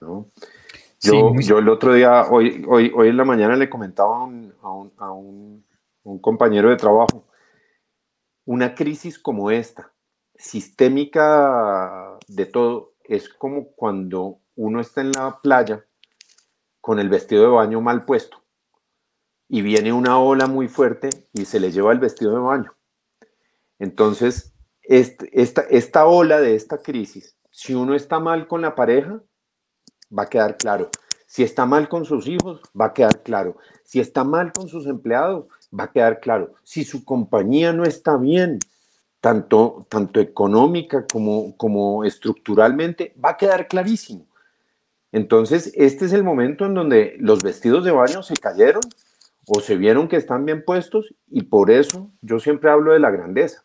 ¿no? 0.00 0.26
Yo, 1.00 1.34
yo, 1.38 1.58
el 1.58 1.68
otro 1.68 1.94
día, 1.94 2.26
hoy, 2.30 2.64
hoy, 2.68 2.92
hoy 2.94 3.08
en 3.08 3.16
la 3.16 3.24
mañana 3.24 3.56
le 3.56 3.68
comentaba 3.70 4.18
a 4.18 4.24
un, 4.24 4.54
a, 4.62 4.70
un, 4.70 4.92
a, 4.98 5.12
un, 5.12 5.64
un 6.02 6.18
compañero 6.18 6.70
de 6.70 6.76
trabajo, 6.76 7.26
una 8.44 8.74
crisis 8.74 9.18
como 9.18 9.50
esta, 9.50 9.92
sistémica 10.36 12.18
de 12.28 12.46
todo, 12.46 12.92
es 13.04 13.28
como 13.28 13.72
cuando 13.72 14.38
uno 14.56 14.80
está 14.80 15.00
en 15.00 15.12
la 15.12 15.38
playa 15.42 15.84
con 16.80 16.98
el 16.98 17.08
vestido 17.08 17.42
de 17.42 17.48
baño 17.48 17.80
mal 17.80 18.04
puesto 18.04 18.43
y 19.48 19.62
viene 19.62 19.92
una 19.92 20.18
ola 20.18 20.46
muy 20.46 20.68
fuerte 20.68 21.10
y 21.32 21.44
se 21.44 21.60
le 21.60 21.72
lleva 21.72 21.92
el 21.92 21.98
vestido 21.98 22.32
de 22.32 22.40
baño. 22.40 22.74
Entonces, 23.78 24.52
esta, 24.82 25.62
esta 25.62 26.06
ola 26.06 26.40
de 26.40 26.54
esta 26.54 26.78
crisis, 26.78 27.36
si 27.50 27.74
uno 27.74 27.94
está 27.94 28.20
mal 28.20 28.46
con 28.46 28.62
la 28.62 28.74
pareja, 28.74 29.20
va 30.16 30.24
a 30.24 30.28
quedar 30.28 30.56
claro. 30.56 30.90
Si 31.26 31.42
está 31.42 31.66
mal 31.66 31.88
con 31.88 32.04
sus 32.04 32.26
hijos, 32.28 32.60
va 32.78 32.86
a 32.86 32.94
quedar 32.94 33.22
claro. 33.22 33.56
Si 33.82 34.00
está 34.00 34.24
mal 34.24 34.52
con 34.52 34.68
sus 34.68 34.86
empleados, 34.86 35.46
va 35.78 35.84
a 35.84 35.92
quedar 35.92 36.20
claro. 36.20 36.54
Si 36.62 36.84
su 36.84 37.04
compañía 37.04 37.72
no 37.72 37.84
está 37.84 38.16
bien, 38.16 38.58
tanto, 39.20 39.86
tanto 39.88 40.20
económica 40.20 41.06
como, 41.10 41.56
como 41.56 42.04
estructuralmente, 42.04 43.14
va 43.22 43.30
a 43.30 43.36
quedar 43.36 43.68
clarísimo. 43.68 44.26
Entonces, 45.12 45.72
este 45.76 46.04
es 46.04 46.12
el 46.12 46.24
momento 46.24 46.66
en 46.66 46.74
donde 46.74 47.16
los 47.18 47.42
vestidos 47.42 47.84
de 47.84 47.90
baño 47.90 48.22
se 48.22 48.34
cayeron 48.34 48.82
o 49.46 49.60
se 49.60 49.76
vieron 49.76 50.08
que 50.08 50.16
están 50.16 50.44
bien 50.44 50.64
puestos 50.64 51.14
y 51.28 51.42
por 51.42 51.70
eso 51.70 52.10
yo 52.22 52.40
siempre 52.40 52.70
hablo 52.70 52.92
de 52.92 53.00
la 53.00 53.10
grandeza. 53.10 53.64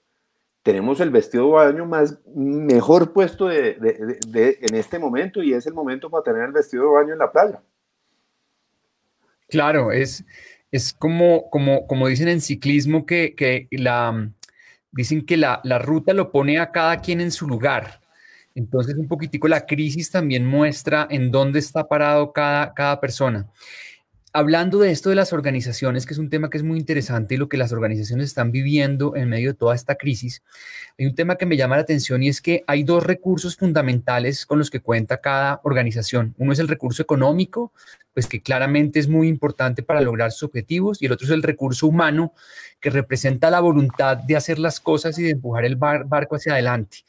Tenemos 0.61 0.99
el 0.99 1.09
vestido 1.09 1.45
de 1.45 1.51
baño 1.51 1.85
más 1.85 2.19
mejor 2.35 3.13
puesto 3.13 3.47
de, 3.47 3.77
en 4.61 4.75
este 4.75 4.99
momento 4.99 5.41
y 5.41 5.53
es 5.53 5.65
el 5.65 5.73
momento 5.73 6.09
para 6.09 6.23
tener 6.23 6.43
el 6.43 6.51
vestido 6.51 6.83
de 6.83 6.89
baño 6.89 7.13
en 7.13 7.19
la 7.19 7.31
playa. 7.31 7.61
Claro, 9.47 9.91
es, 9.91 10.25
es 10.71 10.93
como, 10.93 11.49
como, 11.49 11.87
como 11.87 12.07
dicen 12.07 12.27
en 12.27 12.41
ciclismo 12.41 13.05
que, 13.05 13.33
que 13.35 13.67
la, 13.71 14.31
dicen 14.91 15.25
que 15.25 15.37
la, 15.37 15.61
la, 15.63 15.79
ruta 15.79 16.13
lo 16.13 16.31
pone 16.31 16.59
a 16.59 16.71
cada 16.71 16.99
quien 16.99 17.21
en 17.21 17.31
su 17.31 17.47
lugar. 17.47 18.01
Entonces, 18.53 18.95
un 18.95 19.07
poquitico 19.07 19.47
la 19.47 19.65
crisis 19.65 20.11
también 20.11 20.45
muestra 20.45 21.07
en 21.09 21.31
dónde 21.31 21.59
está 21.59 21.87
parado 21.87 22.33
cada, 22.33 22.73
cada 22.73 22.99
persona 22.99 23.47
hablando 24.33 24.79
de 24.79 24.91
esto 24.91 25.09
de 25.09 25.15
las 25.15 25.33
organizaciones, 25.33 26.05
que 26.05 26.13
es 26.13 26.19
un 26.19 26.29
tema 26.29 26.49
que 26.49 26.57
es 26.57 26.63
muy 26.63 26.77
interesante 26.77 27.35
y 27.35 27.37
lo 27.37 27.49
que 27.49 27.57
las 27.57 27.71
organizaciones 27.71 28.27
están 28.27 28.51
viviendo 28.51 29.15
en 29.15 29.29
medio 29.29 29.51
de 29.51 29.57
toda 29.57 29.75
esta 29.75 29.95
crisis, 29.95 30.43
hay 30.97 31.05
un 31.05 31.15
tema 31.15 31.35
que 31.35 31.45
me 31.45 31.57
llama 31.57 31.75
la 31.75 31.81
atención 31.81 32.21
y 32.21 32.29
es 32.29 32.41
que 32.41 32.63
hay 32.67 32.83
dos 32.83 33.03
recursos 33.03 33.55
fundamentales 33.55 34.45
con 34.45 34.59
los 34.59 34.69
que 34.69 34.81
cuenta 34.81 35.21
cada 35.21 35.61
organización. 35.63 36.35
Uno 36.37 36.53
es 36.53 36.59
el 36.59 36.67
recurso 36.67 37.01
económico, 37.01 37.73
pues 38.13 38.27
que 38.27 38.41
claramente 38.41 38.99
es 38.99 39.07
muy 39.07 39.27
importante 39.27 39.81
para 39.81 40.01
lograr 40.01 40.31
sus 40.31 40.43
objetivos, 40.43 41.01
y 41.01 41.05
el 41.05 41.13
otro 41.13 41.25
es 41.25 41.31
el 41.31 41.43
recurso 41.43 41.87
humano, 41.87 42.33
que 42.79 42.89
representa 42.89 43.49
la 43.49 43.59
voluntad 43.59 44.17
de 44.17 44.35
hacer 44.35 44.59
las 44.59 44.79
cosas 44.79 45.17
y 45.19 45.23
de 45.23 45.31
empujar 45.31 45.65
el 45.65 45.75
barco 45.75 46.35
hacia 46.35 46.53
adelante. 46.53 46.99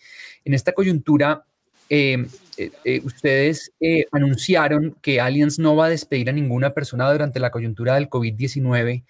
En 0.44 0.54
esta 0.54 0.72
coyuntura, 0.72 1.44
eh, 1.88 2.26
eh, 2.60 2.70
eh, 2.84 3.00
ustedes 3.04 3.72
anunciaron 4.12 4.96
que 5.00 5.20
Allianz 5.20 5.58
no 5.58 5.76
va 5.76 5.86
a 5.86 5.90
despedir 5.90 6.28
a 6.28 6.32
ninguna 6.32 6.74
persona 6.74 7.10
durante 7.10 7.40
la 7.40 7.50
coyuntura 7.50 7.94
del 7.94 8.10
COVID-19 8.10 9.04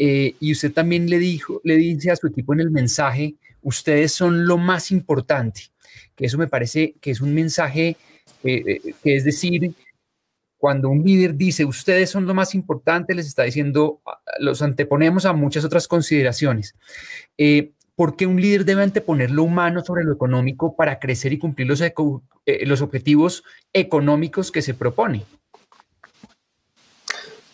y 0.00 0.52
usted 0.52 0.72
también 0.72 1.10
le 1.10 1.18
dijo, 1.18 1.60
le 1.64 1.76
dice 1.76 2.10
a 2.10 2.16
su 2.16 2.28
equipo 2.28 2.54
en 2.54 2.60
el 2.60 2.70
mensaje, 2.70 3.34
ustedes 3.62 4.12
son 4.12 4.46
lo 4.46 4.58
más 4.58 4.92
importante, 4.92 5.62
que 6.14 6.26
eso 6.26 6.38
me 6.38 6.46
parece 6.46 6.94
que 7.00 7.10
es 7.10 7.20
un 7.20 7.34
mensaje 7.34 7.96
que 8.42 8.80
es 9.02 9.24
decir, 9.24 9.74
cuando 10.58 10.90
un 10.90 11.02
líder 11.04 11.34
dice 11.36 11.64
ustedes 11.64 12.10
son 12.10 12.26
lo 12.26 12.34
más 12.34 12.54
importante, 12.54 13.14
les 13.14 13.26
está 13.26 13.44
diciendo, 13.44 14.00
los 14.38 14.60
anteponemos 14.62 15.24
a 15.24 15.32
muchas 15.32 15.64
otras 15.64 15.88
consideraciones. 15.88 16.74
¿Por 17.98 18.14
qué 18.14 18.26
un 18.26 18.40
líder 18.40 18.64
debe 18.64 18.84
anteponer 18.84 19.32
lo 19.32 19.42
humano 19.42 19.82
sobre 19.84 20.04
lo 20.04 20.12
económico 20.12 20.76
para 20.76 21.00
crecer 21.00 21.32
y 21.32 21.38
cumplir 21.40 21.66
los, 21.66 21.80
eh, 21.80 21.92
objetivos 22.80 23.42
económicos 23.72 24.52
que 24.52 24.62
se 24.62 24.72
propone? 24.72 25.24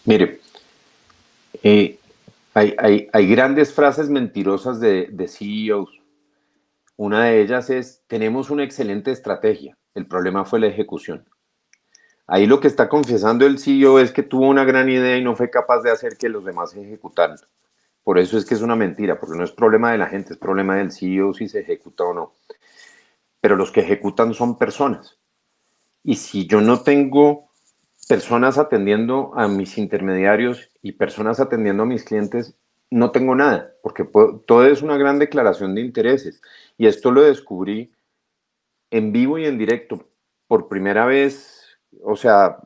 Mire, 0.04 0.40
eh, 1.62 1.98
hay, 2.52 3.26
grandes 3.26 3.72
frases 3.72 4.10
mentirosas 4.10 4.80
de, 4.80 5.08
de 5.10 5.28
CEOs. 5.28 5.98
Una 6.96 7.24
de 7.24 7.40
ellas 7.40 7.70
es, 7.70 8.02
tenemos 8.06 8.50
una 8.50 8.64
excelente 8.64 9.12
estrategia, 9.12 9.78
el 9.94 10.04
problema 10.06 10.44
fue 10.44 10.60
la 10.60 10.66
ejecución. 10.66 11.24
Ahí 12.26 12.46
lo 12.46 12.60
que 12.60 12.68
está 12.68 12.90
confesando 12.90 13.46
el 13.46 13.58
CEO 13.58 13.98
es 13.98 14.12
que 14.12 14.22
tuvo 14.22 14.46
una 14.46 14.64
gran 14.64 14.90
idea 14.90 15.16
y 15.16 15.24
no 15.24 15.36
fue 15.36 15.48
capaz 15.48 15.80
de 15.80 15.90
hacer 15.90 16.18
que 16.18 16.28
los 16.28 16.44
demás 16.44 16.76
ejecutaran. 16.76 17.38
Por 18.04 18.18
eso 18.18 18.36
es 18.36 18.44
que 18.44 18.54
es 18.54 18.60
una 18.62 18.76
mentira, 18.76 19.18
porque 19.18 19.36
no 19.36 19.44
es 19.44 19.52
problema 19.52 19.90
de 19.90 19.98
la 19.98 20.06
gente, 20.06 20.34
es 20.34 20.38
problema 20.38 20.76
del 20.76 20.92
CEO 20.92 21.32
si 21.32 21.48
se 21.48 21.60
ejecuta 21.60 22.04
o 22.04 22.14
no. 22.14 22.32
Pero 23.40 23.56
los 23.56 23.72
que 23.72 23.80
ejecutan 23.80 24.34
son 24.34 24.58
personas. 24.58 25.18
Y 26.02 26.16
si 26.16 26.46
yo 26.46 26.60
no 26.60 26.82
tengo 26.82 27.48
personas 28.06 28.58
atendiendo 28.58 29.32
a 29.34 29.48
mis 29.48 29.78
intermediarios 29.78 30.70
y 30.82 30.92
personas 30.92 31.40
atendiendo 31.40 31.84
a 31.84 31.86
mis 31.86 32.04
clientes, 32.04 32.54
no 32.90 33.10
tengo 33.10 33.34
nada, 33.34 33.72
porque 33.82 34.04
todo 34.46 34.66
es 34.66 34.82
una 34.82 34.98
gran 34.98 35.18
declaración 35.18 35.74
de 35.74 35.80
intereses. 35.80 36.42
Y 36.76 36.86
esto 36.86 37.10
lo 37.10 37.22
descubrí 37.22 37.92
en 38.90 39.12
vivo 39.12 39.38
y 39.38 39.46
en 39.46 39.58
directo 39.58 40.06
por 40.46 40.68
primera 40.68 41.06
vez, 41.06 41.78
o 42.02 42.16
sea, 42.16 42.58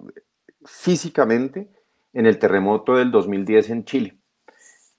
físicamente, 0.65 1.71
en 2.13 2.27
el 2.27 2.39
terremoto 2.39 2.97
del 2.97 3.13
2010 3.13 3.71
en 3.71 3.85
Chile. 3.85 4.18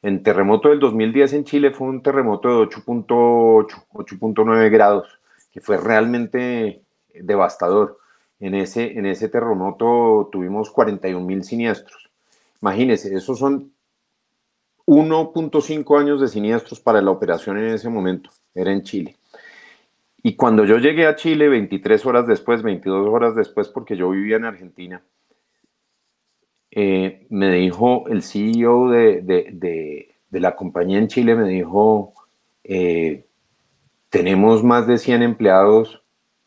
En 0.02 0.24
terremoto 0.24 0.70
del 0.70 0.80
2010 0.80 1.34
en 1.34 1.44
Chile 1.44 1.72
fue 1.72 1.88
un 1.88 2.02
terremoto 2.02 2.48
de 2.48 2.68
8.8, 2.68 3.88
8.9 3.92 4.70
grados, 4.70 5.20
que 5.52 5.60
fue 5.60 5.78
realmente 5.78 6.82
devastador. 7.14 8.00
En 8.40 8.56
ese, 8.56 8.98
en 8.98 9.06
ese 9.06 9.28
terremoto 9.28 10.30
tuvimos 10.32 10.72
41 10.72 11.26
mil 11.26 11.44
siniestros. 11.44 12.10
Imagínense, 12.62 13.14
esos 13.14 13.38
son 13.38 13.74
1.5 14.86 16.00
años 16.00 16.22
de 16.22 16.30
siniestros 16.30 16.80
para 16.80 17.02
la 17.02 17.12
operación 17.12 17.58
en 17.58 17.68
ese 17.74 17.90
momento. 17.90 18.30
Era 18.56 18.72
en 18.72 18.84
Chile. 18.84 19.18
Y 20.24 20.36
cuando 20.36 20.66
yo 20.66 20.78
llegué 20.78 21.06
a 21.08 21.16
Chile, 21.16 21.50
23 21.50 22.06
horas 22.06 22.28
después, 22.28 22.64
22 22.64 23.08
horas 23.08 23.36
después, 23.36 23.68
porque 23.68 23.96
yo 23.96 24.10
vivía 24.10 24.38
en 24.38 24.46
Argentina, 24.46 25.02
eh, 26.72 27.26
me 27.30 27.52
dijo 27.52 28.08
el 28.08 28.22
CEO 28.22 28.90
de, 28.90 30.16
la 30.32 30.56
compañía 30.56 31.00
en 31.00 31.08
Chile, 31.08 31.36
me 31.36 31.48
dijo, 31.48 32.14
eh, 32.64 33.26
tenemos 34.10 34.64
más 34.64 34.88
de 34.88 34.98
100 34.98 35.24
empleados 35.24 36.04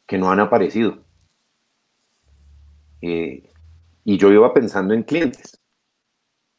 que 0.07 0.19
no 0.19 0.31
han 0.31 0.41
aparecido. 0.41 0.99
Eh, 3.01 3.51
y 4.05 4.17
yo 4.17 4.31
iba 4.33 4.53
pensando 4.55 4.95
en 4.95 5.03
clientes. 5.03 5.61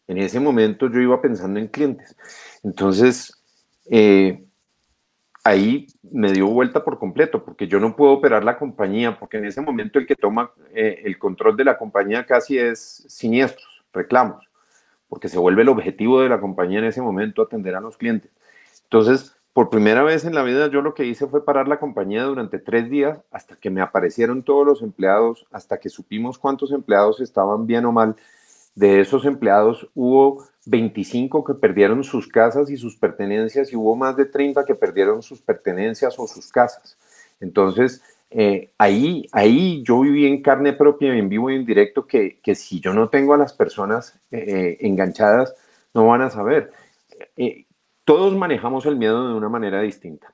En 0.08 0.18
ese 0.18 0.40
momento 0.40 0.90
yo 0.90 1.00
iba 1.00 1.22
pensando 1.22 1.60
en 1.60 1.68
clientes. 1.68 2.16
Entonces, 2.64 3.42
ahí 5.44 5.88
me 6.12 6.32
dio 6.32 6.48
vuelta 6.48 6.84
por 6.84 7.00
completo, 7.00 7.44
porque 7.44 7.68
yo 7.68 7.80
no 7.80 7.96
puedo 7.96 8.14
operar 8.14 8.44
la 8.44 8.58
compañía, 8.58 9.20
porque 9.20 9.38
en 9.38 9.46
ese 9.46 9.62
momento 9.62 10.00
el 10.00 10.08
que 10.08 10.16
toma 10.16 10.52
eh, 10.74 11.02
el 11.04 11.18
control 11.20 11.58
de 11.58 11.66
la 11.66 11.78
compañía 11.78 12.26
casi 12.26 12.58
es 12.58 13.06
siniestros, 13.08 13.84
reclamos, 13.92 14.48
porque 15.10 15.30
se 15.30 15.38
vuelve 15.38 15.64
el 15.64 15.70
objetivo 15.70 16.22
de 16.22 16.30
la 16.30 16.40
compañía 16.40 16.80
en 16.80 16.86
ese 16.86 17.02
momento 17.02 17.42
atender 17.42 17.76
a 17.76 17.82
los 17.82 17.98
clientes. 17.98 18.32
Entonces, 18.84 19.36
por 19.54 19.70
primera 19.70 20.02
vez 20.02 20.26
en 20.26 20.34
la 20.34 20.42
vida 20.42 20.68
yo 20.68 20.82
lo 20.82 20.96
que 20.96 21.06
hice 21.06 21.28
fue 21.28 21.46
parar 21.46 21.68
la 21.68 21.80
compañía 21.80 22.24
durante 22.24 22.58
tres 22.58 22.90
días 22.90 23.20
hasta 23.32 23.56
que 23.56 23.70
me 23.70 23.82
aparecieron 23.82 24.44
todos 24.44 24.66
los 24.66 24.82
empleados, 24.82 25.46
hasta 25.52 25.78
que 25.78 25.90
supimos 25.90 26.40
cuántos 26.40 26.72
empleados 26.72 27.22
estaban 27.22 27.68
bien 27.68 27.86
o 27.86 27.92
mal. 27.92 28.16
De 28.74 29.00
esos 29.00 29.26
empleados 29.26 29.88
hubo 29.94 30.44
25 30.66 31.44
que 31.44 31.54
perdieron 31.56 32.04
sus 32.04 32.28
casas 32.28 32.70
y 32.70 32.78
sus 32.78 32.96
pertenencias 32.96 33.72
y 33.72 33.76
hubo 33.76 33.96
más 33.96 34.16
de 34.16 34.26
30 34.26 34.66
que 34.66 34.76
perdieron 34.76 35.22
sus 35.22 35.42
pertenencias 35.42 36.18
o 36.18 36.28
sus 36.28 36.52
casas. 36.52 36.98
Entonces, 37.40 38.02
eh, 38.36 38.72
ahí, 38.80 39.28
ahí 39.32 39.84
yo 39.84 40.00
viví 40.02 40.26
en 40.26 40.42
carne 40.42 40.74
propia, 40.74 41.14
en 41.14 41.30
vivo 41.30 41.52
y 41.52 41.56
en 41.56 41.66
directo, 41.66 42.08
que, 42.08 42.40
que 42.42 42.56
si 42.56 42.80
yo 42.80 42.94
no 42.94 43.10
tengo 43.10 43.34
a 43.36 43.38
las 43.38 43.54
personas 43.54 44.20
eh, 44.32 44.44
eh, 44.48 44.78
enganchadas, 44.82 45.54
no 45.94 46.08
van 46.08 46.22
a 46.22 46.30
saber. 46.32 46.72
todos 48.06 48.36
manejamos 48.36 48.86
el 48.86 48.98
miedo 48.98 49.28
de 49.28 49.36
una 49.36 49.50
manera 49.50 49.82
distinta. 49.82 50.34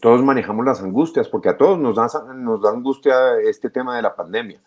todos 0.00 0.22
manejamos 0.22 0.64
las 0.64 0.82
angustias, 0.82 1.28
porque 1.28 1.50
a 1.50 1.56
todos 1.56 1.78
nos 1.78 1.96
da, 1.96 2.08
nos 2.34 2.62
da 2.62 2.70
angustia 2.70 3.14
este 3.40 3.70
tema 3.70 3.96
de 3.96 4.02
la 4.02 4.14
pandemia. 4.16 4.60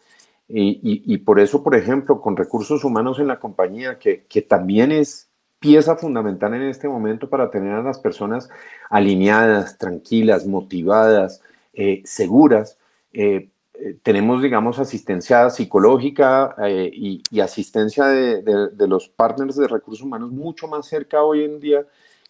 Y, 0.51 1.17
por 1.19 1.39
eso, 1.39 1.61
por 1.61 1.75
ejemplo, 1.75 2.21
con 2.21 2.35
recursos 2.35 2.83
humanos 2.83 3.19
en 3.19 3.27
la 3.27 3.39
compañía, 3.39 3.99
que, 3.99 4.41
también 4.41 4.91
es 4.91 5.29
pieza 5.59 5.95
fundamental 5.95 6.55
en 6.55 6.63
este 6.63 6.87
momento 6.87 7.29
para 7.29 7.51
tener 7.51 7.73
a 7.73 7.83
las 7.83 7.99
personas 7.99 8.49
alineadas, 8.89 9.77
tranquilas, 9.77 10.47
motivadas, 10.47 11.41
eh, 11.73 12.01
seguras. 12.03 12.79
Eh, 13.13 13.49
eh, 13.75 13.97
tenemos, 14.01 14.41
digamos, 14.41 14.79
asistencia 14.79 15.49
psicológica 15.51 16.55
y, 16.91 17.21
asistencia 17.39 18.05
de, 18.07 18.41
de, 18.41 18.87
los 18.87 19.07
partners 19.07 19.55
de 19.55 19.67
recursos 19.67 20.03
humanos 20.03 20.31
mucho 20.31 20.67
más 20.67 20.87
cerca 20.87 21.21
hoy 21.21 21.43
en 21.43 21.59
día 21.59 21.85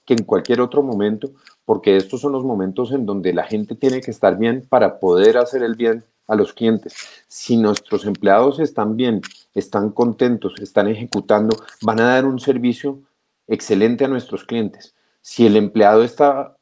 que 0.06 0.16
en 0.16 0.24
cualquier 0.24 0.60
otro 0.60 0.82
momento, 0.82 1.32
porque 1.64 1.96
estos 1.96 2.20
son 2.20 2.34
los 2.34 2.44
momentos 2.44 2.92
en 2.92 3.06
donde 3.06 3.32
la 3.32 3.44
gente 3.44 3.76
tiene 3.76 4.02
que 4.02 4.12
estar 4.12 4.38
bien 4.38 4.66
para 4.68 5.00
poder 5.00 5.38
hacer 5.38 5.64
el 5.64 5.76
bien 5.76 6.04
a 6.30 6.36
los 6.36 6.54
clientes. 6.54 6.96
Si 7.28 7.58
nuestros 7.58 8.06
empleados 8.06 8.60
están 8.60 8.96
bien, 8.96 9.22
están 9.54 9.90
contentos, 9.90 10.54
están 10.62 10.88
ejecutando, 10.88 11.58
van 11.82 12.00
a 12.00 12.14
dar 12.14 12.26
un 12.26 12.40
servicio 12.40 13.02
excelente 13.48 14.06
a 14.06 14.08
nuestros 14.08 14.46
clientes. 14.46 14.96
Si 15.22 15.46
el 15.46 15.58
empleado 15.58 16.04
está 16.04 16.56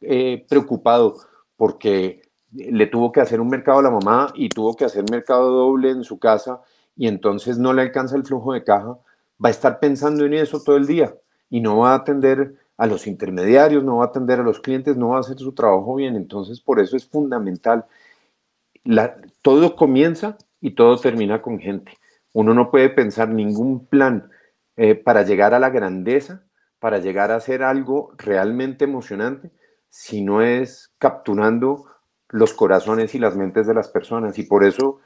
preocupado 0.49 1.17
porque 1.55 2.21
le 2.51 2.87
tuvo 2.87 3.11
que 3.11 3.21
hacer 3.21 3.41
un 3.41 3.49
mercado 3.49 3.79
a 3.79 3.83
la 3.83 3.91
mamá 3.91 4.31
y 4.33 4.49
tuvo 4.49 4.75
que 4.75 4.85
hacer 4.85 5.03
mercado 5.11 5.51
doble 5.51 5.91
en 5.91 6.03
su 6.03 6.17
casa 6.17 6.61
y 6.95 7.07
entonces 7.07 7.59
no 7.59 7.73
le 7.73 7.83
alcanza 7.83 8.15
el 8.15 8.23
flujo 8.23 8.53
de 8.53 8.63
caja, 8.63 8.97
va 9.43 9.49
a 9.49 9.51
estar 9.51 9.79
pensando 9.79 10.25
en 10.25 10.33
eso 10.33 10.61
todo 10.63 10.77
el 10.77 10.87
día 10.87 11.13
y 11.49 11.59
no 11.59 11.77
va 11.79 11.91
a 11.91 11.95
atender 11.97 12.55
a 12.77 12.87
los 12.87 13.05
intermediarios, 13.05 13.83
no 13.83 13.97
va 13.97 14.05
a 14.05 14.07
atender 14.07 14.39
a 14.39 14.43
los 14.43 14.59
clientes, 14.59 14.95
no 14.97 15.09
va 15.09 15.17
a 15.17 15.19
hacer 15.19 15.37
su 15.37 15.51
trabajo 15.51 15.95
bien. 15.95 16.15
Entonces, 16.15 16.61
por 16.61 16.79
eso 16.79 16.95
es 16.95 17.05
fundamental. 17.07 17.85
Todo 19.41 19.75
comienza 19.75 20.37
y 20.61 20.71
todo 20.71 20.97
termina 20.97 21.41
con 21.41 21.59
gente. 21.59 21.93
Uno 22.33 22.53
no 22.53 22.71
puede 22.71 22.89
pensar 22.89 23.29
ningún 23.29 23.87
plan 23.87 24.29
eh, 24.75 24.95
para 24.95 25.23
llegar 25.23 25.53
a 25.53 25.59
la 25.59 25.69
grandeza, 25.69 26.45
para 26.79 26.99
llegar 26.99 27.31
a 27.31 27.35
hacer 27.35 27.63
algo 27.63 28.13
realmente 28.17 28.85
emocionante, 28.85 29.51
si 29.89 30.21
no 30.21 30.41
es 30.41 30.93
capturando 30.99 31.85
los 32.29 32.53
corazones 32.53 33.15
y 33.15 33.19
las 33.19 33.35
mentes 33.35 33.67
de 33.67 33.73
las 33.73 33.87
personas. 33.87 34.37
Y 34.37 34.43
por 34.43 34.63
eso, 34.63 34.99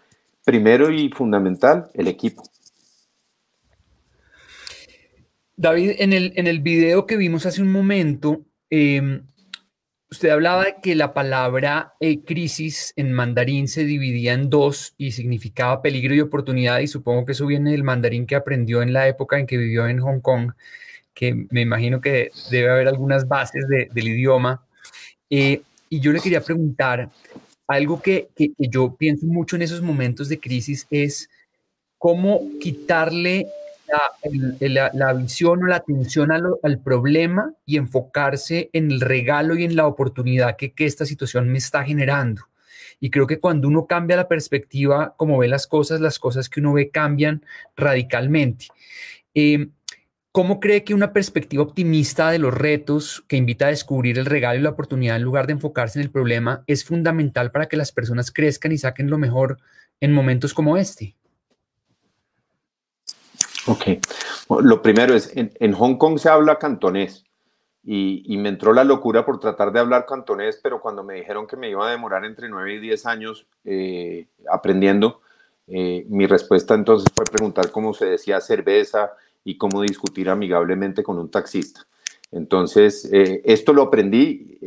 primero 0.44 0.92
y 0.92 1.10
fundamental, 1.10 1.90
el 1.94 2.08
equipo. 2.08 2.44
David, 5.56 5.92
en 6.00 6.14
el, 6.14 6.34
en 6.36 6.48
el 6.48 6.60
video 6.60 7.06
que 7.06 7.18
vimos 7.18 7.46
hace 7.46 7.62
un 7.62 7.72
momento, 7.72 8.42
em, 8.70 9.28
usted 10.12 10.30
hablaba 10.30 10.66
de 10.66 10.76
que 10.84 10.94
la 10.94 11.14
palabra 11.14 11.94
eh, 12.02 12.20
crisis 12.20 12.94
en 12.98 13.14
mandarín 13.14 13.70
se 13.70 13.86
dividía 13.86 14.34
en 14.34 14.50
dos 14.50 14.94
y 14.98 15.14
significaba 15.14 15.82
peligro 15.82 16.14
y 16.14 16.20
oportunidad, 16.20 16.80
y 16.80 16.88
supongo 16.88 17.26
que 17.26 17.32
eso 17.32 17.48
viene 17.48 17.72
del 17.72 17.84
mandarín 17.84 18.28
que 18.28 18.36
aprendió 18.36 18.82
en 18.82 18.92
la 18.92 19.08
época 19.08 19.40
en 19.40 19.48
que 19.48 19.58
vivió 19.58 19.88
en 19.88 20.00
Hong 20.00 20.20
Kong, 20.20 20.52
que 21.14 21.48
me 21.50 21.62
imagino 21.62 22.02
que 22.02 22.32
debe 22.50 22.70
haber 22.70 22.88
algunas 22.90 23.28
bases 23.28 23.66
del 23.68 24.08
idioma. 24.08 24.66
Eh, 25.30 25.62
y 25.90 26.00
yo 26.02 26.12
le 26.12 26.20
quería 26.20 26.42
preguntar, 26.42 27.10
algo 27.68 28.02
que, 28.02 28.30
yo 28.58 28.96
pienso 28.96 29.26
mucho 29.26 29.56
en 29.56 29.62
esos 29.62 29.82
momentos 29.82 30.28
de 30.28 30.40
crisis 30.40 30.86
es 30.92 31.30
cómo 31.98 32.42
quitarle 32.60 33.48
la, 34.60 35.14
visión 35.14 35.64
o 35.64 35.68
la 35.68 35.78
atención 35.78 36.32
al 36.32 36.80
problema 36.80 37.54
y 37.66 37.78
enfocarse 37.78 38.70
en 38.74 38.92
el 38.92 39.02
regalo 39.02 39.56
y 39.56 39.64
en 39.64 39.76
la 39.76 39.88
oportunidad 39.88 40.56
que, 40.56 40.74
esta 40.78 41.06
situación 41.06 41.50
me 41.50 41.58
está 41.58 41.84
generando. 41.84 42.44
Y 43.00 43.10
creo 43.10 43.28
que 43.28 43.40
cuando 43.40 43.68
uno 43.68 43.88
cambia 43.88 44.16
la 44.16 44.28
perspectiva, 44.28 45.16
como 45.18 45.38
ve 45.38 45.48
las 45.48 45.68
cosas, 45.68 46.02
las 46.02 46.20
cosas 46.20 46.50
que 46.50 46.60
uno 46.60 46.74
ve 46.74 46.92
cambian 46.92 47.44
radicalmente. 47.76 48.68
Eh, 49.34 49.70
¿Cómo 50.34 50.62
cree 50.62 50.86
que 50.86 50.94
una 50.94 51.12
perspectiva 51.12 51.62
optimista 51.62 52.32
de 52.32 52.40
los 52.40 52.54
retos 52.54 53.26
que 53.28 53.36
invita 53.36 53.66
a 53.66 53.70
descubrir 53.70 54.18
el 54.18 54.26
regalo 54.26 54.60
y 54.60 54.62
la 54.64 54.70
oportunidad 54.70 55.18
en 55.18 55.24
lugar 55.24 55.46
de 55.46 55.54
enfocarse 55.54 56.00
en 56.00 56.04
el 56.04 56.12
problema 56.12 56.64
es 56.68 56.86
fundamental 56.86 57.52
para 57.52 57.68
que 57.68 57.76
las 57.76 57.92
personas 57.92 58.32
crezcan 58.32 58.72
y 58.72 58.78
saquen 58.78 59.10
lo 59.10 59.18
mejor 59.18 59.58
en 60.00 60.14
momentos 60.14 60.54
como 60.54 60.78
este? 60.78 61.18
Ok. 63.68 63.84
Lo 64.62 64.82
primero 64.82 65.14
es, 65.14 65.32
en, 65.36 65.74
Hong 65.74 65.96
Kong 65.98 66.18
se 66.18 66.30
habla 66.30 66.58
cantonés 66.58 67.26
y, 67.84 68.38
me 68.38 68.50
entró 68.50 68.74
la 68.74 68.84
locura 68.84 69.26
por 69.26 69.40
tratar 69.40 69.72
de 69.72 69.80
hablar 69.80 70.06
cantonés, 70.06 70.60
pero 70.62 70.82
cuando 70.82 71.04
me 71.04 71.16
dijeron 71.16 71.48
que 71.48 71.58
me 71.58 71.70
iba 71.70 71.88
a 71.88 71.92
demorar 71.92 72.26
entre 72.26 72.50
9 72.50 72.76
y 72.76 72.80
10 72.80 73.06
años 73.06 73.48
eh, 73.66 74.28
aprendiendo, 74.50 75.22
eh, 75.68 76.06
mi 76.10 76.28
respuesta 76.28 76.74
entonces 76.74 77.08
fue 77.16 77.26
preguntar 77.26 77.72
cómo 77.72 77.94
se 77.94 78.06
decía 78.06 78.42
cerveza 78.42 79.14
y 79.44 79.58
cómo 79.58 79.82
discutir 79.82 80.30
amigablemente 80.30 81.04
con 81.04 81.18
un 81.18 81.30
taxista. 81.30 81.86
Entonces, 82.32 83.10
eh, 83.12 83.42
esto 83.46 83.74
lo 83.74 83.84
aprendí 83.84 84.60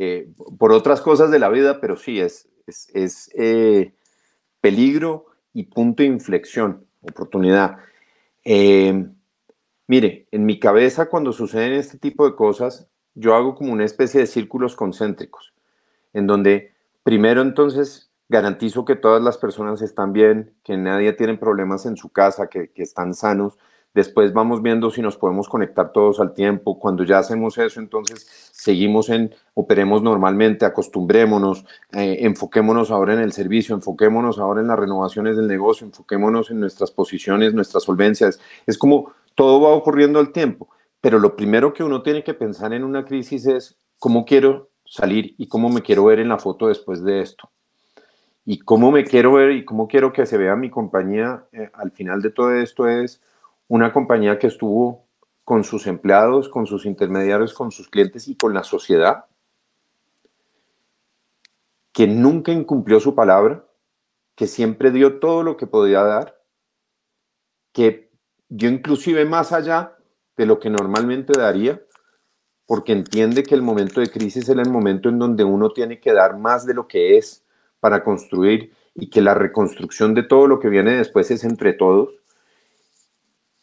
por 0.57 0.71
otras 0.71 1.01
cosas 1.01 1.31
de 1.31 1.39
la 1.39 1.49
vida, 1.49 1.79
pero 1.81 1.97
sí, 1.97 2.19
es, 2.19 2.47
peligro 4.61 5.27
y 5.53 5.63
punto 5.63 6.03
de 6.03 6.09
inflexión, 6.09 6.85
oportunidad. 7.01 7.77
Mire, 8.45 10.27
en 10.31 10.45
mi 10.45 10.59
cabeza 10.59 11.09
cuando 11.09 11.33
suceden 11.33 11.73
este 11.73 11.97
tipo 11.97 12.25
de 12.25 12.35
cosas, 12.35 12.87
yo 13.15 13.35
hago 13.35 13.55
como 13.55 13.73
una 13.73 13.85
especie 13.85 14.19
de 14.21 14.27
círculos 14.27 14.75
concéntricos, 14.75 15.53
en 16.13 16.27
donde 16.27 16.73
primero 17.03 17.41
entonces 17.41 18.11
garantizo 18.29 18.85
que 18.85 18.95
todas 18.95 19.21
las 19.21 19.37
personas 19.37 19.81
están 19.81 20.13
bien, 20.13 20.55
que 20.63 20.77
nadie 20.77 21.13
tiene 21.13 21.37
problemas 21.37 21.85
en 21.85 21.97
su 21.97 22.09
casa, 22.09 22.47
que 22.47 22.71
están 22.75 23.13
sanos, 23.13 23.57
Después 23.95 24.33
vamos 24.33 24.61
viendo 24.61 24.91
si 24.91 25.01
nos 25.01 25.15
podemos 25.15 25.47
conectar 25.47 25.93
todos 25.93 26.19
al 26.19 26.33
tiempo. 26.33 26.77
Cuando 26.77 27.05
ya 27.05 27.17
hacemos 27.19 27.57
eso, 27.57 27.79
entonces 27.79 28.27
seguimos 28.51 29.07
en, 29.07 29.33
operemos 29.53 30.03
normalmente, 30.03 30.65
acostumbrémonos, 30.65 31.65
eh, 31.93 32.17
enfoquémonos 32.19 32.91
ahora 32.91 33.13
en 33.13 33.21
el 33.21 33.31
servicio, 33.31 33.73
enfoquémonos 33.73 34.37
ahora 34.37 34.59
en 34.59 34.67
las 34.67 34.77
renovaciones 34.77 35.37
del 35.37 35.47
negocio, 35.47 35.87
enfoquémonos 35.87 36.51
en 36.51 36.59
nuestras 36.59 36.91
posiciones, 36.91 37.53
nuestras 37.53 37.83
solvencias. 37.83 38.41
Es 38.67 38.77
como 38.77 39.13
todo 39.33 39.61
va 39.61 39.69
ocurriendo 39.69 40.19
al 40.19 40.33
tiempo. 40.33 40.67
Pero 40.99 41.17
lo 41.17 41.37
primero 41.37 41.71
que 41.73 41.85
uno 41.85 42.03
tiene 42.03 42.21
que 42.21 42.33
pensar 42.33 42.73
en 42.73 42.83
una 42.83 43.05
crisis 43.05 43.47
es 43.47 43.77
cómo 43.97 44.25
quiero 44.25 44.71
salir 44.83 45.35
y 45.37 45.47
cómo 45.47 45.69
me 45.69 45.81
quiero 45.81 46.03
ver 46.03 46.19
en 46.19 46.27
la 46.27 46.37
foto 46.37 46.67
después 46.67 47.01
de 47.01 47.21
esto 47.21 47.49
y 48.43 48.59
cómo 48.59 48.91
me 48.91 49.05
quiero 49.05 49.33
ver 49.33 49.51
y 49.51 49.63
cómo 49.63 49.87
quiero 49.87 50.11
que 50.11 50.25
se 50.25 50.37
vea 50.37 50.55
mi 50.55 50.69
compañía 50.69 51.45
eh, 51.51 51.69
al 51.73 51.91
final 51.91 52.21
de 52.21 52.29
todo 52.29 52.53
esto 52.53 52.87
es 52.87 53.21
una 53.67 53.91
compañía 53.91 54.39
que 54.39 54.47
estuvo 54.47 55.05
con 55.43 55.63
sus 55.63 55.87
empleados, 55.87 56.49
con 56.49 56.65
sus 56.65 56.85
intermediarios, 56.85 57.53
con 57.53 57.71
sus 57.71 57.87
clientes 57.87 58.27
y 58.27 58.35
con 58.35 58.53
la 58.53 58.63
sociedad, 58.63 59.25
que 61.91 62.07
nunca 62.07 62.51
incumplió 62.51 62.99
su 62.99 63.15
palabra, 63.15 63.63
que 64.35 64.47
siempre 64.47 64.91
dio 64.91 65.19
todo 65.19 65.43
lo 65.43 65.55
que 65.55 65.67
podía 65.67 66.03
dar, 66.03 66.41
que 67.71 68.09
dio 68.49 68.69
inclusive 68.69 69.25
más 69.25 69.51
allá 69.51 69.95
de 70.35 70.45
lo 70.45 70.59
que 70.59 70.69
normalmente 70.69 71.33
daría, 71.37 71.81
porque 72.65 72.91
entiende 72.91 73.43
que 73.43 73.55
el 73.55 73.61
momento 73.61 74.01
de 74.01 74.09
crisis 74.09 74.43
es 74.43 74.49
el 74.49 74.69
momento 74.69 75.09
en 75.09 75.19
donde 75.19 75.43
uno 75.43 75.69
tiene 75.69 75.99
que 75.99 76.11
dar 76.11 76.37
más 76.37 76.65
de 76.65 76.73
lo 76.73 76.87
que 76.87 77.17
es 77.17 77.45
para 77.79 78.03
construir 78.03 78.73
y 78.95 79.09
que 79.09 79.21
la 79.21 79.35
reconstrucción 79.35 80.15
de 80.15 80.23
todo 80.23 80.47
lo 80.47 80.59
que 80.59 80.69
viene 80.69 80.97
después 80.97 81.29
es 81.29 81.43
entre 81.43 81.73
todos 81.73 82.09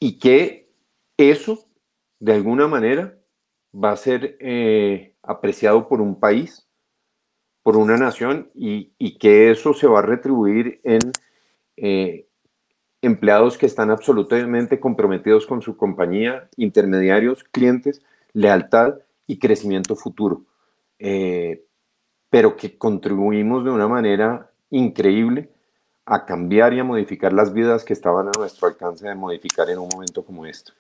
y 0.03 0.19
que 0.19 0.69
eso, 1.17 1.65
de 2.19 2.33
alguna 2.33 2.67
manera, 2.67 3.17
va 3.73 3.93
a 3.93 3.97
ser 3.97 4.37
eh, 4.41 5.15
apreciado 5.23 5.87
por 5.87 6.01
un 6.01 6.19
país, 6.19 6.67
por 7.63 7.77
una 7.77 7.97
nación, 7.97 8.51
y, 8.53 9.17
que 9.21 9.53
eso 9.53 9.75
se 9.75 9.87
va 9.87 10.01
a 10.01 10.03
retribuir 10.03 10.81
en, 10.83 10.99
eh, 11.77 12.27
empleados 13.01 13.57
que 13.57 13.67
están 13.67 13.93
absolutamente 13.93 14.81
comprometidos 14.81 15.47
con 15.47 15.63
su 15.63 15.77
compañía, 15.77 16.49
intermediarios, 16.57 17.45
clientes, 17.45 18.03
lealtad 18.33 18.95
y 19.29 19.39
crecimiento 19.39 19.95
futuro. 19.95 20.43
Eh, 20.99 21.65
pero 22.29 22.57
que 22.57 22.77
contribuimos 22.77 23.63
de 23.63 23.71
una 23.71 23.87
manera 23.87 24.51
increíble 24.69 25.52
a 26.05 26.25
cambiar 26.25 26.75
y 26.75 26.81
a 26.81 26.85
modificar 26.85 27.33
las 27.33 27.53
vidas 27.53 27.85
que 27.85 27.93
estaban 27.93 28.29
a 28.29 28.33
nuestro 28.37 28.69
alcance 28.69 29.07
de 29.07 29.15
modificar 29.15 29.71
en 29.71 29.79
un 29.79 29.89
momento 29.89 30.25
como 30.25 30.47
este. 30.47 30.73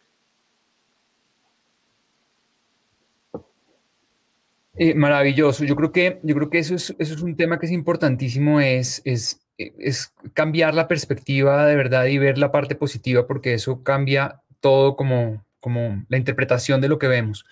Eh, 4.75 4.95
maravilloso. 4.95 5.65
Yo 5.65 5.77
creo 5.77 5.93
que, 5.93 6.21
yo 6.23 6.35
creo 6.35 6.51
que 6.51 6.59
eso, 6.59 6.75
es, 6.75 6.95
eso 6.99 7.15
es 7.15 7.23
un 7.23 7.37
tema 7.37 7.59
que 7.59 7.67
es 7.67 7.73
importantísimo, 7.73 8.61
es, 8.61 9.03
es, 9.05 9.41
es 9.59 10.15
cambiar 10.33 10.75
la 10.75 10.89
perspectiva 10.89 11.67
de 11.67 11.77
verdad 11.77 12.07
y 12.07 12.19
ver 12.19 12.39
la 12.39 12.51
parte 12.51 12.75
positiva, 12.75 13.27
porque 13.27 13.55
eso 13.55 13.83
cambia 13.83 14.41
todo 14.61 14.97
como, 14.97 15.45
como 15.61 16.05
la 16.09 16.17
interpretación 16.17 16.81
de 16.81 16.89
lo 16.89 16.99
que 16.99 17.09
vemos. 17.09 17.45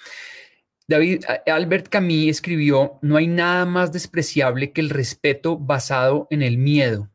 David, 0.88 1.24
Albert 1.46 1.88
Camus 1.88 2.28
escribió, 2.28 2.98
no 3.00 3.16
hay 3.16 3.28
nada 3.28 3.64
más 3.64 3.92
despreciable 3.92 4.72
que 4.72 4.80
el 4.80 4.90
respeto 4.90 5.56
basado 5.56 6.26
en 6.30 6.42
el 6.42 6.58
miedo. 6.58 7.08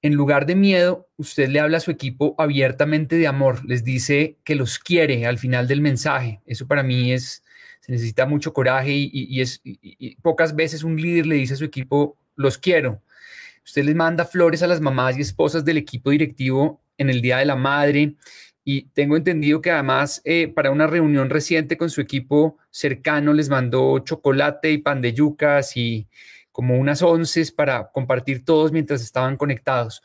En 0.00 0.14
lugar 0.14 0.46
de 0.46 0.54
miedo, 0.54 1.08
usted 1.16 1.48
le 1.48 1.58
habla 1.58 1.78
a 1.78 1.80
su 1.80 1.90
equipo 1.90 2.36
abiertamente 2.38 3.16
de 3.16 3.26
amor, 3.26 3.64
les 3.64 3.82
dice 3.82 4.36
que 4.44 4.54
los 4.54 4.78
quiere 4.78 5.26
al 5.26 5.38
final 5.38 5.66
del 5.66 5.80
mensaje. 5.80 6.40
Eso 6.46 6.68
para 6.68 6.84
mí 6.84 7.12
es, 7.12 7.42
se 7.80 7.92
necesita 7.92 8.24
mucho 8.24 8.52
coraje 8.52 8.92
y, 8.92 9.40
es, 9.40 9.60
pocas 10.22 10.54
veces 10.54 10.84
un 10.84 11.00
líder 11.00 11.26
le 11.26 11.34
dice 11.34 11.54
a 11.54 11.56
su 11.56 11.64
equipo, 11.64 12.16
los 12.36 12.58
quiero. 12.58 13.02
Usted 13.64 13.84
les 13.84 13.96
manda 13.96 14.24
flores 14.24 14.62
a 14.62 14.68
las 14.68 14.80
mamás 14.80 15.18
y 15.18 15.22
esposas 15.22 15.64
del 15.64 15.78
equipo 15.78 16.10
directivo 16.10 16.80
en 16.96 17.10
el 17.10 17.20
Día 17.20 17.38
de 17.38 17.46
la 17.46 17.56
Madre 17.56 18.14
y 18.64 18.82
tengo 18.90 19.16
entendido 19.16 19.60
que 19.60 19.70
además 19.70 20.20
eh, 20.24 20.46
para 20.46 20.70
una 20.70 20.86
reunión 20.86 21.28
reciente 21.28 21.76
con 21.76 21.90
su 21.90 22.00
equipo 22.00 22.58
cercano 22.70 23.32
les 23.32 23.48
mandó 23.48 23.98
chocolate 24.00 24.70
y 24.70 24.78
pan 24.78 25.00
de 25.00 25.12
yucas 25.12 25.76
y, 25.76 26.06
como 26.58 26.76
unas 26.76 27.02
once 27.02 27.52
para 27.52 27.92
compartir 27.92 28.44
todos 28.44 28.72
mientras 28.72 29.00
estaban 29.00 29.36
conectados. 29.36 30.02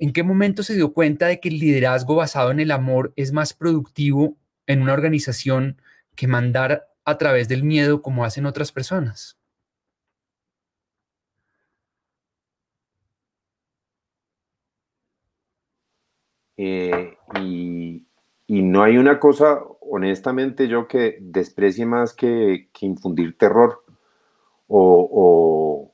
¿En 0.00 0.12
qué 0.12 0.24
momento 0.24 0.64
se 0.64 0.74
dio 0.74 0.92
cuenta 0.92 1.28
de 1.28 1.38
que 1.38 1.48
el 1.48 1.60
liderazgo 1.60 2.16
basado 2.16 2.50
en 2.50 2.58
el 2.58 2.72
amor 2.72 3.12
es 3.14 3.30
más 3.32 3.54
productivo 3.54 4.36
en 4.66 4.82
una 4.82 4.94
organización 4.94 5.80
que 6.16 6.26
mandar 6.26 6.88
a 7.04 7.18
través 7.18 7.46
del 7.46 7.62
miedo 7.62 8.02
como 8.02 8.24
hacen 8.24 8.46
otras 8.46 8.72
personas? 8.72 9.38
Eh, 16.56 17.16
y, 17.40 18.02
no 18.48 18.82
hay 18.82 18.96
una 18.96 19.20
cosa, 19.20 19.60
honestamente, 19.80 20.66
yo 20.66 20.88
que 20.88 21.18
desprecie 21.20 21.86
más 21.86 22.12
que, 22.12 22.70
que 22.72 22.86
infundir 22.86 23.38
terror 23.38 23.85
o, 24.68 25.92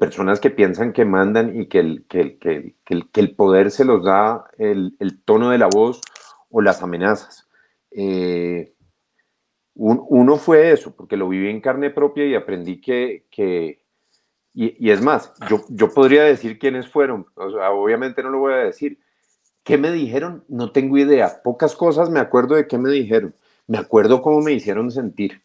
personas 0.00 0.40
que 0.40 0.50
piensan 0.50 0.92
que 0.92 1.04
mandan 1.04 1.58
y 1.58 1.66
que 1.66 1.78
el, 1.78 2.04
que, 2.06 2.74
el, 3.14 3.34
poder 3.36 3.70
se 3.70 3.84
los 3.84 4.04
da 4.04 4.44
el, 4.58 5.22
tono 5.24 5.50
de 5.50 5.58
la 5.58 5.68
voz 5.68 6.00
o 6.50 6.60
las 6.60 6.82
amenazas. 6.82 7.48
Eh, 7.90 8.74
uno 9.74 10.36
fue 10.36 10.72
eso, 10.72 10.94
porque 10.94 11.16
lo 11.16 11.28
viví 11.28 11.48
en 11.48 11.60
carne 11.60 11.90
propia 11.90 12.26
y 12.26 12.34
aprendí 12.34 12.80
que, 12.80 13.24
y, 14.52 14.90
es 14.90 15.00
más, 15.00 15.32
yo, 15.48 15.64
yo 15.68 15.92
podría 15.92 16.24
decir 16.24 16.58
quiénes 16.58 16.88
fueron, 16.88 17.26
obviamente 17.34 18.22
no 18.22 18.30
lo 18.30 18.38
voy 18.40 18.52
a 18.52 18.58
decir. 18.58 18.98
¿Qué 19.64 19.78
me 19.78 19.90
dijeron? 19.90 20.44
No 20.46 20.72
tengo 20.72 20.98
idea. 20.98 21.40
Pocas 21.42 21.74
cosas 21.74 22.10
me 22.10 22.20
acuerdo 22.20 22.54
de 22.54 22.68
qué 22.68 22.76
me 22.76 22.90
dijeron. 22.90 23.34
Me 23.66 23.78
acuerdo 23.78 24.20
cómo 24.20 24.42
me 24.42 24.52
hicieron 24.52 24.90
sentir 24.90 25.42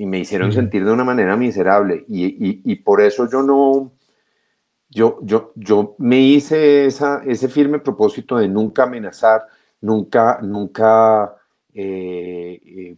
y 0.00 0.06
me 0.06 0.18
hicieron 0.18 0.50
sentir 0.50 0.82
de 0.82 0.92
una 0.92 1.04
manera 1.04 1.36
miserable. 1.36 2.06
Y, 2.08 2.74
por 2.76 3.02
eso 3.02 3.28
yo 3.28 3.42
no, 3.42 3.92
yo, 4.88 5.18
yo, 5.20 5.52
yo 5.56 5.94
me 5.98 6.18
hice 6.20 6.86
esa, 6.86 7.22
ese 7.26 7.48
firme 7.48 7.80
propósito 7.80 8.38
de 8.38 8.48
nunca 8.48 8.84
amenazar, 8.84 9.46
nunca, 9.82 10.38
nunca 10.40 11.36
eh, 11.74 12.62
eh, 12.64 12.96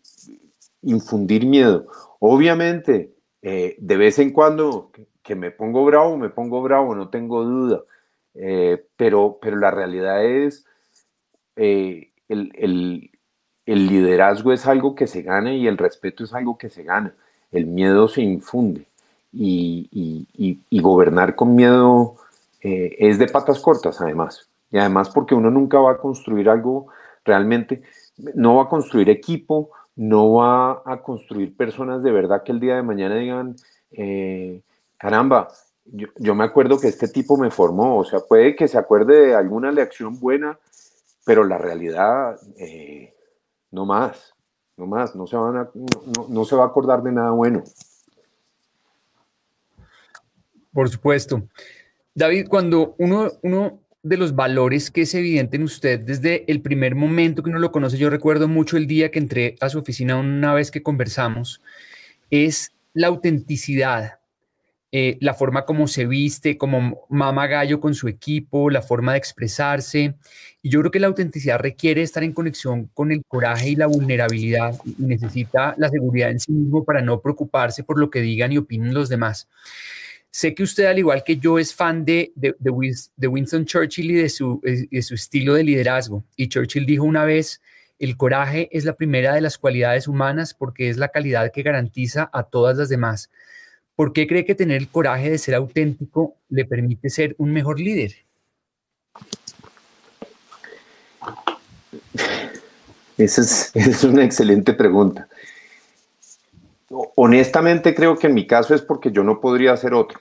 infundir 0.82 1.44
miedo. 1.44 1.88
Obviamente, 2.20 3.16
eh, 3.42 3.74
de 3.80 3.96
vez 3.96 4.20
en 4.20 4.30
cuando 4.30 4.92
que, 5.24 5.34
me 5.34 5.50
pongo 5.50 5.84
bravo, 5.84 6.16
me 6.16 6.30
pongo 6.30 6.62
bravo, 6.62 6.94
no 6.94 7.08
tengo 7.08 7.42
duda, 7.42 7.82
pero, 8.96 9.40
pero 9.42 9.56
la 9.56 9.72
realidad 9.72 10.24
es 10.24 10.64
el, 11.56 12.12
el 12.28 13.11
el 13.66 13.86
liderazgo 13.86 14.52
es 14.52 14.66
algo 14.66 14.94
que 14.94 15.06
se 15.06 15.22
gana 15.22 15.54
y 15.54 15.66
el 15.66 15.78
respeto 15.78 16.24
es 16.24 16.34
algo 16.34 16.58
que 16.58 16.70
se 16.70 16.82
gana. 16.82 17.14
El 17.50 17.66
miedo 17.66 18.08
se 18.08 18.22
infunde 18.22 18.86
y, 19.32 20.58
gobernar 20.70 21.34
con 21.36 21.54
miedo 21.54 22.16
eh, 22.60 22.96
es 22.98 23.18
de 23.18 23.28
patas 23.28 23.60
cortas 23.60 24.00
además. 24.00 24.48
Y 24.70 24.78
además 24.78 25.10
porque 25.10 25.34
uno 25.34 25.50
nunca 25.50 25.78
va 25.78 25.92
a 25.92 25.98
construir 25.98 26.48
algo 26.48 26.88
realmente, 27.24 27.82
no 28.34 28.56
va 28.56 28.64
a 28.64 28.68
construir 28.68 29.10
equipo, 29.10 29.70
no 29.96 30.34
va 30.34 30.82
a 30.84 31.02
construir 31.02 31.56
personas 31.56 32.02
de 32.02 32.10
verdad 32.10 32.42
que 32.42 32.52
el 32.52 32.60
día 32.60 32.76
de 32.76 32.82
mañana 32.82 33.16
digan, 33.16 33.56
eh, 33.92 34.62
caramba, 34.96 35.48
yo, 35.84 36.34
me 36.34 36.44
acuerdo 36.44 36.78
que 36.78 36.88
este 36.88 37.08
tipo 37.08 37.36
me 37.36 37.50
formó, 37.50 37.98
o 37.98 38.04
sea, 38.04 38.20
puede 38.20 38.54
que 38.54 38.68
se 38.68 38.78
acuerde 38.78 39.26
de 39.26 39.34
alguna 39.34 39.72
lección 39.72 40.18
buena, 40.18 40.58
pero 41.24 41.44
la 41.44 41.58
realidad 41.58 42.38
eh, 42.56 43.12
no 43.72 43.86
más, 43.86 44.34
no 44.76 44.86
más, 44.86 45.16
no 45.16 45.26
se, 45.26 45.36
van 45.36 45.56
a, 45.56 45.70
no, 46.28 46.44
se 46.44 46.54
va 46.54 46.64
a 46.64 46.66
acordar 46.66 47.02
de 47.02 47.10
nada 47.10 47.30
bueno. 47.30 47.64
Por 50.72 50.88
supuesto. 50.88 51.42
David, 52.14 52.46
cuando 52.48 52.94
uno, 52.98 53.30
uno 53.42 53.80
de 54.02 54.16
los 54.16 54.34
valores 54.34 54.90
que 54.90 55.02
es 55.02 55.14
evidente 55.14 55.56
en 55.56 55.62
usted 55.62 56.00
desde 56.00 56.50
el 56.50 56.60
primer 56.60 56.94
momento 56.94 57.42
que 57.42 57.50
uno 57.50 57.58
lo 57.58 57.72
conoce, 57.72 57.96
yo 57.96 58.10
recuerdo 58.10 58.48
mucho 58.48 58.76
el 58.76 58.86
día 58.86 59.10
que 59.10 59.18
entré 59.18 59.56
a 59.60 59.68
su 59.68 59.78
oficina 59.78 60.16
una 60.16 60.54
vez 60.54 60.70
que 60.70 60.82
conversamos, 60.82 61.60
es 62.30 62.72
la 62.94 63.08
autenticidad. 63.08 64.18
Eh, 64.94 65.16
la 65.22 65.32
forma 65.32 65.64
como 65.64 65.88
se 65.88 66.04
viste, 66.04 66.58
como 66.58 67.06
mama 67.08 67.46
gallo 67.46 67.80
con 67.80 67.94
su 67.94 68.08
equipo, 68.08 68.68
la 68.68 68.82
forma 68.82 69.12
de 69.12 69.18
expresarse. 69.18 70.14
Y 70.60 70.68
yo 70.68 70.80
creo 70.80 70.90
que 70.90 71.00
la 71.00 71.06
autenticidad 71.06 71.58
requiere 71.58 72.02
estar 72.02 72.22
en 72.22 72.32
conexión 72.32 72.90
con 72.92 73.10
el 73.10 73.24
coraje 73.26 73.70
y 73.70 73.76
la 73.76 73.86
vulnerabilidad 73.86 74.78
y 74.84 75.02
necesita 75.02 75.74
la 75.78 75.88
seguridad 75.88 76.30
en 76.30 76.40
sí 76.40 76.52
mismo 76.52 76.84
para 76.84 77.00
no 77.00 77.20
preocuparse 77.20 77.84
por 77.84 77.98
lo 77.98 78.10
que 78.10 78.20
digan 78.20 78.52
y 78.52 78.58
opinen 78.58 78.92
los 78.92 79.08
demás. 79.08 79.48
Sé 80.30 80.54
que 80.54 80.62
usted, 80.62 80.84
al 80.84 80.98
igual 80.98 81.24
que 81.24 81.38
yo, 81.38 81.58
es 81.58 81.74
fan 81.74 82.04
de, 82.04 82.32
de, 82.34 82.54
de 82.58 83.28
Winston 83.28 83.64
Churchill 83.64 84.10
y 84.10 84.14
de 84.14 84.28
su, 84.28 84.60
de 84.62 85.02
su 85.02 85.14
estilo 85.14 85.54
de 85.54 85.64
liderazgo. 85.64 86.22
Y 86.36 86.48
Churchill 86.48 86.84
dijo 86.84 87.04
una 87.04 87.24
vez, 87.24 87.62
el 87.98 88.16
coraje 88.18 88.68
es 88.72 88.84
la 88.84 88.94
primera 88.94 89.34
de 89.34 89.40
las 89.40 89.56
cualidades 89.56 90.06
humanas 90.06 90.54
porque 90.54 90.90
es 90.90 90.98
la 90.98 91.08
calidad 91.08 91.50
que 91.50 91.62
garantiza 91.62 92.28
a 92.32 92.42
todas 92.42 92.76
las 92.76 92.88
demás. 92.88 93.30
¿Por 93.94 94.12
qué 94.12 94.26
cree 94.26 94.44
que 94.44 94.54
tener 94.54 94.78
el 94.78 94.88
coraje 94.88 95.30
de 95.30 95.38
ser 95.38 95.54
auténtico 95.54 96.36
le 96.48 96.64
permite 96.64 97.10
ser 97.10 97.34
un 97.38 97.52
mejor 97.52 97.78
líder? 97.78 98.12
Esa 103.18 103.42
es, 103.74 104.04
una 104.04 104.24
excelente 104.24 104.72
pregunta. 104.72 105.28
Honestamente 107.14 107.94
creo 107.94 108.18
que 108.18 108.26
en 108.26 108.34
mi 108.34 108.46
caso 108.46 108.74
es 108.74 108.82
porque 108.82 109.12
yo 109.12 109.22
no 109.22 109.40
podría 109.40 109.76
ser 109.76 109.94
otro. 109.94 110.20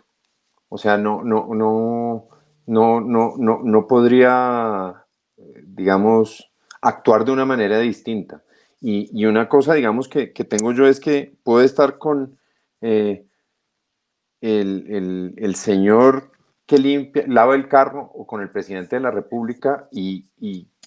O 0.70 0.78
sea, 0.78 0.98
no, 0.98 1.24
no, 1.24 1.48
no, 1.54 2.28
no, 2.68 3.02
no, 3.02 3.36
no, 3.38 3.88
podría, 3.88 5.06
digamos, 5.64 6.50
actuar 6.82 7.26
de 7.26 7.32
una 7.32 7.46
manera 7.46 7.80
distinta. 7.80 8.44
Y, 8.80 9.26
una 9.26 9.50
cosa, 9.50 9.74
digamos, 9.74 10.08
que, 10.08 10.28
tengo 10.28 10.72
yo 10.72 10.88
es 10.88 11.00
que 11.00 11.36
puedo 11.44 11.62
estar 11.62 11.98
con, 11.98 12.40
eh, 12.82 13.26
el, 14.42 15.56
señor 15.56 16.32
que 16.66 16.78
limpia, 16.78 17.24
lava 17.28 17.56
el 17.56 17.68
carro 17.68 18.12
o 18.14 18.26
con 18.26 18.42
el 18.42 18.50
presidente 18.50 18.96
de 18.96 19.02
la 19.02 19.12
República 19.12 19.88
y, 19.92 20.26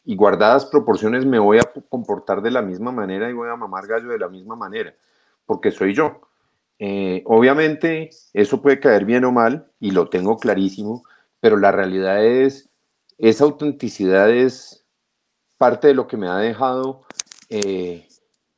guardadas 0.07 0.66
proporciones 0.66 1.24
me 1.24 1.38
voy 1.38 1.59
a 1.59 1.72
comportar 1.88 2.42
de 2.42 2.50
la 2.50 2.61
misma 2.61 2.92
manera 2.92 3.30
y 3.30 3.32
voy 3.32 3.48
a 3.48 3.57
mamar 3.57 3.86
gallo 3.86 4.11
de 4.11 4.18
la 4.18 4.28
misma 4.28 4.55
manera, 4.55 4.94
porque 5.46 5.70
soy 5.70 5.94
yo. 5.94 6.20
Eh, 6.78 7.22
obviamente 7.26 8.11
eso 8.32 8.61
puede 8.61 8.80
caer 8.80 9.05
bien 9.05 9.24
o 9.24 9.32
mal 9.32 9.70
y 9.80 9.92
lo 9.92 10.09
tengo 10.11 10.36
clarísimo, 10.36 11.05
pero 11.40 11.57
la 11.57 11.72
realidad 11.72 12.24
es, 12.24 12.68
esa 13.16 13.44
autenticidad 13.44 14.30
es 14.30 14.84
parte 15.57 15.88
de 15.88 15.94
lo 15.94 16.07
que 16.07 16.16
me 16.16 16.28
ha 16.28 16.36
dejado 16.36 17.05
eh, 17.48 18.09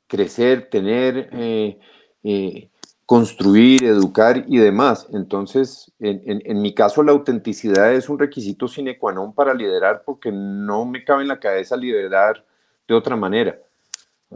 crecer, 0.08 0.68
tener... 0.70 1.28
Eh, 1.32 2.70
construir, 3.06 3.84
educar 3.84 4.44
y 4.48 4.58
demás. 4.58 5.06
Entonces, 5.12 5.92
en, 6.00 6.60
mi 6.60 6.74
caso, 6.74 7.02
la 7.04 7.12
autenticidad 7.12 7.94
es 7.94 8.08
un 8.08 8.18
requisito 8.18 8.66
sine 8.66 8.98
qua 8.98 9.12
non 9.12 9.32
para 9.32 9.54
liderar 9.54 10.02
porque 10.04 10.32
no 10.32 10.84
me 10.84 11.04
cabe 11.04 11.22
en 11.22 11.28
la 11.28 11.38
cabeza 11.38 11.76
liderar 11.76 12.44
de 12.86 12.94
otra 12.94 13.14
manera. 13.14 13.56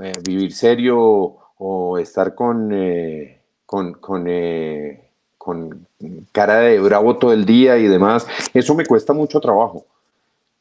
Eh, 0.00 0.12
vivir 0.24 0.52
serio 0.52 1.36
o 1.58 1.98
estar 1.98 2.34
con, 2.34 2.70
eh, 2.72 3.42
con, 3.66 3.94
con, 3.94 4.24
eh, 4.28 5.10
con 5.36 5.86
cara 6.30 6.60
de 6.60 6.78
bravo 6.78 7.16
todo 7.16 7.32
el 7.32 7.44
día 7.44 7.76
y 7.76 7.88
demás, 7.88 8.26
eso 8.54 8.74
me 8.76 8.86
cuesta 8.86 9.12
mucho 9.12 9.40
trabajo. 9.40 9.84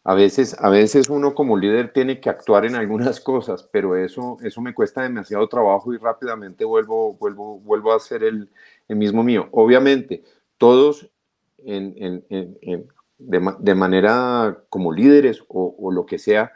A 0.10 0.16
veces, 0.16 0.56
a 0.58 0.70
veces 0.70 1.08
uno 1.08 1.36
como 1.36 1.56
líder 1.56 1.94
tiene 1.94 2.20
que 2.20 2.32
actuar 2.32 2.66
en 2.66 2.74
algunas 2.74 3.20
cosas, 3.20 3.70
pero 3.72 3.96
eso, 3.96 4.40
eso 4.42 4.60
me 4.60 4.74
cuesta 4.74 5.04
demasiado 5.04 5.48
trabajo 5.48 5.94
y 5.94 6.00
rápidamente 6.00 6.66
vuelvo, 6.66 7.14
vuelvo, 7.14 7.60
vuelvo 7.60 7.94
a 7.94 7.98
hacer 7.98 8.24
el, 8.24 8.50
mismo 8.88 9.24
mío. 9.24 9.48
Obviamente, 9.52 10.24
todos 10.58 11.12
de, 11.60 13.76
manera 13.76 14.64
como 14.70 14.92
líderes 14.92 15.44
o, 15.48 15.92
lo 15.92 16.08
que 16.08 16.18
sea, 16.18 16.54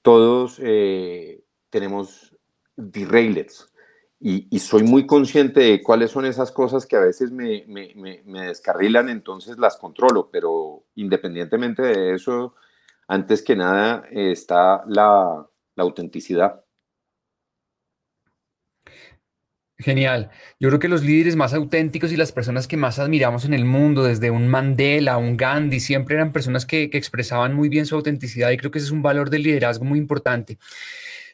todos 0.00 0.58
eh, 0.62 1.42
tenemos 1.68 2.34
derailers 2.76 3.70
y, 4.18 4.46
y, 4.48 4.58
soy 4.60 4.84
muy 4.84 5.06
consciente 5.06 5.60
de 5.60 5.82
cuáles 5.82 6.12
son 6.12 6.24
esas 6.24 6.50
cosas 6.50 6.86
que 6.86 6.96
a 6.96 7.00
veces 7.00 7.30
me, 7.30 7.62
me, 7.66 8.22
me 8.24 8.46
descarrilan, 8.46 9.10
entonces 9.10 9.58
las 9.58 9.76
controlo, 9.76 10.30
pero 10.32 10.84
independientemente 10.94 11.82
de 11.82 12.14
eso, 12.14 12.54
antes 13.08 13.42
que 13.42 13.56
nada 13.56 14.04
está 14.10 14.82
la, 14.86 15.46
autenticidad. 15.78 16.62
Genial. 19.78 20.30
Yo 20.58 20.70
creo 20.70 20.80
que 20.80 20.88
los 20.88 21.04
líderes 21.04 21.36
más 21.36 21.52
auténticos 21.52 22.10
y 22.10 22.16
las 22.16 22.32
personas 22.32 22.66
que 22.66 22.78
más 22.78 22.98
admiramos 22.98 23.44
en 23.44 23.52
el 23.52 23.66
mundo, 23.66 24.04
desde 24.04 24.30
un 24.30 24.48
Mandela, 24.48 25.18
un 25.18 25.36
Gandhi, 25.36 25.80
siempre 25.80 26.14
eran 26.14 26.32
personas 26.32 26.64
que, 26.64 26.84
expresaban 26.94 27.52
muy 27.52 27.68
bien 27.68 27.84
su 27.84 27.94
autenticidad 27.94 28.50
y 28.50 28.56
creo 28.56 28.70
que 28.70 28.78
ese 28.78 28.86
es 28.86 28.92
un 28.92 29.02
valor 29.02 29.28
del 29.28 29.42
liderazgo 29.42 29.84
muy 29.84 29.98
importante. 29.98 30.56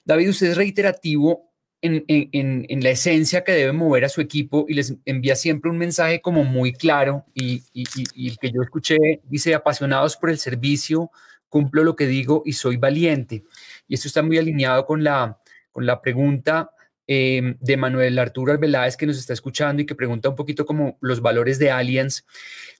David, 0.05 0.31
usted 0.31 0.49
es 0.49 0.57
reiterativo 0.57 1.53
en, 1.81 2.83
la 2.83 2.91
esencia 2.91 3.45
que 3.45 3.53
debe 3.53 3.73
mover 3.73 4.05
a 4.05 4.09
su 4.09 4.21
equipo 4.21 4.67
y 4.69 4.75
les 4.75 4.97
envía 5.05 5.37
siempre 5.37 5.71
un 5.71 5.79
mensaje 5.79 6.21
como 6.21 6.43
muy 6.43 6.73
claro 6.73 7.25
y, 7.35 7.63
y 7.73 8.29
el 8.29 8.39
que 8.39 8.51
yo 8.51 8.63
escuché 8.63 9.21
dice 9.23 9.55
apasionados 9.55 10.17
por 10.17 10.31
el 10.31 10.39
servicio, 10.39 11.13
cumplo 11.53 11.85
lo 11.85 11.95
que 11.95 12.07
digo 12.07 12.43
y 12.47 12.55
soy 12.55 12.79
valiente. 12.79 13.45
Y 13.87 13.95
esto 13.95 14.09
está 14.09 14.23
muy 14.23 14.39
alineado 14.39 14.87
con 14.87 15.05
la, 15.05 15.39
con 15.71 15.85
la 15.85 16.01
pregunta 16.01 16.71
em, 17.07 17.59
de 17.61 17.77
Manuel 17.77 18.19
Arturo 18.19 18.53
Arbeláez 18.53 18.97
que 18.97 19.05
nos 19.05 19.19
está 19.19 19.35
escuchando 19.35 19.83
y 19.83 19.87
que 19.87 19.95
pregunta 19.95 20.31
un 20.31 20.35
poquito 20.35 20.65
como 20.65 20.97
los 21.03 21.21
valores 21.21 21.59
de 21.59 21.71
Allianz. 21.71 22.25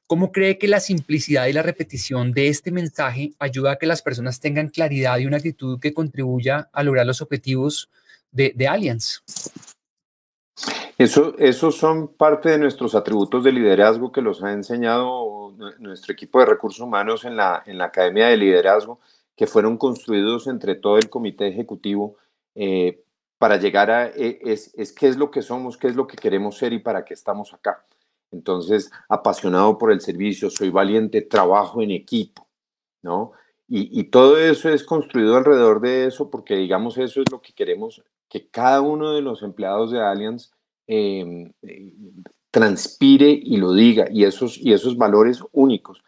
¿Cómo 0.07 0.33
cree 0.33 0.57
que 0.57 0.69
la 0.69 0.81
simplicidad 0.81 1.49
y 1.49 1.53
la 1.53 1.63
repetición 1.63 2.33
de 2.33 2.49
este 2.49 2.71
mensaje 2.71 3.35
ayuda 3.39 3.73
a 3.73 3.77
que 3.77 3.87
las 3.87 4.01
personas 4.01 4.41
tengan 4.41 4.71
claridad 4.71 5.19
y 5.19 5.27
una 5.27 5.37
actitud 5.37 5.79
que 5.79 5.93
contribuya 5.93 6.71
a 6.73 6.83
lograr 6.83 7.05
los 7.05 7.21
objetivos 7.21 7.91
de, 8.31 8.55
de 8.57 8.69
Allianz? 8.69 9.23
Eso, 11.03 11.35
esos 11.39 11.77
son 11.79 12.15
parte 12.15 12.49
de 12.49 12.59
nuestros 12.59 12.95
atributos 12.95 13.43
de 13.43 13.51
liderazgo 13.51 14.13
que 14.13 14.23
los 14.23 14.41
ha 14.45 14.53
enseñado 14.53 15.53
nuestro 15.81 16.13
equipo 16.13 16.39
de 16.39 16.47
recursos 16.47 16.79
humanos 16.79 17.25
en 17.25 17.37
la, 17.37 17.61
en 17.67 17.77
la 17.77 17.87
Academia 17.87 18.29
de 18.29 18.37
Liderazgo, 18.37 19.01
que 19.35 19.49
fueron 19.49 19.79
construidos 19.79 20.47
entre 20.47 20.77
todo 20.77 20.99
el 20.99 21.11
comité 21.11 21.49
ejecutivo 21.49 22.19
eh, 22.55 23.03
para 23.37 23.57
llegar 23.57 23.91
a, 23.91 24.07
e, 24.11 24.39
es, 24.43 24.73
es 24.75 24.93
qué 24.93 25.09
es 25.09 25.17
lo 25.17 25.33
que 25.33 25.43
somos, 25.43 25.77
qué 25.77 25.89
es 25.89 25.97
lo 25.97 26.07
que 26.07 26.17
queremos 26.17 26.57
ser 26.57 26.73
y 26.73 26.79
para 26.79 27.05
qué 27.05 27.15
estamos 27.15 27.53
acá. 27.53 27.85
Entonces, 28.31 28.93
apasionado 29.09 29.79
por 29.79 29.91
el 29.91 30.01
servicio, 30.01 30.51
soy 30.51 30.71
valiente, 30.71 31.21
trabajo 31.21 31.83
en 31.83 31.91
equipo, 31.91 32.47
¿no? 33.03 33.33
Y, 33.67 33.99
y, 33.99 34.05
todo 34.05 34.39
eso 34.39 34.69
es 34.69 34.85
construido 34.85 35.37
alrededor 35.37 35.81
de 35.81 36.07
eso 36.07 36.31
porque, 36.31 36.55
digamos, 36.55 36.97
eso 36.97 37.23
es 37.23 37.33
lo 37.33 37.43
que 37.43 37.55
queremos 37.55 38.05
que 38.29 38.49
cada 38.49 38.81
uno 38.81 39.13
de 39.13 39.23
los 39.23 39.43
empleados 39.43 39.91
de 39.91 40.01
Allianz 40.01 40.53
Em, 40.87 41.53
transpire 42.51 43.31
y 43.31 43.57
lo 43.57 43.73
diga, 43.73 44.07
y 44.11 44.25
esos, 44.25 44.59
y 44.59 44.73
esos 44.73 44.97
valores 44.97 45.41
únicos. 45.53 46.05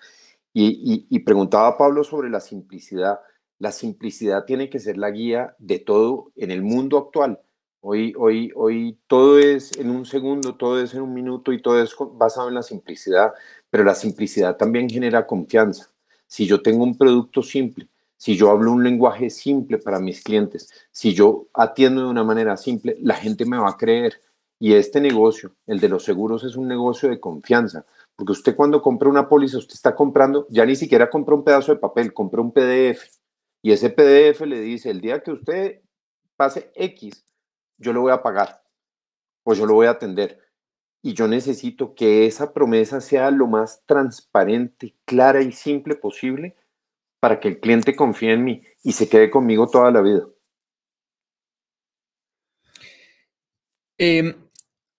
Y, 0.52 1.18
preguntaba 1.20 1.76
Pablo 1.76 2.04
sobre 2.04 2.30
la 2.30 2.40
simplicidad. 2.40 3.18
La 3.58 3.72
simplicidad 3.72 4.44
tiene 4.44 4.68
que 4.70 4.78
ser 4.78 4.98
la 4.98 5.10
guía 5.10 5.56
de 5.58 5.78
todo 5.80 6.32
en 6.36 6.50
el 6.50 6.62
mundo 6.62 6.98
actual. 6.98 7.40
Hoy, 7.80 8.14
hoy, 8.16 8.52
hoy 8.54 8.98
todo 9.06 9.38
es 9.38 9.76
en 9.78 9.90
un 9.90 10.06
segundo, 10.06 10.54
todo 10.54 10.80
es 10.80 10.94
en 10.94 11.02
un 11.02 11.12
minuto 11.12 11.52
y 11.52 11.60
todo 11.60 11.82
es 11.82 11.94
basado 12.12 12.48
en 12.48 12.54
la 12.54 12.62
simplicidad, 12.62 13.32
pero 13.70 13.84
la 13.84 13.94
simplicidad 13.94 14.56
también 14.56 14.88
genera 14.88 15.26
confianza. 15.26 15.90
Si 16.26 16.46
yo 16.46 16.62
tengo 16.62 16.84
un 16.84 16.96
producto 16.96 17.42
simple, 17.42 17.88
si 18.16 18.36
yo 18.36 18.50
hablo 18.50 18.72
un 18.72 18.84
lenguaje 18.84 19.28
simple 19.30 19.78
para 19.78 19.98
mis 19.98 20.22
clientes, 20.22 20.70
si 20.90 21.14
yo 21.14 21.48
atiendo 21.52 22.02
de 22.02 22.08
una 22.08 22.24
manera 22.24 22.56
simple, 22.56 22.96
la 23.00 23.14
gente 23.14 23.44
me 23.44 23.58
va 23.58 23.70
a 23.70 23.76
creer 23.76 24.20
y 24.58 24.74
este 24.74 25.00
negocio, 25.00 25.54
el 25.66 25.80
de 25.80 25.88
los 25.88 26.04
seguros, 26.04 26.44
es 26.44 26.56
un 26.56 26.68
negocio 26.68 27.08
de 27.08 27.20
confianza, 27.20 27.84
porque 28.16 28.32
usted 28.32 28.56
cuando 28.56 28.80
compra 28.80 29.08
una 29.08 29.28
póliza, 29.28 29.58
usted 29.58 29.74
está 29.74 29.94
comprando, 29.94 30.46
ya 30.48 30.64
ni 30.64 30.76
siquiera 30.76 31.10
compra 31.10 31.34
un 31.34 31.44
pedazo 31.44 31.72
de 31.72 31.80
papel, 31.80 32.14
compra 32.14 32.40
un 32.40 32.52
PDF. 32.52 33.02
Y 33.62 33.72
ese 33.72 33.90
PDF 33.90 34.42
le 34.42 34.60
dice, 34.60 34.90
el 34.90 35.00
día 35.00 35.22
que 35.22 35.32
usted 35.32 35.80
pase 36.36 36.70
X, 36.74 37.24
yo 37.78 37.92
lo 37.92 38.02
voy 38.02 38.12
a 38.12 38.22
pagar, 38.22 38.62
o 39.42 39.54
yo 39.54 39.66
lo 39.66 39.74
voy 39.74 39.86
a 39.86 39.90
atender. 39.90 40.40
Y 41.02 41.14
yo 41.14 41.28
necesito 41.28 41.94
que 41.94 42.26
esa 42.26 42.52
promesa 42.52 43.00
sea 43.00 43.30
lo 43.30 43.46
más 43.46 43.82
transparente, 43.86 44.94
clara 45.04 45.42
y 45.42 45.52
simple 45.52 45.96
posible 45.96 46.56
para 47.20 47.40
que 47.40 47.48
el 47.48 47.60
cliente 47.60 47.96
confíe 47.96 48.32
en 48.32 48.44
mí 48.44 48.62
y 48.82 48.92
se 48.92 49.08
quede 49.08 49.30
conmigo 49.30 49.68
toda 49.68 49.90
la 49.90 50.02
vida. 50.02 50.26
Eh, 53.98 54.34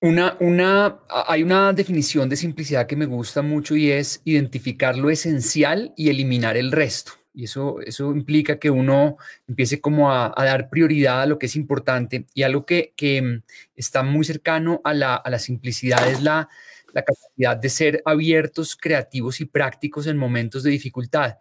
una, 0.05 0.37
una, 0.39 0.99
hay 1.09 1.41
una 1.41 1.73
definición 1.73 2.29
de 2.29 2.35
simplicidad 2.35 2.85
que 2.85 2.95
me 2.95 3.07
gusta 3.07 3.41
mucho 3.41 3.75
y 3.75 3.91
es 3.91 4.21
identificar 4.23 4.97
lo 4.97 5.09
esencial 5.09 5.93
y 5.97 6.09
eliminar 6.09 6.57
el 6.57 6.71
resto. 6.71 7.13
Y 7.33 7.45
eso, 7.45 7.81
eso 7.81 8.11
implica 8.11 8.59
que 8.59 8.69
uno 8.69 9.17
empiece 9.47 9.81
como 9.81 10.11
a, 10.11 10.33
dar 10.37 10.69
prioridad 10.69 11.23
a 11.23 11.25
lo 11.25 11.39
que 11.39 11.47
es 11.47 11.55
importante. 11.55 12.27
Y 12.33 12.43
algo 12.43 12.65
que, 12.65 12.93
que 12.95 13.21
mm, 13.21 13.43
está 13.75 14.03
muy 14.03 14.23
cercano 14.23 14.79
a 14.83 14.93
la, 14.93 15.15
a 15.15 15.29
la 15.29 15.39
simplicidad 15.39 16.07
es 16.09 16.21
la, 16.21 16.49
la 16.93 17.03
capacidad 17.03 17.57
de 17.57 17.69
ser 17.69 18.01
abiertos, 18.05 18.75
creativos 18.75 19.41
y 19.41 19.45
prácticos 19.45 20.07
en 20.07 20.17
momentos 20.17 20.63
de 20.63 20.69
dificultad. 20.69 21.39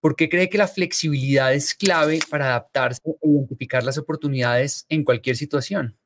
¿Por 0.00 0.16
qué 0.16 0.28
cree 0.28 0.48
que 0.48 0.58
la 0.58 0.68
flexibilidad 0.68 1.52
es 1.52 1.74
clave 1.74 2.20
para 2.30 2.46
adaptarse 2.46 3.02
e 3.04 3.28
identificar 3.28 3.84
las 3.84 3.98
oportunidades 3.98 4.86
en 4.88 5.04
cualquier 5.04 5.36
situación? 5.36 5.96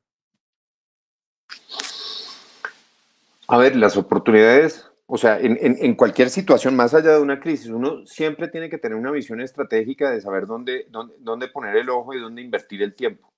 A 3.53 3.57
ver, 3.57 3.75
las 3.75 3.97
oportunidades, 3.97 4.89
o 5.05 5.15
sea, 5.15 5.37
en, 5.39 5.93
cualquier 5.93 6.31
situación, 6.31 6.75
más 6.75 6.95
allá 6.95 7.11
de 7.11 7.21
una 7.21 7.39
crisis, 7.39 7.69
uno 7.69 8.03
siempre 8.03 8.47
tiene 8.47 8.67
que 8.67 8.79
tener 8.79 8.97
una 8.97 9.11
visión 9.11 9.41
estratégica 9.41 10.09
de 10.09 10.21
saber 10.21 10.47
dónde, 10.47 10.87
dónde, 11.19 11.47
poner 11.49 11.75
el 11.75 11.91
ojo 11.91 12.15
y 12.15 12.19
dónde 12.19 12.41
invertir 12.41 12.81
el 12.81 12.95
tiempo. 12.95 13.31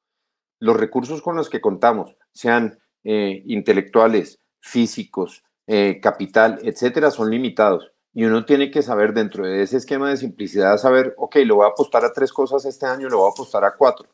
Los 0.62 0.78
recursos 0.78 1.22
con 1.22 1.36
los 1.36 1.50
que 1.50 1.60
contamos, 1.60 2.16
sean 2.32 2.80
eh, 3.04 3.44
intelectuales, 3.46 4.40
físicos, 4.62 5.44
eh, 5.68 6.00
capital, 6.02 6.60
etcétera, 6.64 7.12
son 7.12 7.30
limitados. 7.30 7.92
Y 8.14 8.24
uno 8.24 8.46
tiene 8.46 8.72
que 8.72 8.84
saber 8.84 9.14
dentro 9.14 9.46
de 9.46 9.64
ese 9.64 9.76
esquema 9.76 10.10
de 10.10 10.16
simplicidad, 10.16 10.78
saber, 10.78 11.14
ok, 11.18 11.36
lo 11.44 11.56
voy 11.56 11.66
a 11.66 11.72
apostar 11.72 12.06
a 12.06 12.14
tres 12.14 12.32
cosas 12.32 12.64
este 12.64 12.86
año, 12.86 13.10
lo 13.10 13.18
voy 13.18 13.28
a 13.28 13.34
apostar 13.34 13.66
a 13.66 13.76
cuatro 13.76 14.08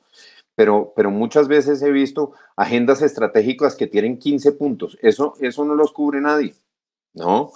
pero, 0.55 0.93
pero 0.95 1.11
muchas 1.11 1.47
veces 1.47 1.81
he 1.81 1.91
visto 1.91 2.33
agendas 2.55 3.01
estratégicas 3.01 3.75
que 3.75 3.87
tienen 3.87 4.19
15 4.19 4.51
puntos. 4.53 4.97
Eso, 5.01 5.33
eso 5.39 5.65
no 5.65 5.75
los 5.75 5.91
cubre 5.91 6.21
nadie, 6.21 6.55
¿no? 7.13 7.51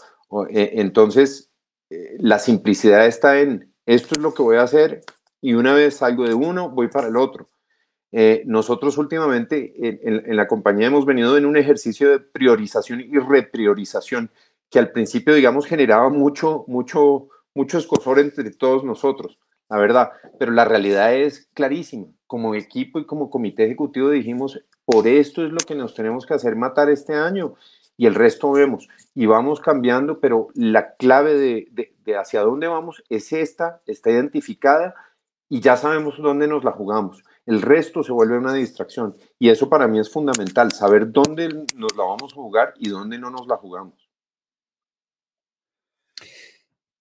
E, 0.49 0.81
entonces, 0.81 1.51
eh, 1.89 2.15
la 2.19 2.39
simplicidad 2.39 3.05
está 3.05 3.39
en 3.39 3.73
esto 3.85 4.15
es 4.15 4.21
lo 4.21 4.33
que 4.33 4.41
voy 4.41 4.57
a 4.57 4.63
hacer 4.63 5.01
y 5.41 5.53
una 5.53 5.73
vez 5.73 5.97
salgo 5.97 6.23
de 6.27 6.33
uno, 6.33 6.69
voy 6.69 6.87
para 6.87 7.07
el 7.07 7.17
otro. 7.17 7.49
Eh, 8.11 8.43
nosotros 8.45 8.97
últimamente 8.97 9.73
en, 9.77 10.35
la 10.35 10.47
compañía 10.47 10.87
hemos 10.87 11.05
venido 11.05 11.37
en 11.37 11.45
un 11.45 11.57
ejercicio 11.57 12.09
de 12.09 12.19
priorización 12.19 13.01
y 13.01 13.19
repriorización 13.19 14.31
que 14.69 14.79
al 14.79 14.91
principio, 14.91 15.35
digamos, 15.35 15.67
generaba 15.67 16.09
mucho, 16.09 16.63
mucho, 16.67 17.27
mucho 17.53 17.77
escosor 17.77 18.19
entre 18.19 18.49
todos 18.51 18.83
nosotros, 18.83 19.37
la 19.69 19.77
verdad, 19.77 20.11
pero 20.39 20.51
la 20.51 20.65
realidad 20.65 21.13
es 21.13 21.49
clarísima 21.53 22.07
como 22.27 22.55
equipo 22.55 22.99
y 22.99 23.05
como 23.05 23.29
comité 23.29 23.65
ejecutivo 23.65 24.09
dijimos, 24.09 24.59
por 24.85 25.07
esto 25.07 25.45
es 25.45 25.51
lo 25.51 25.57
que 25.57 25.75
nos 25.75 25.93
tenemos 25.93 26.25
que 26.25 26.33
hacer 26.33 26.55
matar 26.55 26.89
este 26.89 27.13
año 27.13 27.55
y 27.97 28.07
el 28.07 28.15
resto 28.15 28.51
vemos 28.51 28.87
y 29.13 29.25
vamos 29.25 29.61
cambiando, 29.61 30.19
pero 30.19 30.47
la 30.53 30.95
clave 30.95 31.35
de, 31.35 31.93
de, 32.03 32.17
hacia 32.17 32.41
dónde 32.41 32.67
vamos 32.67 33.03
es 33.09 33.31
esta, 33.33 33.81
está 33.85 34.11
identificada 34.11 34.95
y 35.49 35.61
ya 35.61 35.77
sabemos 35.77 36.17
dónde 36.17 36.47
nos 36.47 36.63
la 36.63 36.71
jugamos. 36.71 37.23
el 37.45 37.61
resto 37.61 38.03
se 38.03 38.11
vuelve 38.11 38.39
una 38.39 38.53
distracción. 38.53 39.15
Y 39.37 39.49
eso 39.49 39.69
para 39.69 39.87
mí 39.87 39.99
es 39.99 40.11
fundamental, 40.11 40.71
saber 40.71 41.11
dónde 41.11 41.47
nos 41.75 41.95
la 41.95 42.03
vamos 42.03 42.33
a 42.33 42.35
jugar 42.35 42.73
y 42.77 42.89
dónde 42.89 43.19
no 43.19 43.29
nos 43.29 43.47
la 43.47 43.57
jugamos. 43.57 44.04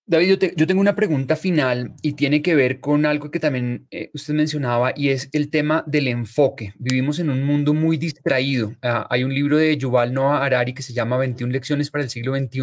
David, 0.07 0.53
yo, 0.55 0.67
tengo 0.67 0.83
una 0.83 0.95
pregunta 0.95 1.35
final 1.35 1.95
y 2.03 2.13
tiene 2.13 2.43
que 2.43 2.55
ver 2.55 2.79
con 2.79 3.07
algo 3.07 3.31
que 3.31 3.41
también 3.41 3.87
eh, 3.91 4.11
usted 4.13 4.35
mencionaba 4.35 4.93
y 4.95 5.09
es 5.09 5.31
el 5.33 5.49
tema 5.49 5.83
del 5.87 6.09
enfoque. 6.09 6.75
Vivimos 6.77 7.21
en 7.21 7.31
un 7.31 7.43
mundo 7.43 7.73
muy 7.73 7.97
distraído. 7.97 8.77
Ah, 8.83 9.07
hay 9.09 9.25
un 9.25 9.33
libro 9.33 9.57
de 9.57 9.75
Yuval 9.79 10.13
Noah 10.13 10.45
Harari 10.45 10.75
que 10.75 10.83
se 10.83 10.93
llama 10.93 11.17
21 11.17 11.51
lecciones 11.51 11.91
para 11.91 12.05
el 12.05 12.11
siglo 12.11 12.37
XXI, 12.37 12.61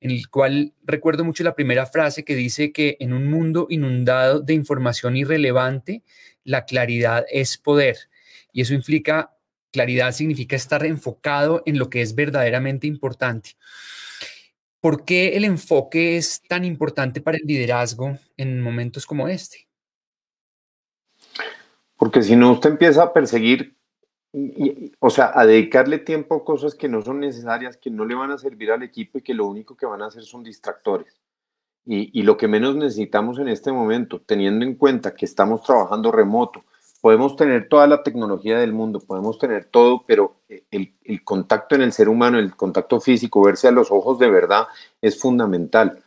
en 0.00 0.10
el 0.10 0.28
cual 0.28 0.72
recuerdo 0.82 1.24
mucho 1.24 1.44
la 1.44 1.54
primera 1.54 1.86
frase 1.86 2.24
que 2.24 2.34
dice 2.34 2.72
que 2.72 2.96
en 2.98 3.12
un 3.12 3.30
mundo 3.30 3.68
inundado 3.70 4.40
de 4.40 4.54
información 4.54 5.16
irrelevante, 5.16 6.02
la 6.42 6.64
claridad 6.64 7.26
es 7.30 7.58
poder. 7.58 7.96
Y 8.52 8.62
eso 8.62 8.74
implica, 8.74 9.36
claridad 9.70 10.10
significa 10.10 10.56
estar 10.56 10.84
enfocado 10.84 11.62
en 11.64 11.78
lo 11.78 11.90
que 11.90 12.02
es 12.02 12.16
verdaderamente 12.16 12.88
importante. 12.88 13.50
¿Por 14.80 15.04
qué 15.04 15.36
el 15.36 15.44
enfoque 15.44 16.16
es 16.16 16.42
tan 16.48 16.64
importante 16.64 17.20
para 17.20 17.38
el 17.38 17.46
liderazgo 17.46 18.18
en 18.36 18.60
momentos 18.60 19.06
como 19.06 19.28
este? 19.28 19.66
Porque 21.96 22.22
si 22.22 22.36
no, 22.36 22.52
usted 22.52 22.70
empieza 22.70 23.02
a 23.02 23.12
perseguir, 23.12 23.76
o 24.98 25.10
sea, 25.10 25.32
a 25.34 25.46
dedicarle 25.46 25.98
tiempo 25.98 26.36
a 26.36 26.44
cosas 26.44 26.74
que 26.74 26.88
no 26.88 27.02
son 27.02 27.20
necesarias, 27.20 27.78
que 27.78 27.90
no 27.90 28.04
le 28.04 28.14
van 28.14 28.30
a 28.30 28.38
servir 28.38 28.70
al 28.70 28.82
equipo 28.82 29.18
y 29.18 29.22
que 29.22 29.34
lo 29.34 29.46
único 29.46 29.76
que 29.76 29.86
van 29.86 30.02
a 30.02 30.06
hacer 30.06 30.24
son 30.24 30.42
distractores. 30.42 31.20
Y, 31.84 32.18
y 32.18 32.22
lo 32.22 32.36
que 32.36 32.48
menos 32.48 32.76
necesitamos 32.76 33.38
en 33.38 33.48
este 33.48 33.72
momento, 33.72 34.20
teniendo 34.20 34.64
en 34.64 34.74
cuenta 34.74 35.14
que 35.14 35.24
estamos 35.24 35.62
trabajando 35.62 36.12
remoto, 36.12 36.64
podemos 37.00 37.36
tener 37.36 37.68
toda 37.68 37.86
la 37.86 38.02
tecnología 38.02 38.58
del 38.58 38.72
mundo, 38.72 39.00
podemos 39.00 39.38
tener 39.38 39.66
todo, 39.66 40.04
pero 40.06 40.40
eh, 40.48 40.64
el, 40.70 41.24
contacto 41.24 41.74
en 41.74 41.82
el 41.82 41.92
ser 41.92 42.08
humano, 42.08 42.38
el 42.38 42.54
contacto 42.56 43.00
físico, 43.00 43.42
verse 43.42 43.68
a 43.68 43.72
los 43.72 43.90
ojos 43.90 44.18
de 44.18 44.30
verdad 44.30 44.66
es 45.00 45.20
fundamental, 45.20 46.02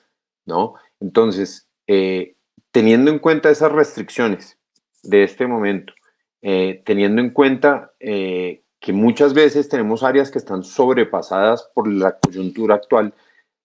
¿no? 0.46 0.76
Entonces, 1.00 1.68
eh, 1.88 2.36
teniendo 2.72 3.12
en 3.12 3.20
cuenta 3.20 3.50
esas 3.50 3.72
restricciones 3.72 4.58
de 5.04 5.24
este 5.24 5.48
momento, 5.48 5.94
eh, 6.42 6.82
teniendo 6.86 7.22
en 7.22 7.32
cuenta 7.32 7.94
que 8.00 8.94
muchas 8.94 9.34
veces 9.34 9.68
tenemos 9.68 10.04
áreas 10.04 10.32
que 10.32 10.38
están 10.38 10.64
sobrepasadas 10.64 11.70
por 11.74 11.88
la 11.88 12.18
coyuntura 12.18 12.76
actual, 12.76 13.14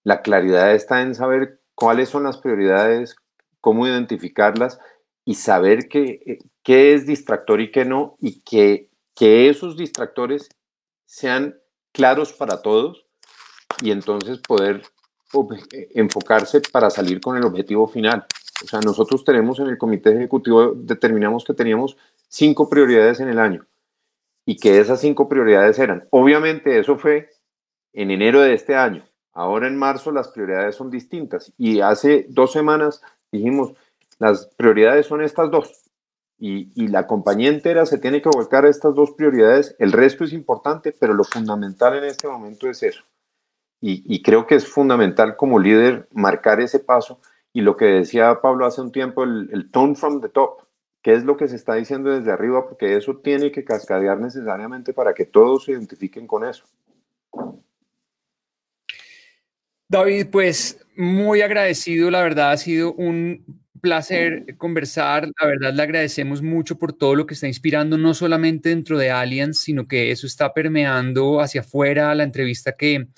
la 0.03 0.23
claridad 0.23 0.75
está 0.75 1.03
en 1.03 1.15
saber 1.15 1.61
cuáles 1.75 2.09
son 2.09 2.25
las 2.25 2.39
prioridades, 2.39 3.17
cómo 3.61 3.87
identificarlas 3.87 4.79
y 5.25 5.35
saber 5.35 5.89
qué, 5.89 6.39
qué 6.63 6.95
es 6.95 7.07
distractor 7.07 7.61
y 7.61 7.71
qué 7.71 7.85
no, 7.85 8.17
y 8.21 8.41
que, 8.41 8.91
que 9.15 9.49
esos 9.49 9.77
distractores 9.77 10.49
sean 11.07 11.57
claros 11.93 12.33
para 12.33 12.61
todos 12.63 13.07
y 13.83 13.91
entonces 13.91 14.39
poder 14.39 14.83
eh, 15.73 15.89
enfocarse 15.95 16.61
para 16.61 16.91
salir 16.91 17.21
con 17.21 17.37
el 17.37 17.45
objetivo 17.45 17.87
final. 17.87 18.27
O 18.63 18.67
sea, 18.67 18.81
nosotros 18.81 19.25
tenemos 19.25 19.59
en 19.59 19.67
el 19.67 19.79
comité 19.79 20.15
ejecutivo, 20.15 20.73
determinamos 20.75 21.45
que 21.45 21.55
teníamos 21.55 21.97
cinco 22.29 22.69
prioridades 22.69 23.21
en 23.21 23.29
el 23.29 23.39
año 23.39 23.67
y 24.47 24.57
que 24.57 24.79
esas 24.79 25.01
cinco 25.01 25.29
prioridades 25.29 25.79
eran, 25.79 26.07
obviamente 26.11 26.79
eso 26.79 26.99
fue 26.99 27.31
en 27.93 28.11
enero 28.11 28.41
de 28.41 28.55
este 28.55 28.75
año, 28.75 29.05
ahora 29.33 29.69
en 29.69 29.77
marzo 29.77 30.13
las 30.13 30.29
prioridades 30.29 30.77
son 30.77 30.91
distintas 30.91 31.53
y 31.57 31.81
hace 31.81 32.27
dos 32.29 32.53
semanas 32.53 33.03
dijimos, 33.33 33.73
las 34.19 34.47
prioridades 34.57 35.07
son 35.07 35.23
estas 35.23 35.51
dos 35.51 35.85
y, 36.39 36.89
la 36.89 37.07
compañía 37.07 37.49
entera 37.49 37.87
se 37.87 37.99
tiene 37.99 38.21
que 38.21 38.29
volcar 38.29 38.65
a 38.65 38.69
estas 38.69 38.95
dos 38.95 39.13
prioridades. 39.13 39.77
El 39.79 39.93
resto 39.93 40.25
es 40.25 40.33
importante, 40.33 40.95
pero 40.99 41.15
lo 41.15 41.25
fundamental 41.25 41.97
en 41.97 42.05
este 42.05 42.29
momento 42.29 42.69
es 42.69 42.83
eso. 42.83 43.03
Y, 43.81 44.23
creo 44.23 44.47
que 44.47 44.55
es 44.55 44.67
fundamental 44.67 45.37
como 45.37 45.59
líder 45.59 46.09
marcar 46.13 46.61
ese 46.61 46.81
paso. 46.81 47.21
Y 47.53 47.61
lo 47.61 47.77
que 47.77 47.85
decía 47.85 48.41
Pablo 48.41 48.67
hace 48.67 48.81
un 48.81 48.93
tiempo, 48.93 49.25
el, 49.25 49.49
el 49.53 49.71
tone 49.71 49.95
from 49.95 50.21
the 50.21 50.29
top, 50.29 50.63
qué 51.03 51.13
es 51.13 51.25
lo 51.25 51.37
que 51.37 51.49
se 51.49 51.57
está 51.57 51.75
diciendo 51.75 52.11
desde 52.11 52.33
arriba, 52.33 52.67
porque 52.67 52.97
eso 52.97 53.17
tiene 53.19 53.53
que 53.53 53.65
cascadear 53.65 54.19
necesariamente 54.19 54.93
para 54.93 55.15
que 55.15 55.27
todos 55.27 55.65
se 55.65 55.73
identifiquen 55.73 56.27
con 56.27 56.45
eso. 56.45 56.65
David, 59.89 60.29
pues 60.33 60.85
muy 60.97 61.43
agradecido, 61.43 62.11
la 62.11 62.23
verdad 62.23 62.53
ha 62.53 62.57
sido 62.57 62.93
un 62.95 63.64
placer 63.85 64.57
conversar. 64.57 65.29
La 65.39 65.47
verdad, 65.47 65.75
le 65.75 65.83
agradecemos 65.83 66.41
mucho 66.41 66.79
por 66.79 66.95
todo 66.95 67.15
lo 67.15 67.27
que 67.27 67.35
está 67.35 67.47
inspirando, 67.47 67.99
no 67.99 68.15
solamente 68.15 68.71
dentro 68.71 68.97
de 68.97 69.11
Allianz, 69.11 69.59
sino 69.59 69.87
que 69.87 70.11
eso 70.11 70.27
está 70.27 70.55
permeando 70.55 71.43
hacia 71.43 71.61
afuera. 71.61 72.15
La 72.15 72.25
entrevista 72.25 72.73
que, 72.73 73.09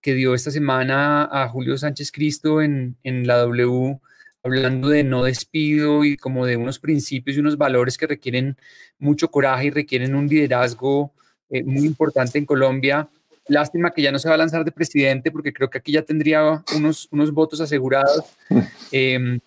que 0.00 0.14
dio 0.14 0.34
esta 0.34 0.50
semana 0.50 1.28
a 1.30 1.46
Julio 1.50 1.76
Sánchez 1.76 2.10
Cristo 2.10 2.62
en, 2.62 2.96
en 3.02 3.26
la 3.26 3.36
W, 3.36 4.00
hablando 4.42 4.88
de 4.88 5.04
no 5.04 5.24
despido 5.24 6.04
y 6.04 6.16
como 6.16 6.46
de 6.46 6.56
unos 6.56 6.78
principios 6.78 7.36
y 7.36 7.40
unos 7.40 7.58
valores 7.58 7.98
que 7.98 8.06
requieren 8.06 8.56
mucho 8.98 9.30
coraje 9.30 9.66
y 9.66 9.70
requieren 9.72 10.14
un 10.14 10.26
liderazgo 10.26 11.12
eh, 11.50 11.62
muy 11.64 11.84
importante 11.84 12.38
en 12.38 12.46
Colombia. 12.46 13.10
Lástima 13.46 13.90
que 13.90 14.00
ya 14.00 14.10
no 14.10 14.18
se 14.18 14.30
va 14.30 14.36
a 14.36 14.38
lanzar 14.38 14.64
de 14.64 14.72
presidente 14.72 15.30
porque 15.30 15.52
creo 15.52 15.68
que 15.68 15.76
aquí 15.76 15.92
ya 15.92 16.00
tendría 16.00 16.64
unos, 16.74 17.08
unos 17.12 17.30
votos 17.30 17.60
asegurados. 17.60 18.24
Eh, 18.96 19.40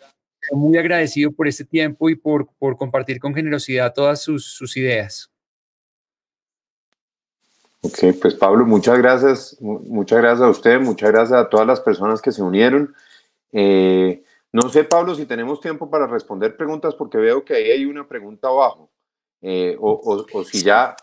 muy 0.52 0.78
agradecido 0.78 1.32
por 1.32 1.48
este 1.48 1.66
tiempo 1.66 2.10
y 2.10 2.16
por, 2.16 2.48
por 2.60 2.78
compartir 2.78 3.20
con 3.20 3.34
generosidad 3.34 3.94
todas 3.94 4.22
sus, 4.22 4.46
sus, 4.46 4.76
ideas. 4.78 5.32
Ok, 7.82 8.00
pues 8.22 8.36
Pablo, 8.36 8.66
muchas 8.66 8.98
gracias, 8.98 9.58
muchas 9.60 10.20
gracias 10.20 10.42
a 10.42 10.50
usted, 10.50 10.80
muchas 10.80 11.12
gracias 11.12 11.40
a 11.40 11.50
todas 11.50 11.68
las 11.68 11.80
personas 11.80 12.22
que 12.22 12.32
se 12.32 12.42
unieron. 12.42 12.94
Eh, 13.52 14.24
no 14.52 14.70
sé, 14.70 14.84
Pablo, 14.84 15.16
si 15.16 15.26
tenemos 15.26 15.62
tiempo 15.62 15.90
para 15.90 16.08
responder 16.08 16.58
preguntas, 16.58 16.96
porque 16.96 17.18
veo 17.18 17.46
que 17.46 17.56
ahí 17.56 17.72
hay 17.72 17.86
una 17.86 18.08
pregunta 18.08 18.48
abajo, 18.48 18.90
eh, 19.42 19.78
o, 19.80 19.92
o, 19.92 20.26
o, 20.32 20.44
si 20.44 20.64
ya 20.64 20.96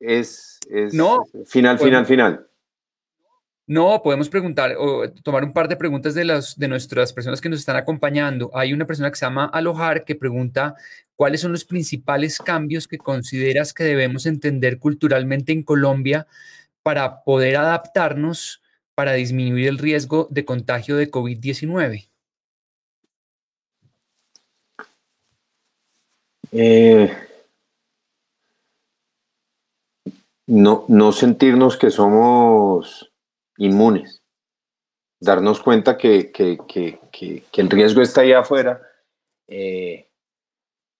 es, 0.00 0.58
es 0.68 0.92
no, 0.92 1.24
final, 1.46 1.78
final, 1.78 2.06
final. 2.06 2.46
No, 3.68 4.00
podemos 4.02 4.28
preguntar 4.28 4.76
o 4.78 5.10
tomar 5.24 5.42
un 5.42 5.52
par 5.52 5.66
de 5.66 5.76
preguntas 5.76 6.14
de, 6.14 6.24
las, 6.24 6.56
de 6.56 6.68
nuestras 6.68 7.12
personas 7.12 7.40
que 7.40 7.48
nos 7.48 7.58
están 7.58 7.74
acompañando. 7.76 8.50
Hay 8.54 8.72
una 8.72 8.86
persona 8.86 9.10
que 9.10 9.16
se 9.16 9.26
llama 9.26 9.46
Alojar 9.46 10.04
que 10.04 10.14
pregunta 10.14 10.76
cuáles 11.16 11.40
son 11.40 11.50
los 11.50 11.64
principales 11.64 12.38
cambios 12.38 12.86
que 12.86 12.98
consideras 12.98 13.74
que 13.74 13.82
debemos 13.82 14.26
entender 14.26 14.78
culturalmente 14.78 15.52
en 15.52 15.64
Colombia 15.64 16.28
para 16.82 17.24
poder 17.24 17.56
adaptarnos 17.56 18.62
para 18.94 19.12
disminuir 19.12 19.68
el 19.68 19.78
riesgo 19.78 20.28
de 20.30 20.44
contagio 20.44 20.96
de 20.96 21.10
COVID-19. 21.10 22.08
Eh, 26.52 27.12
no, 30.46 30.84
no 30.88 31.12
sentirnos 31.12 31.76
que 31.76 31.90
somos 31.90 33.12
inmunes. 33.58 34.22
Darnos 35.20 35.60
cuenta 35.60 35.96
que, 35.96 36.32
el 37.52 37.70
riesgo 37.70 38.02
está 38.02 38.20
ahí 38.20 38.32
afuera. 38.32 38.82
Eh, 39.48 40.08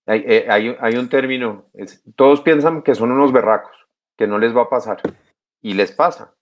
eh, 0.07 0.47
hay, 0.49 0.97
un 0.97 1.09
término, 1.09 1.67
todos 2.15 2.41
piensan 2.41 2.83
que 2.83 2.95
son 2.95 3.11
unos 3.11 3.33
berracos, 3.33 3.77
que 4.17 4.27
no 4.27 4.39
les 4.39 4.57
va 4.57 4.63
a 4.63 4.71
pasar, 4.71 5.01
y 5.61 5.75
les 5.75 5.93
pasa. 5.93 6.33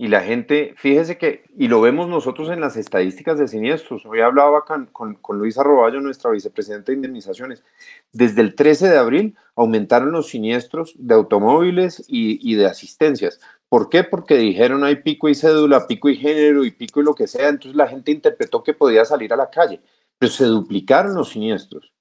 Y 0.00 0.06
la 0.06 0.20
gente, 0.20 0.74
fíjese 0.76 1.18
que, 1.18 1.42
y 1.56 1.66
lo 1.66 1.80
vemos 1.80 2.06
nosotros 2.06 2.50
en 2.50 2.60
las 2.60 2.76
estadísticas 2.76 3.36
de 3.36 3.48
siniestros, 3.48 4.06
hoy 4.06 4.20
hablaba 4.20 4.64
con, 4.64 4.86
con, 4.86 5.38
Luisa 5.38 5.64
Roballo, 5.64 6.00
nuestra 6.00 6.30
vicepresidenta 6.30 6.92
de 6.92 6.96
indemnizaciones, 6.96 7.64
desde 8.12 8.42
el 8.42 8.54
13 8.54 8.90
de 8.90 8.98
abril 8.98 9.36
aumentaron 9.56 10.12
los 10.12 10.28
siniestros 10.28 10.94
de 10.98 11.14
automóviles 11.14 12.04
y, 12.06 12.38
y 12.48 12.54
de 12.54 12.66
asistencias. 12.66 13.40
¿Por 13.68 13.90
qué? 13.90 14.02
Porque 14.04 14.36
dijeron 14.36 14.84
hay 14.84 14.96
pico 14.96 15.28
y 15.28 15.34
cédula, 15.34 15.86
pico 15.86 16.08
y 16.08 16.16
género 16.16 16.64
y 16.64 16.70
pico 16.70 17.00
y 17.00 17.04
lo 17.04 17.14
que 17.14 17.26
sea, 17.26 17.48
entonces 17.48 17.76
la 17.76 17.86
gente 17.86 18.12
interpretó 18.12 18.62
que 18.62 18.72
podía 18.72 19.04
salir 19.04 19.32
a 19.32 19.36
la 19.36 19.50
calle, 19.50 19.80
pero 20.18 20.32
se 20.32 20.44
duplicaron 20.44 21.14
los 21.14 21.30
siniestros, 21.30 21.92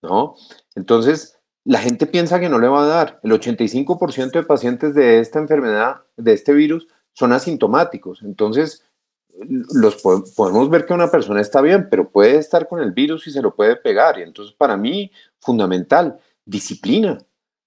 ¿no? 0.00 0.36
Entonces, 0.76 1.38
la 1.64 1.80
gente 1.80 2.06
piensa 2.06 2.38
que 2.40 2.48
no 2.48 2.58
le 2.58 2.68
va 2.68 2.84
a 2.84 2.86
dar. 2.86 3.20
El 3.22 3.32
85% 3.32 4.30
de 4.30 4.42
pacientes 4.44 4.94
de 4.94 5.18
esta 5.18 5.38
enfermedad, 5.38 6.02
de 6.16 6.32
este 6.32 6.54
virus, 6.54 6.86
son 7.12 7.32
asintomáticos. 7.32 8.22
Entonces, 8.22 8.84
los 9.74 9.96
podemos 10.36 10.70
ver 10.70 10.86
que 10.86 10.94
una 10.94 11.10
persona 11.10 11.40
está 11.40 11.60
bien, 11.60 11.88
pero 11.90 12.10
puede 12.10 12.36
estar 12.36 12.68
con 12.68 12.80
el 12.80 12.92
virus 12.92 13.26
y 13.26 13.32
se 13.32 13.42
lo 13.42 13.54
puede 13.54 13.76
pegar. 13.76 14.18
Y 14.18 14.22
entonces, 14.22 14.54
para 14.54 14.76
mí, 14.76 15.10
fundamental, 15.40 16.18
disciplina 16.44 17.18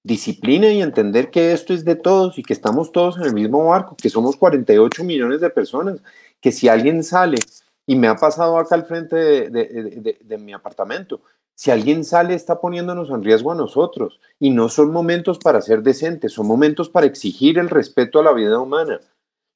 disciplina 0.03 0.71
y 0.71 0.81
entender 0.81 1.29
que 1.29 1.51
esto 1.51 1.73
es 1.73 1.85
de 1.85 1.95
todos 1.95 2.37
y 2.39 2.43
que 2.43 2.53
estamos 2.53 2.91
todos 2.91 3.17
en 3.17 3.23
el 3.23 3.33
mismo 3.33 3.65
barco, 3.65 3.95
que 3.95 4.09
somos 4.09 4.35
48 4.35 5.03
millones 5.03 5.41
de 5.41 5.49
personas, 5.49 5.99
que 6.39 6.51
si 6.51 6.67
alguien 6.67 7.03
sale 7.03 7.37
y 7.85 7.95
me 7.95 8.07
ha 8.07 8.15
pasado 8.15 8.57
acá 8.57 8.75
al 8.75 8.85
frente 8.85 9.15
de, 9.49 10.37
mi 10.39 10.53
apartamento, 10.53 11.21
Si 11.53 11.69
alguien 11.69 12.03
sale, 12.03 12.33
está 12.33 12.59
poniéndonos 12.59 13.09
en 13.09 13.23
riesgo 13.23 13.51
a 13.51 13.55
nosotros. 13.55 14.19
Y 14.39 14.49
no 14.49 14.67
son 14.69 14.91
momentos 14.91 15.37
para 15.37 15.61
ser 15.61 15.83
decentes, 15.83 16.31
son 16.33 16.47
momentos 16.47 16.89
para 16.89 17.05
exigir 17.05 17.59
el 17.59 17.69
respeto 17.69 18.19
a 18.19 18.23
la 18.23 18.33
vida 18.33 18.57
humana. 18.57 18.99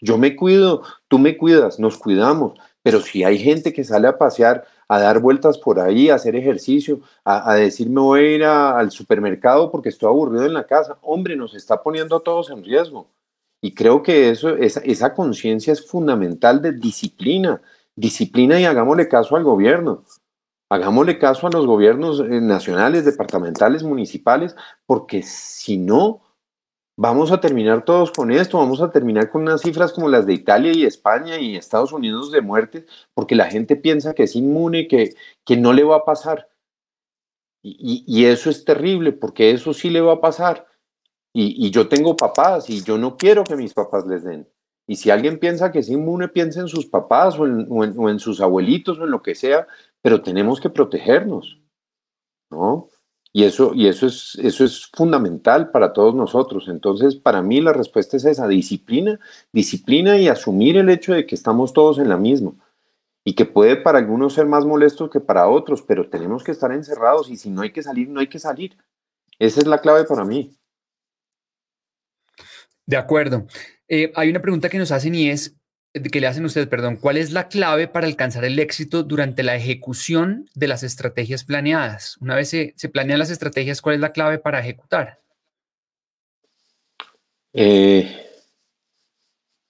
Yo 0.01 0.17
me 0.17 0.35
cuido, 0.35 0.83
tú 1.07 1.19
me 1.19 1.37
cuidas, 1.37 1.79
nos 1.79 1.97
cuidamos. 1.97 2.59
Pero 2.83 3.01
si 3.01 3.23
hay 3.23 3.37
gente 3.39 3.73
que 3.73 3.83
sale 3.83 4.07
a 4.07 4.17
pasear, 4.17 4.65
a 4.87 4.99
dar 4.99 5.19
vueltas 5.19 5.57
por 5.57 5.79
ahí, 5.79 6.09
a 6.09 6.15
hacer 6.15 6.35
ejercicio, 6.35 6.99
a, 7.23 7.51
a 7.51 7.55
decir 7.55 7.89
me 7.89 8.01
voy 8.01 8.19
a 8.19 8.35
ir 8.35 8.43
al 8.43 8.91
supermercado 8.91 9.71
porque 9.71 9.89
estoy 9.89 10.07
aburrido 10.09 10.45
en 10.45 10.53
la 10.53 10.67
casa, 10.67 10.97
hombre, 11.01 11.35
nos 11.35 11.55
está 11.55 11.81
poniendo 11.81 12.17
a 12.17 12.23
todos 12.23 12.51
en 12.51 12.63
riesgo. 12.63 13.07
Y 13.61 13.73
creo 13.73 14.03
que 14.03 14.29
eso, 14.29 14.49
esa, 14.49 14.81
esa 14.81 15.13
conciencia 15.15 15.73
es 15.73 15.87
fundamental 15.87 16.61
de 16.61 16.73
disciplina. 16.73 17.61
Disciplina 17.95 18.59
y 18.59 18.65
hagámosle 18.65 19.07
caso 19.07 19.35
al 19.35 19.43
gobierno. 19.43 20.03
Hagámosle 20.69 21.17
caso 21.17 21.47
a 21.47 21.49
los 21.49 21.65
gobiernos 21.65 22.19
eh, 22.19 22.41
nacionales, 22.41 23.05
departamentales, 23.05 23.81
municipales, 23.81 24.55
porque 24.85 25.23
si 25.23 25.77
no, 25.77 26.21
vamos 26.97 27.31
a 27.31 27.41
terminar 27.41 27.83
todos 27.83 28.11
con 28.11 28.31
esto, 28.31 28.57
vamos 28.57 28.81
a 28.81 28.91
terminar 28.91 29.29
con 29.29 29.43
unas 29.43 29.61
cifras 29.61 29.91
como 29.91 30.09
las 30.09 30.25
de 30.25 30.33
Italia 30.33 30.71
y 30.73 30.85
España 30.85 31.39
y 31.39 31.55
Estados 31.55 31.91
Unidos 31.91 32.31
de 32.31 32.41
muertes, 32.41 32.85
porque 33.13 33.35
la 33.35 33.49
gente 33.49 33.75
piensa 33.75 34.13
que 34.13 34.23
es 34.23 34.35
inmune, 34.35 34.87
que, 34.87 35.15
que 35.45 35.57
no 35.57 35.73
le 35.73 35.83
va 35.83 35.97
a 35.97 36.05
pasar. 36.05 36.49
Y, 37.61 38.03
y, 38.07 38.25
eso 38.25 38.51
es 38.51 38.63
terrible, 38.63 39.11
porque 39.11 39.49
eso 39.49 39.73
sí 39.73 39.89
le 39.89 39.99
va 39.99 40.13
a 40.13 40.21
pasar. 40.21 40.67
Y, 41.33 41.65
y, 41.65 41.71
yo 41.71 41.89
tengo 41.89 42.15
papás 42.15 42.69
y 42.69 42.83
yo 42.83 42.99
no 42.99 43.17
quiero 43.17 43.43
que 43.43 43.55
mis 43.55 43.73
papás 43.73 44.05
les 44.05 44.23
den. 44.23 44.47
Y 44.87 44.97
si 44.97 45.09
alguien 45.09 45.39
piensa 45.39 45.71
que 45.71 45.79
es 45.79 45.89
inmune, 45.89 46.27
piensa 46.27 46.61
en 46.61 46.67
sus 46.67 46.85
papás 46.85 47.39
o 47.39 47.47
en, 47.47 47.65
o 47.71 47.83
en, 47.83 47.97
o 47.97 48.09
en 48.09 48.19
sus 48.19 48.39
abuelitos 48.39 48.99
o 48.99 49.05
en 49.05 49.11
lo 49.11 49.23
que 49.23 49.33
sea, 49.33 49.67
pero 50.03 50.21
tenemos 50.21 50.61
que 50.61 50.69
protegernos, 50.69 51.59
¿no? 52.51 52.89
Y 53.35 53.43
eso, 53.43 53.73
y 53.75 53.89
eso, 53.89 54.07
es, 54.07 54.39
eso 54.41 54.63
es 54.63 54.89
fundamental 54.93 55.69
para 55.69 55.91
todos 55.91 56.15
nosotros. 56.15 56.69
Entonces, 56.69 57.17
para 57.17 57.41
mí 57.41 57.59
la 57.59 57.73
respuesta 57.73 58.15
es 58.15 58.23
esa, 58.23 58.47
disciplina, 58.47 59.19
disciplina 59.51 60.17
y 60.17 60.29
asumir 60.29 60.77
el 60.77 60.89
hecho 60.89 61.13
de 61.13 61.25
que 61.25 61.35
estamos 61.35 61.73
todos 61.73 61.99
en 61.99 62.07
la 62.07 62.15
misma 62.15 62.53
y 63.25 63.35
que 63.35 63.43
puede 63.43 63.75
para 63.75 63.97
algunos 63.97 64.35
ser 64.35 64.45
más 64.45 64.63
molesto 64.63 65.09
que 65.09 65.19
para 65.19 65.49
otros, 65.49 65.81
pero 65.81 66.09
tenemos 66.09 66.45
que 66.45 66.51
estar 66.53 66.71
encerrados 66.71 67.29
y 67.29 67.35
si 67.35 67.49
no 67.49 67.63
hay 67.63 67.73
que 67.73 67.83
salir, 67.83 68.07
no 68.07 68.21
hay 68.21 68.27
que 68.27 68.39
salir. 68.39 68.77
Esa 69.37 69.59
es 69.59 69.67
la 69.67 69.81
clave 69.81 70.05
para 70.05 70.23
mí. 70.23 70.57
De 72.85 72.95
acuerdo. 72.95 73.47
Eh, 73.89 74.13
hay 74.15 74.29
una 74.29 74.41
pregunta 74.41 74.69
que 74.69 74.79
nos 74.79 74.93
hacen 74.93 75.13
y 75.13 75.29
es, 75.29 75.57
que 76.11 76.19
le 76.19 76.27
hacen 76.27 76.45
ustedes, 76.45 76.67
perdón, 76.67 76.97
¿cuál 76.97 77.17
es 77.17 77.31
la 77.31 77.47
clave 77.47 77.87
para 77.87 78.07
alcanzar 78.07 78.43
el 78.45 78.59
éxito 78.59 79.03
durante 79.03 79.43
la 79.43 79.55
ejecución 79.55 80.49
de 80.53 80.67
las 80.67 80.83
estrategias 80.83 81.43
planeadas? 81.43 82.17
Una 82.19 82.35
vez 82.35 82.49
se, 82.49 82.73
se 82.75 82.89
planean 82.89 83.19
las 83.19 83.29
estrategias, 83.29 83.81
¿cuál 83.81 83.95
es 83.95 84.01
la 84.01 84.11
clave 84.11 84.37
para 84.37 84.59
ejecutar? 84.59 85.19
Eh, 87.53 88.13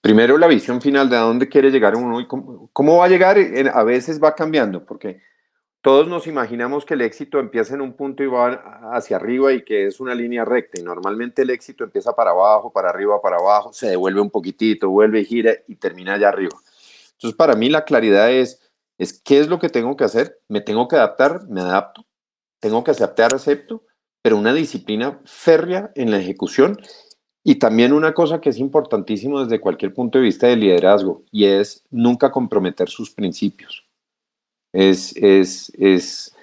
primero 0.00 0.36
la 0.38 0.48
visión 0.48 0.82
final 0.82 1.08
de 1.08 1.16
a 1.16 1.20
dónde 1.20 1.48
quiere 1.48 1.70
llegar 1.70 1.94
uno 1.94 2.20
y 2.20 2.26
cómo, 2.26 2.68
cómo 2.72 2.96
va 2.96 3.04
a 3.04 3.08
llegar, 3.08 3.38
a 3.72 3.84
veces 3.84 4.22
va 4.22 4.34
cambiando, 4.34 4.84
porque 4.84 5.20
todos 5.86 6.08
nos 6.08 6.26
imaginamos 6.26 6.84
que 6.84 6.94
el 6.94 7.02
éxito 7.02 7.38
empieza 7.38 7.74
en 7.74 7.80
un 7.80 7.92
punto 7.92 8.24
y 8.24 8.26
va 8.26 8.90
hacia 8.92 9.18
arriba 9.18 9.52
y 9.52 9.62
que 9.62 9.86
es 9.86 10.00
una 10.00 10.16
línea 10.16 10.44
recta. 10.44 10.80
Y 10.80 10.82
normalmente 10.82 11.42
el 11.42 11.50
éxito 11.50 11.84
empieza 11.84 12.12
para 12.12 12.32
abajo, 12.32 12.72
para 12.72 12.90
arriba, 12.90 13.22
para 13.22 13.36
abajo, 13.36 13.72
se 13.72 13.90
devuelve 13.90 14.20
un 14.20 14.30
poquitito, 14.30 14.90
vuelve, 14.90 15.24
gira 15.24 15.52
y 15.68 15.76
termina 15.76 16.14
allá 16.14 16.30
arriba. 16.30 16.56
Entonces, 17.12 17.36
para 17.36 17.54
mí 17.54 17.68
la 17.68 17.84
claridad 17.84 18.32
es, 18.32 18.68
es 18.98 19.12
qué 19.22 19.38
es 19.38 19.46
lo 19.46 19.60
que 19.60 19.68
tengo 19.68 19.96
que 19.96 20.02
hacer. 20.02 20.40
Me 20.48 20.60
tengo 20.60 20.88
que 20.88 20.96
adaptar, 20.96 21.46
me 21.48 21.60
adapto. 21.60 22.04
Tengo 22.58 22.82
que 22.82 22.90
aceptar, 22.90 23.32
acepto, 23.32 23.84
pero 24.22 24.38
una 24.38 24.52
disciplina 24.52 25.20
férrea 25.24 25.92
en 25.94 26.10
la 26.10 26.18
ejecución. 26.18 26.80
Y 27.44 27.60
también 27.60 27.92
una 27.92 28.12
cosa 28.12 28.40
que 28.40 28.48
es 28.48 28.58
importantísimo 28.58 29.44
desde 29.44 29.60
cualquier 29.60 29.94
punto 29.94 30.18
de 30.18 30.24
vista 30.24 30.48
de 30.48 30.56
liderazgo 30.56 31.22
y 31.30 31.44
es 31.44 31.84
nunca 31.92 32.32
comprometer 32.32 32.88
sus 32.88 33.12
principios 33.12 33.85
es, 34.76 35.16
es, 35.16 35.72
es, 35.78 36.36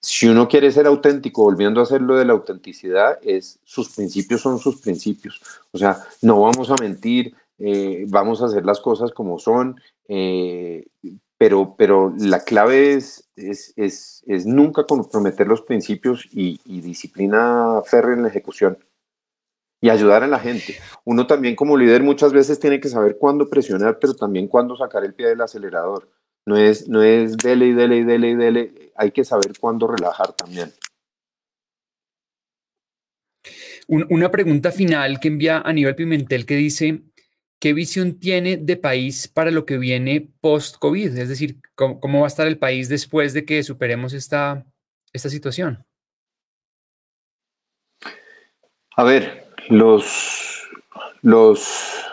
si 0.00 0.28
uno 0.28 0.46
quiere 0.46 0.70
ser 0.70 0.86
auténtico, 0.86 1.42
volviendo 1.42 1.80
a 1.80 1.84
hacerlo 1.84 2.16
de 2.16 2.26
la 2.26 2.34
autenticidad, 2.34 3.18
es 3.22 3.58
sus 3.64 3.88
principios 3.94 4.42
son 4.42 4.58
sus 4.58 4.80
principios. 4.80 5.40
O 5.72 5.78
sea, 5.78 5.98
no 6.20 6.42
vamos 6.42 6.70
a 6.70 6.76
mentir, 6.80 7.34
eh, 7.58 8.04
vamos 8.08 8.42
a 8.42 8.46
hacer 8.46 8.66
las 8.66 8.80
cosas 8.80 9.10
como 9.12 9.38
son, 9.38 9.80
eh, 10.06 10.86
pero, 11.38 11.76
pero 11.78 12.12
la 12.18 12.44
clave 12.44 12.92
es, 12.92 13.28
es, 13.36 13.72
es, 13.76 14.22
es, 14.26 14.44
nunca 14.44 14.84
comprometer 14.84 15.46
los 15.46 15.62
principios 15.62 16.28
y, 16.30 16.60
y 16.66 16.82
disciplina 16.82 17.80
férrea 17.86 18.14
en 18.14 18.22
la 18.22 18.28
ejecución 18.28 18.76
y 19.80 19.88
ayudar 19.88 20.24
a 20.24 20.26
la 20.26 20.40
gente. 20.40 20.76
Uno 21.04 21.26
también 21.26 21.56
como 21.56 21.76
líder 21.76 22.02
muchas 22.02 22.34
veces 22.34 22.60
tiene 22.60 22.80
que 22.80 22.88
saber 22.88 23.16
cuándo 23.16 23.48
presionar, 23.48 23.98
pero 23.98 24.14
también 24.14 24.46
cuándo 24.46 24.76
sacar 24.76 25.04
el 25.04 25.14
pie 25.14 25.28
del 25.28 25.40
acelerador. 25.40 26.08
No 26.48 26.56
es, 26.56 26.88
no 26.88 27.02
es 27.02 27.36
dele 27.36 27.66
y 27.66 27.72
dele 27.74 27.98
y 27.98 28.04
dele 28.04 28.30
y 28.30 28.34
dele. 28.34 28.92
Hay 28.96 29.10
que 29.10 29.22
saber 29.22 29.52
cuándo 29.60 29.86
relajar 29.86 30.32
también. 30.32 30.72
Una 33.86 34.30
pregunta 34.30 34.72
final 34.72 35.20
que 35.20 35.28
envía 35.28 35.58
Aníbal 35.58 35.94
Pimentel 35.94 36.46
que 36.46 36.56
dice, 36.56 37.02
¿qué 37.60 37.74
visión 37.74 38.18
tiene 38.18 38.56
de 38.56 38.78
país 38.78 39.28
para 39.28 39.50
lo 39.50 39.66
que 39.66 39.76
viene 39.76 40.30
post-COVID? 40.40 41.18
Es 41.18 41.28
decir, 41.28 41.58
¿cómo, 41.74 42.00
¿cómo, 42.00 42.20
va 42.20 42.26
a 42.26 42.28
estar 42.28 42.46
el 42.46 42.56
país 42.56 42.88
después 42.88 43.34
de 43.34 43.44
que 43.44 43.62
superemos 43.62 44.14
esta, 44.14 44.64
esta 45.12 45.28
situación? 45.28 45.84
A 48.96 49.04
ver, 49.04 49.52
los, 49.68 50.66
los, 51.20 52.07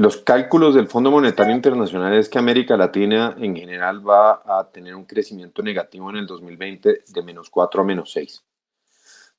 los 0.00 0.16
cálculos 0.16 0.74
del 0.74 0.88
Fondo 0.88 1.10
Monetario 1.10 1.54
Internacional 1.54 2.14
es 2.14 2.30
que 2.30 2.38
América 2.38 2.74
Latina 2.74 3.36
en 3.38 3.54
general 3.54 4.00
va 4.08 4.42
a 4.46 4.70
tener 4.72 4.94
un 4.94 5.04
crecimiento 5.04 5.62
negativo 5.62 6.08
en 6.08 6.16
el 6.16 6.26
2020 6.26 7.02
de 7.06 7.22
menos 7.22 7.50
4 7.50 7.82
a 7.82 7.84
menos 7.84 8.10
6. 8.12 8.42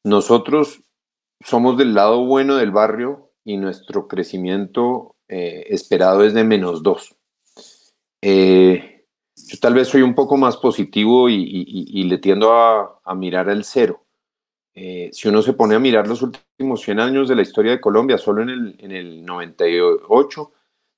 Nosotros 0.04 0.84
somos 1.40 1.80
del 1.80 1.96
lado 1.96 2.24
bueno 2.28 2.58
del 2.58 2.70
barrio 2.70 3.32
y 3.44 3.58
nuestro 3.58 4.08
crecimiento 4.08 5.16
eh, 5.28 5.66
esperado 5.70 6.24
es 6.24 6.36
de 6.36 6.44
menos 6.44 6.84
2. 6.84 7.16
Eh, 8.22 9.08
yo 9.36 9.60
tal 9.60 9.74
vez 9.74 9.88
soy 9.88 10.04
un 10.04 10.14
poco 10.14 10.38
más 10.38 10.58
positivo 10.58 11.28
y, 11.28 12.04
le 12.04 12.20
tiendo 12.20 12.54
a, 12.54 13.02
a, 13.04 13.16
mirar 13.16 13.50
el 13.50 13.64
cero. 13.64 14.01
Eh, 14.84 15.12
si 15.14 15.28
uno 15.28 15.44
se 15.44 15.54
pone 15.54 15.76
a 15.76 15.80
mirar 15.80 16.08
los 16.08 16.24
últimos 16.24 16.82
100 16.82 17.00
años 17.00 17.30
de 17.30 17.36
la 17.36 17.44
historia 17.44 17.74
de 17.74 17.80
Colombia, 17.80 18.18
solo 18.18 18.42
en 18.42 18.50
el, 18.50 18.76
en 18.80 18.92
el 18.92 19.24
98 19.24 20.52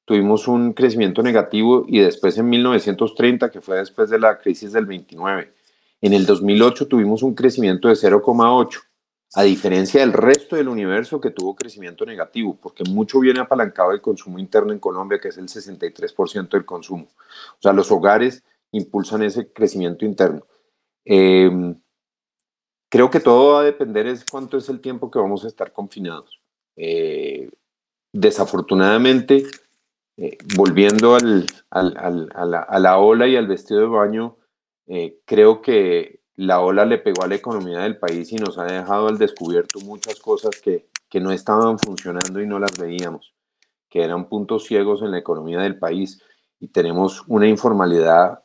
tuvimos 0.05 0.47
un 0.47 0.71
crecimiento 0.71 1.21
negativo 1.21 1.83
y 1.85 1.99
después 1.99 2.37
en 2.37 2.47
1930, 2.47 3.51
que 3.51 3.59
fue 3.59 3.79
después 3.79 4.09
de 4.09 4.19
la 4.19 4.37
crisis 4.37 4.71
del 4.71 4.85
29, 4.85 5.53
en 5.99 6.13
el 6.13 6.25
2008 6.25 6.87
tuvimos 6.87 7.23
un 7.23 7.35
crecimiento 7.35 7.89
de 7.89 7.95
0,8, 7.95 8.79
a 9.33 9.43
diferencia 9.43 9.99
del 9.99 10.13
resto 10.13 10.55
del 10.55 10.69
universo 10.69 11.19
que 11.19 11.31
tuvo 11.31 11.53
crecimiento 11.53 12.05
negativo, 12.05 12.57
porque 12.61 12.85
mucho 12.89 13.19
viene 13.19 13.41
apalancado 13.41 13.91
el 13.91 13.99
consumo 13.99 14.39
interno 14.39 14.71
en 14.71 14.79
Colombia, 14.79 15.19
que 15.19 15.27
es 15.27 15.37
el 15.37 15.49
63% 15.49 16.51
del 16.51 16.63
consumo. 16.63 17.09
O 17.59 17.61
sea, 17.61 17.73
los 17.73 17.91
hogares 17.91 18.45
impulsan 18.71 19.23
ese 19.23 19.51
crecimiento 19.51 20.05
interno. 20.05 20.47
Eh, 21.03 21.75
Creo 22.93 23.09
que 23.09 23.19
todo 23.19 23.53
va 23.53 23.61
a 23.61 23.63
depender 23.63 24.05
es 24.05 24.23
cuánto 24.23 24.55
es 24.55 24.69
el 24.69 24.79
tiempo 24.79 25.09
que 25.09 25.17
vamos 25.17 25.43
a 25.43 25.47
estar 25.47 25.73
confinados. 25.73 26.39
Eh, 26.75 27.49
desafortunadamente, 28.11 29.47
eh, 30.15 30.37
volviendo 30.55 31.15
a, 31.15 31.19
la, 32.79 32.97
ola 32.99 33.27
y 33.27 33.35
al 33.35 33.47
vestido 33.47 33.79
de 33.79 33.87
baño, 33.87 34.37
eh, 34.85 35.17
creo 35.25 35.59
que 35.63 36.19
la 36.35 36.61
ola 36.61 36.85
le 36.85 36.99
pegó 36.99 37.23
a 37.23 37.27
la 37.27 37.33
economía 37.33 37.79
del 37.79 37.97
país 37.97 38.31
y 38.31 38.35
nos 38.35 38.59
ha 38.59 38.65
dejado 38.65 39.07
al 39.07 39.17
descubierto 39.17 39.79
muchas 39.79 40.19
cosas 40.19 40.61
que, 40.61 40.85
no 41.19 41.31
estaban 41.31 41.79
funcionando 41.79 42.41
y 42.41 42.47
no 42.47 42.59
las 42.59 42.77
veíamos, 42.77 43.33
que 43.89 44.03
eran 44.03 44.29
puntos 44.29 44.65
ciegos 44.65 45.01
en 45.01 45.09
la 45.09 45.17
economía 45.17 45.59
del 45.61 45.79
país 45.79 46.21
y 46.59 46.67
tenemos 46.67 47.23
una 47.27 47.47
informalidad 47.47 48.43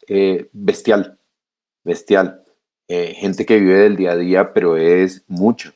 bestial, 0.53 1.19
bestial 1.85 2.45
eh, 2.89 3.15
gente 3.15 3.45
que 3.45 3.59
vive 3.59 3.75
del 3.75 3.97
día 3.97 4.13
a 4.13 4.17
día, 4.17 4.53
pero 4.53 4.77
es 4.77 5.25
mucho. 5.29 5.73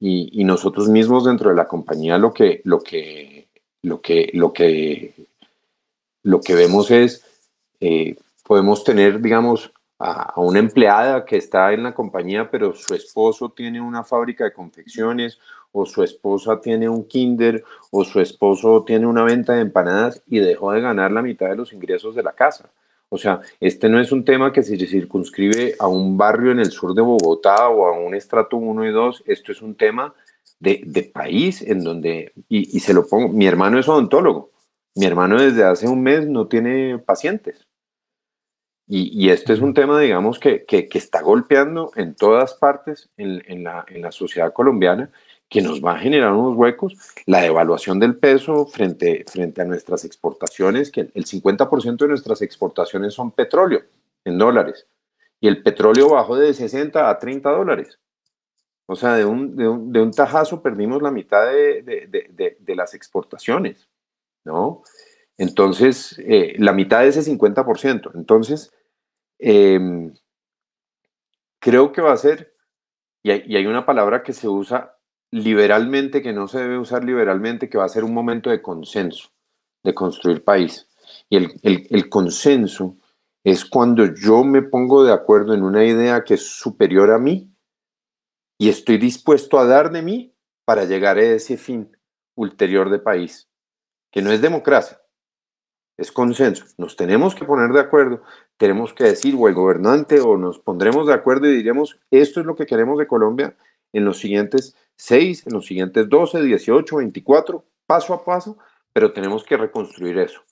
Y, 0.00 0.44
nosotros 0.44 0.88
mismos 0.88 1.24
dentro 1.24 1.50
de 1.50 1.56
la 1.56 1.66
compañía 1.66 2.18
lo 2.18 2.32
que, 2.32 2.60
lo 2.64 2.80
que, 2.80 3.48
lo 3.82 4.02
que, 4.02 4.30
lo 4.34 4.52
que, 4.52 5.14
lo 6.22 6.40
que 6.40 6.54
vemos 6.54 6.90
es, 6.90 7.24
eh, 7.80 8.16
podemos 8.42 8.84
tener, 8.84 9.20
digamos, 9.20 9.72
a, 9.98 10.32
a, 10.34 10.40
una 10.40 10.58
empleada 10.58 11.24
que 11.24 11.36
está 11.36 11.72
en 11.72 11.84
la 11.84 11.94
compañía, 11.94 12.50
pero 12.50 12.74
su 12.74 12.94
esposo 12.94 13.50
tiene 13.50 13.80
una 13.80 14.04
fábrica 14.04 14.44
de 14.44 14.52
confecciones, 14.52 15.38
o 15.72 15.84
su 15.86 16.02
esposa 16.02 16.60
tiene 16.60 16.88
un 16.88 17.04
kinder, 17.04 17.64
o 17.90 18.04
su 18.04 18.20
esposo 18.20 18.84
tiene 18.84 19.06
una 19.06 19.24
venta 19.24 19.54
de 19.54 19.62
empanadas 19.62 20.22
y 20.26 20.38
dejó 20.38 20.72
de 20.72 20.80
ganar 20.80 21.10
la 21.10 21.20
mitad 21.20 21.48
de 21.48 21.56
los 21.56 21.72
ingresos 21.72 22.14
de 22.14 22.22
la 22.22 22.32
casa. 22.32 22.70
O 23.14 23.18
sea, 23.18 23.42
este 23.60 23.88
no 23.88 24.00
es 24.00 24.10
un 24.10 24.24
tema 24.24 24.52
que 24.52 24.64
se 24.64 24.76
circunscribe 24.76 25.76
a 25.78 25.86
un 25.86 26.18
barrio 26.18 26.50
en 26.50 26.58
el 26.58 26.72
sur 26.72 26.94
de 26.94 27.00
Bogotá 27.00 27.68
o 27.68 27.86
a 27.86 27.96
un 27.96 28.12
estrato 28.12 28.56
1 28.56 28.86
y 28.86 28.90
2, 28.90 29.22
esto 29.26 29.52
es 29.52 29.62
un 29.62 29.76
tema 29.76 30.12
de, 30.58 30.82
de 30.84 31.04
país 31.04 31.62
en 31.62 31.84
donde, 31.84 32.32
y, 32.48 32.76
y 32.76 32.80
se 32.80 32.92
lo 32.92 33.06
pongo, 33.06 33.28
mi 33.28 33.46
hermano 33.46 33.78
es 33.78 33.88
odontólogo, 33.88 34.50
mi 34.96 35.06
hermano 35.06 35.40
desde 35.40 35.62
hace 35.62 35.86
un 35.86 36.02
mes 36.02 36.26
no 36.26 36.48
tiene 36.48 36.98
pacientes. 36.98 37.68
Y, 38.88 39.12
y 39.16 39.30
este 39.30 39.52
es 39.52 39.60
un 39.60 39.74
tema, 39.74 40.00
digamos, 40.00 40.40
que, 40.40 40.64
que, 40.64 40.88
que, 40.88 40.98
está 40.98 41.22
golpeando 41.22 41.92
en 41.94 42.16
todas 42.16 42.54
partes 42.54 43.10
en, 43.16 43.44
en, 43.46 43.62
la, 43.62 43.84
en 43.86 44.02
la 44.02 44.10
sociedad 44.10 44.52
colombiana 44.52 45.12
que 45.54 45.62
nos 45.62 45.80
va 45.80 45.92
a 45.92 45.98
generar 46.00 46.32
unos 46.32 46.56
huecos, 46.56 46.96
la 47.26 47.42
devaluación 47.42 48.00
del 48.00 48.16
peso 48.16 48.66
frente, 48.66 49.24
frente 49.28 49.62
a 49.62 49.64
nuestras 49.64 50.04
exportaciones, 50.04 50.90
que 50.90 51.02
el 51.14 51.24
50% 51.24 51.96
de 51.96 52.08
nuestras 52.08 52.42
exportaciones 52.42 53.14
son 53.14 53.30
petróleo 53.30 53.84
en 54.24 54.36
dólares, 54.36 54.88
y 55.38 55.46
el 55.46 55.62
petróleo 55.62 56.08
bajó 56.08 56.34
de 56.34 56.52
60 56.52 57.08
a 57.08 57.16
30 57.20 57.48
dólares. 57.50 58.00
O 58.86 58.96
sea, 58.96 59.14
de 59.14 59.24
un, 59.24 59.54
de 59.54 59.68
un, 59.68 59.92
de 59.92 60.02
un 60.02 60.10
tajazo 60.10 60.60
perdimos 60.60 61.00
la 61.00 61.12
mitad 61.12 61.46
de, 61.46 61.82
de, 61.82 62.56
de, 62.58 62.74
las 62.74 62.92
exportaciones, 62.94 63.88
¿no? 64.44 64.82
Entonces, 65.38 66.18
eh, 66.18 66.56
la 66.58 66.72
mitad 66.72 67.02
de 67.02 67.10
ese 67.10 67.22
50%. 67.22 68.10
Entonces, 68.16 68.72
eh, 69.38 70.10
creo 71.60 71.92
que 71.92 72.02
va 72.02 72.12
a 72.12 72.16
ser, 72.16 72.56
y 73.22 73.30
hay 73.30 73.66
una 73.66 73.86
palabra 73.86 74.24
que 74.24 74.32
se 74.32 74.48
usa 74.48 74.94
liberalmente, 75.34 76.22
que 76.22 76.32
no 76.32 76.46
se 76.46 76.60
debe 76.60 76.78
usar 76.78 77.02
liberalmente, 77.02 77.68
que 77.68 77.76
va 77.76 77.86
a 77.86 77.88
ser 77.88 78.04
un 78.04 78.14
momento 78.14 78.50
de 78.50 78.62
consenso, 78.62 79.30
de 79.82 79.92
construir 79.92 80.44
país. 80.44 80.88
Y 81.28 81.36
el, 81.36 81.88
el, 81.90 82.08
consenso 82.08 82.96
es 83.42 83.64
cuando 83.64 84.14
yo 84.14 84.44
me 84.44 84.62
pongo 84.62 85.02
de 85.02 85.12
acuerdo 85.12 85.52
en 85.52 85.64
una 85.64 85.84
idea 85.84 86.22
que 86.22 86.34
es 86.34 86.46
superior 86.46 87.10
a 87.10 87.18
mí 87.18 87.52
y 88.58 88.68
estoy 88.68 88.96
dispuesto 88.96 89.58
a 89.58 89.66
dar 89.66 89.90
de 89.90 90.02
mí 90.02 90.36
para 90.64 90.84
llegar 90.84 91.18
a 91.18 91.22
ese 91.22 91.56
fin 91.56 91.96
ulterior 92.36 92.88
de 92.88 93.00
país, 93.00 93.50
que 94.12 94.22
no 94.22 94.30
es 94.30 94.40
democracia, 94.40 95.02
es 95.98 96.12
consenso. 96.12 96.64
Nos 96.78 96.94
tenemos 96.94 97.34
que 97.34 97.44
poner 97.44 97.72
de 97.72 97.80
acuerdo, 97.80 98.22
tenemos 98.56 98.94
que 98.94 99.02
decir, 99.02 99.34
o 99.36 99.48
el 99.48 99.54
gobernante, 99.54 100.20
o 100.20 100.36
nos 100.36 100.60
pondremos 100.60 101.08
de 101.08 101.14
acuerdo 101.14 101.48
y 101.48 101.56
diremos, 101.56 101.98
esto 102.12 102.38
es 102.38 102.46
lo 102.46 102.54
que 102.54 102.66
queremos 102.66 103.00
de 103.00 103.08
Colombia 103.08 103.56
en 103.92 104.04
los 104.04 104.18
siguientes 104.18 104.76
6, 104.96 105.46
en 105.46 105.52
los 105.52 105.66
siguientes 105.66 106.08
12, 106.08 106.42
18, 106.42 106.96
24, 106.96 107.64
paso 107.86 108.14
a 108.14 108.24
paso, 108.24 108.58
pero 108.92 109.12
tenemos 109.12 109.44
que 109.44 109.56
reconstruir 109.56 110.18
eso. 110.18 110.42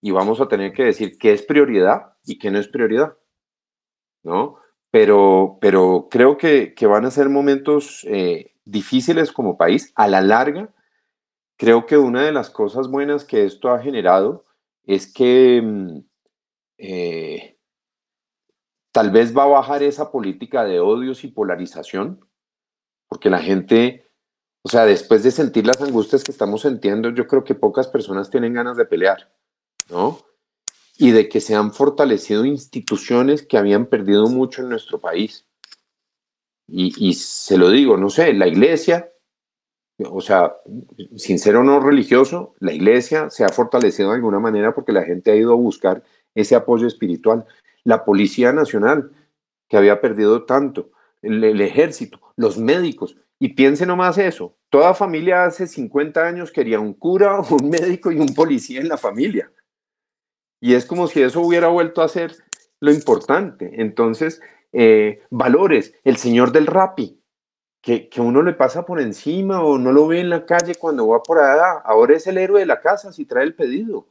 Y 0.00 0.10
vamos 0.12 0.40
a 0.40 0.48
tener 0.48 0.72
que 0.72 0.84
decir 0.84 1.18
qué 1.18 1.32
es 1.32 1.42
prioridad 1.42 2.14
y 2.24 2.38
qué 2.38 2.50
no 2.50 2.58
es 2.58 2.68
prioridad. 2.68 3.16
¿No? 4.22 4.56
Pero, 4.90 5.58
pero 5.60 6.08
creo 6.10 6.36
que, 6.36 6.74
que 6.74 6.86
van 6.86 7.04
a 7.04 7.10
ser 7.10 7.28
momentos 7.28 8.04
eh, 8.08 8.54
difíciles 8.64 9.32
como 9.32 9.56
país. 9.56 9.92
A 9.94 10.08
la 10.08 10.20
larga, 10.20 10.72
creo 11.56 11.86
que 11.86 11.98
una 11.98 12.24
de 12.24 12.32
las 12.32 12.50
cosas 12.50 12.88
buenas 12.88 13.24
que 13.24 13.44
esto 13.44 13.70
ha 13.70 13.80
generado 13.80 14.46
es 14.84 15.12
que 15.12 15.60
mm, 15.62 15.98
eh, 16.78 17.58
tal 18.92 19.10
vez 19.10 19.36
va 19.36 19.44
a 19.44 19.48
bajar 19.48 19.82
esa 19.82 20.10
política 20.10 20.64
de 20.64 20.80
odios 20.80 21.24
y 21.24 21.28
polarización 21.28 22.26
porque 23.10 23.28
la 23.28 23.40
gente, 23.40 24.08
o 24.62 24.68
sea, 24.68 24.86
después 24.86 25.24
de 25.24 25.32
sentir 25.32 25.66
las 25.66 25.82
angustias 25.82 26.22
que 26.22 26.30
estamos 26.30 26.62
sintiendo, 26.62 27.10
yo 27.10 27.26
creo 27.26 27.42
que 27.42 27.56
pocas 27.56 27.88
personas 27.88 28.30
tienen 28.30 28.54
ganas 28.54 28.76
de 28.76 28.84
pelear, 28.86 29.32
¿no? 29.90 30.20
Y 30.96 31.10
de 31.10 31.28
que 31.28 31.40
se 31.40 31.56
han 31.56 31.72
fortalecido 31.72 32.44
instituciones 32.44 33.42
que 33.42 33.58
habían 33.58 33.86
perdido 33.86 34.28
mucho 34.28 34.62
en 34.62 34.68
nuestro 34.68 35.00
país. 35.00 35.44
Y, 36.68 37.14
se 37.14 37.58
lo 37.58 37.68
digo, 37.68 37.96
no 37.96 38.10
sé, 38.10 38.32
la 38.32 38.46
iglesia, 38.46 39.10
o 39.98 40.20
sea, 40.20 40.54
sincero 41.16 41.64
no 41.64 41.80
religioso, 41.80 42.54
la 42.60 42.72
iglesia 42.72 43.28
se 43.28 43.44
ha 43.44 43.48
fortalecido 43.48 44.10
de 44.10 44.16
alguna 44.16 44.38
manera 44.38 44.72
porque 44.72 44.92
la 44.92 45.02
gente 45.02 45.32
ha 45.32 45.34
ido 45.34 45.50
a 45.50 45.56
buscar 45.56 46.04
ese 46.36 46.54
apoyo 46.54 46.86
espiritual. 46.86 47.44
La 47.82 48.04
Policía 48.04 48.52
Nacional, 48.52 49.10
que 49.68 49.76
había 49.76 50.00
perdido 50.00 50.44
tanto, 50.44 50.92
el 51.22 51.60
ejército, 51.60 52.29
los 52.40 52.56
médicos. 52.56 53.16
Y 53.38 53.50
piense 53.50 53.84
nomás 53.86 54.18
eso, 54.18 54.56
toda 54.70 54.94
familia 54.94 55.44
hace 55.44 55.66
50 55.66 56.26
años 56.26 56.50
quería 56.50 56.80
un 56.80 56.94
cura, 56.94 57.40
un 57.50 57.68
médico 57.68 58.10
y 58.10 58.18
un 58.18 58.34
policía 58.34 58.80
en 58.80 58.88
la 58.88 58.96
familia. 58.96 59.52
Y 60.60 60.74
es 60.74 60.86
como 60.86 61.06
si 61.06 61.22
eso 61.22 61.40
hubiera 61.40 61.68
vuelto 61.68 62.02
a 62.02 62.08
ser 62.08 62.34
lo 62.80 62.92
importante. 62.92 63.82
Entonces, 63.82 64.40
eh, 64.72 65.22
valores, 65.30 65.94
el 66.04 66.16
señor 66.16 66.52
del 66.52 66.66
rapi, 66.66 67.22
que, 67.82 68.08
que, 68.10 68.20
uno 68.20 68.42
le 68.42 68.52
pasa 68.52 68.84
por 68.84 69.00
encima 69.00 69.62
o 69.62 69.78
no 69.78 69.92
lo 69.92 70.06
ve 70.06 70.20
en 70.20 70.28
la 70.28 70.44
calle 70.44 70.74
cuando 70.74 71.08
va 71.08 71.22
por 71.22 71.38
allá, 71.38 71.80
ahora 71.84 72.14
es 72.14 72.26
el 72.26 72.36
héroe 72.36 72.60
de 72.60 72.66
la 72.66 72.80
casa 72.80 73.12
si 73.12 73.24
trae 73.24 73.44
el 73.44 73.54
pedido. 73.54 74.08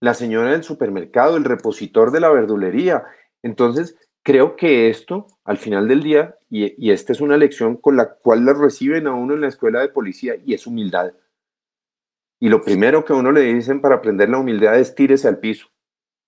La 0.00 0.14
señora 0.14 0.52
del 0.52 0.62
supermercado, 0.62 1.36
el 1.36 1.44
repositor 1.44 2.10
de 2.10 2.20
la 2.20 2.30
verdulería. 2.30 3.04
Entonces, 3.42 3.96
creo 4.22 4.56
que 4.56 4.88
esto, 4.88 5.26
al 5.44 5.58
final 5.58 5.86
del 5.88 6.02
día, 6.02 6.38
y, 6.48 6.90
esta 6.90 7.12
es 7.12 7.20
una 7.20 7.36
lección 7.36 7.76
con 7.76 7.96
la 7.96 8.14
cual 8.14 8.44
la 8.46 8.54
reciben 8.54 9.06
a 9.06 9.14
uno 9.14 9.34
en 9.34 9.42
la 9.42 9.48
escuela 9.48 9.80
de 9.80 9.88
policía, 9.88 10.36
y 10.44 10.54
es 10.54 10.66
humildad. 10.66 11.12
Y 12.40 12.48
lo 12.48 12.62
primero 12.62 13.04
que 13.04 13.12
a 13.12 13.16
uno 13.16 13.30
le 13.30 13.42
dicen 13.42 13.80
para 13.80 13.96
aprender 13.96 14.30
la 14.30 14.38
humildad 14.38 14.78
es 14.78 14.94
tírese 14.94 15.28
al 15.28 15.38
piso, 15.38 15.68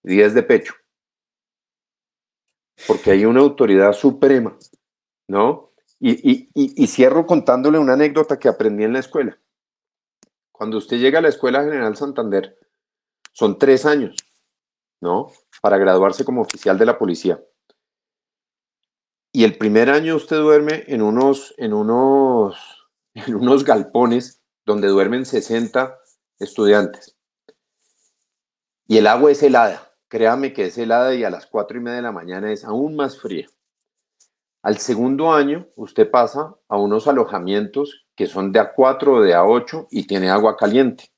y 0.05 0.21
es 0.21 0.35
de 0.35 0.43
pecho. 0.43 0.75
Porque 2.87 3.11
hay 3.11 3.25
una 3.25 3.41
autoridad 3.41 3.95
suprema, 3.95 4.57
¿no? 5.29 5.73
Y, 5.99 6.51
y 6.55 6.87
cierro 6.89 7.25
contándole 7.25 7.79
una 7.79 7.95
anécdota 7.95 8.39
que 8.39 8.49
aprendí 8.49 8.85
en 8.85 8.93
la 8.93 8.99
escuela. 8.99 9.39
Cuando 10.53 10.77
usted 10.77 10.99
llega 10.99 11.21
a 11.21 11.23
la 11.23 11.29
Escuela 11.29 11.65
General 11.65 11.97
Santander, 11.97 12.59
son 13.33 13.59
tres 13.59 13.87
años, 13.87 14.15
¿no? 15.01 15.33
Para 15.63 15.79
graduarse 15.79 16.23
como 16.23 16.43
oficial 16.43 16.77
de 16.77 16.85
la 16.85 16.99
policía 16.99 17.41
y 19.37 19.45
el 19.45 19.59
primer 19.59 19.91
año 19.91 20.17
usted 20.17 20.39
duerme 20.39 20.85
en 20.87 21.03
unos, 21.03 21.55
en 21.59 21.75
unos, 21.75 22.57
en 23.15 23.35
unos 23.35 23.65
galpones 23.65 24.43
donde 24.65 24.89
duermen 24.89 25.27
60 25.27 25.95
estudiantes. 26.39 27.19
Y 28.87 28.97
el 28.97 29.07
agua 29.07 29.31
es 29.31 29.43
helada. 29.43 29.93
Créame 30.09 30.55
que 30.55 30.65
es 30.65 30.79
helada 30.79 31.15
y 31.15 31.23
a 31.23 31.29
las 31.29 31.45
cuatro 31.45 31.77
y 31.77 31.83
media 31.83 31.97
de 31.97 32.03
la 32.03 32.13
mañana 32.13 32.51
es 32.51 32.65
aún 32.65 32.97
más 32.97 33.21
fría. 33.21 33.47
Al 34.63 34.79
segundo 34.79 35.35
año, 35.35 35.69
usted 35.77 36.11
pasa 36.11 36.55
a 36.67 36.79
unos 36.79 37.07
alojamientos 37.07 38.07
que 38.15 38.29
son 38.29 38.53
de 38.53 38.61
A4 38.61 39.07
o 39.07 39.21
de 39.21 39.37
A8 39.37 39.89
y 39.91 40.07
tiene 40.07 40.31
agua 40.31 40.57
caliente. 40.57 41.13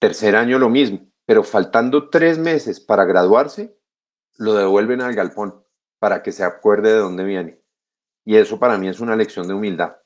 Tercer 0.00 0.34
año 0.34 0.58
lo 0.58 0.68
mismo, 0.68 1.06
pero 1.26 1.44
faltando 1.44 2.08
tres 2.08 2.38
meses 2.38 2.80
para 2.80 3.04
graduarse, 3.04 3.78
lo 4.36 4.54
devuelven 4.54 5.00
al 5.00 5.14
galpón 5.14 5.63
para 6.04 6.22
que 6.22 6.32
se 6.32 6.44
acuerde 6.44 6.92
de 6.92 6.98
dónde 6.98 7.24
viene. 7.24 7.58
Y 8.26 8.36
eso 8.36 8.58
para 8.58 8.76
mí 8.76 8.88
es 8.88 9.00
una 9.00 9.16
lección 9.16 9.48
de 9.48 9.54
humildad 9.54 9.96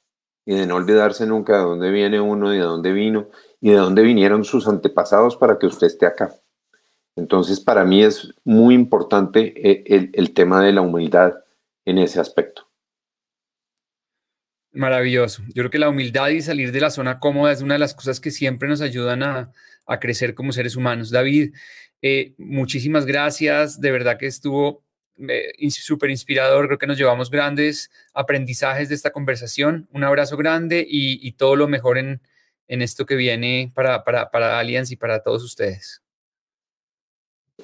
y 0.46 0.54
de 0.54 0.64
no 0.64 0.76
olvidarse 0.76 1.26
nunca 1.26 1.56
de 1.56 1.64
dónde 1.64 1.90
viene 1.90 2.20
uno 2.20 2.54
y 2.54 2.58
de 2.58 2.62
dónde 2.62 2.92
vino 2.92 3.30
y 3.60 3.70
de 3.70 3.78
dónde 3.78 4.02
vinieron 4.02 4.44
sus 4.44 4.68
antepasados 4.68 5.34
para 5.34 5.58
que 5.58 5.66
usted 5.66 5.88
esté 5.88 6.06
acá. 6.06 6.32
Entonces, 7.16 7.58
para 7.58 7.84
mí 7.84 8.04
es 8.04 8.32
muy 8.44 8.76
importante 8.76 9.52
eh, 9.56 10.12
el, 10.12 10.32
tema 10.34 10.62
de 10.62 10.72
la 10.72 10.82
humildad 10.82 11.34
en 11.84 11.98
ese 11.98 12.20
aspecto. 12.20 12.68
Maravilloso. 14.70 15.42
Yo 15.48 15.62
creo 15.62 15.70
que 15.70 15.80
la 15.80 15.88
humildad 15.88 16.28
y 16.28 16.42
salir 16.42 16.70
de 16.70 16.80
la 16.80 16.90
zona 16.90 17.18
cómoda 17.18 17.50
es 17.50 17.60
una 17.60 17.74
de 17.74 17.80
las 17.80 17.96
cosas 17.96 18.20
que 18.20 18.30
siempre 18.30 18.68
nos 18.68 18.82
ayudan 18.82 19.24
a, 19.24 19.52
a 19.84 19.98
crecer 19.98 20.36
como 20.36 20.52
seres 20.52 20.76
humanos. 20.76 21.10
David, 21.10 21.56
eh, 22.02 22.34
muchísimas 22.38 23.04
gracias. 23.04 23.80
De 23.80 23.90
verdad 23.90 24.16
que 24.16 24.26
estuvo 24.28 24.84
súper 25.70 26.10
inspirador, 26.10 26.66
creo 26.66 26.78
que 26.78 26.86
nos 26.86 26.98
llevamos 26.98 27.30
grandes 27.30 27.90
aprendizajes 28.14 28.88
de 28.88 28.94
esta 28.94 29.10
conversación. 29.10 29.88
Un 29.92 30.04
abrazo 30.04 30.36
grande 30.36 30.86
y, 30.88 31.26
y 31.26 31.32
todo 31.32 31.56
lo 31.56 31.68
mejor 31.68 31.98
en, 31.98 32.20
en, 32.68 32.82
esto 32.82 33.06
que 33.06 33.16
viene 33.16 33.72
para, 33.74 34.04
para, 34.04 34.30
para 34.30 34.58
Allianz 34.58 34.90
y 34.90 34.96
para 34.96 35.22
todos 35.22 35.42
ustedes. 35.44 36.02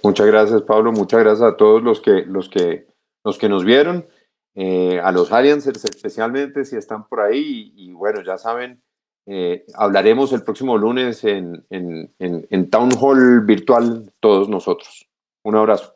Muchas 0.02 0.26
gracias, 0.26 0.62
Pablo. 0.62 0.92
Muchas 0.92 1.20
gracias 1.20 1.48
a 1.52 1.56
todos 1.56 1.82
los 1.82 2.00
que, 2.00 2.24
los 2.26 2.48
que, 2.48 2.86
los 3.24 3.38
que 3.38 3.48
nos 3.48 3.64
vieron, 3.64 4.06
eh, 4.54 5.00
a 5.02 5.12
los 5.12 5.32
Allianzers 5.32 5.84
especialmente, 5.84 6.64
si 6.64 6.76
están 6.76 7.06
por 7.08 7.20
ahí. 7.20 7.72
Y, 7.76 7.90
y 7.90 7.92
bueno, 7.92 8.22
ya 8.22 8.36
saben, 8.36 8.82
eh, 9.26 9.64
hablaremos 9.74 10.32
el 10.32 10.42
próximo 10.42 10.76
lunes 10.76 11.24
en, 11.24 11.64
en, 11.70 12.12
en, 12.18 12.46
en 12.50 12.70
Town 12.70 12.90
Hall 13.00 13.40
virtual 13.46 14.12
todos 14.20 14.48
nosotros. 14.48 15.08
Un 15.42 15.56
abrazo. 15.56 15.94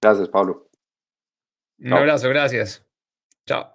Gracias, 0.00 0.28
Pablo. 0.28 0.63
Un 1.78 1.92
abrazo, 1.92 2.28
gracias. 2.28 2.86
Chao. 3.46 3.73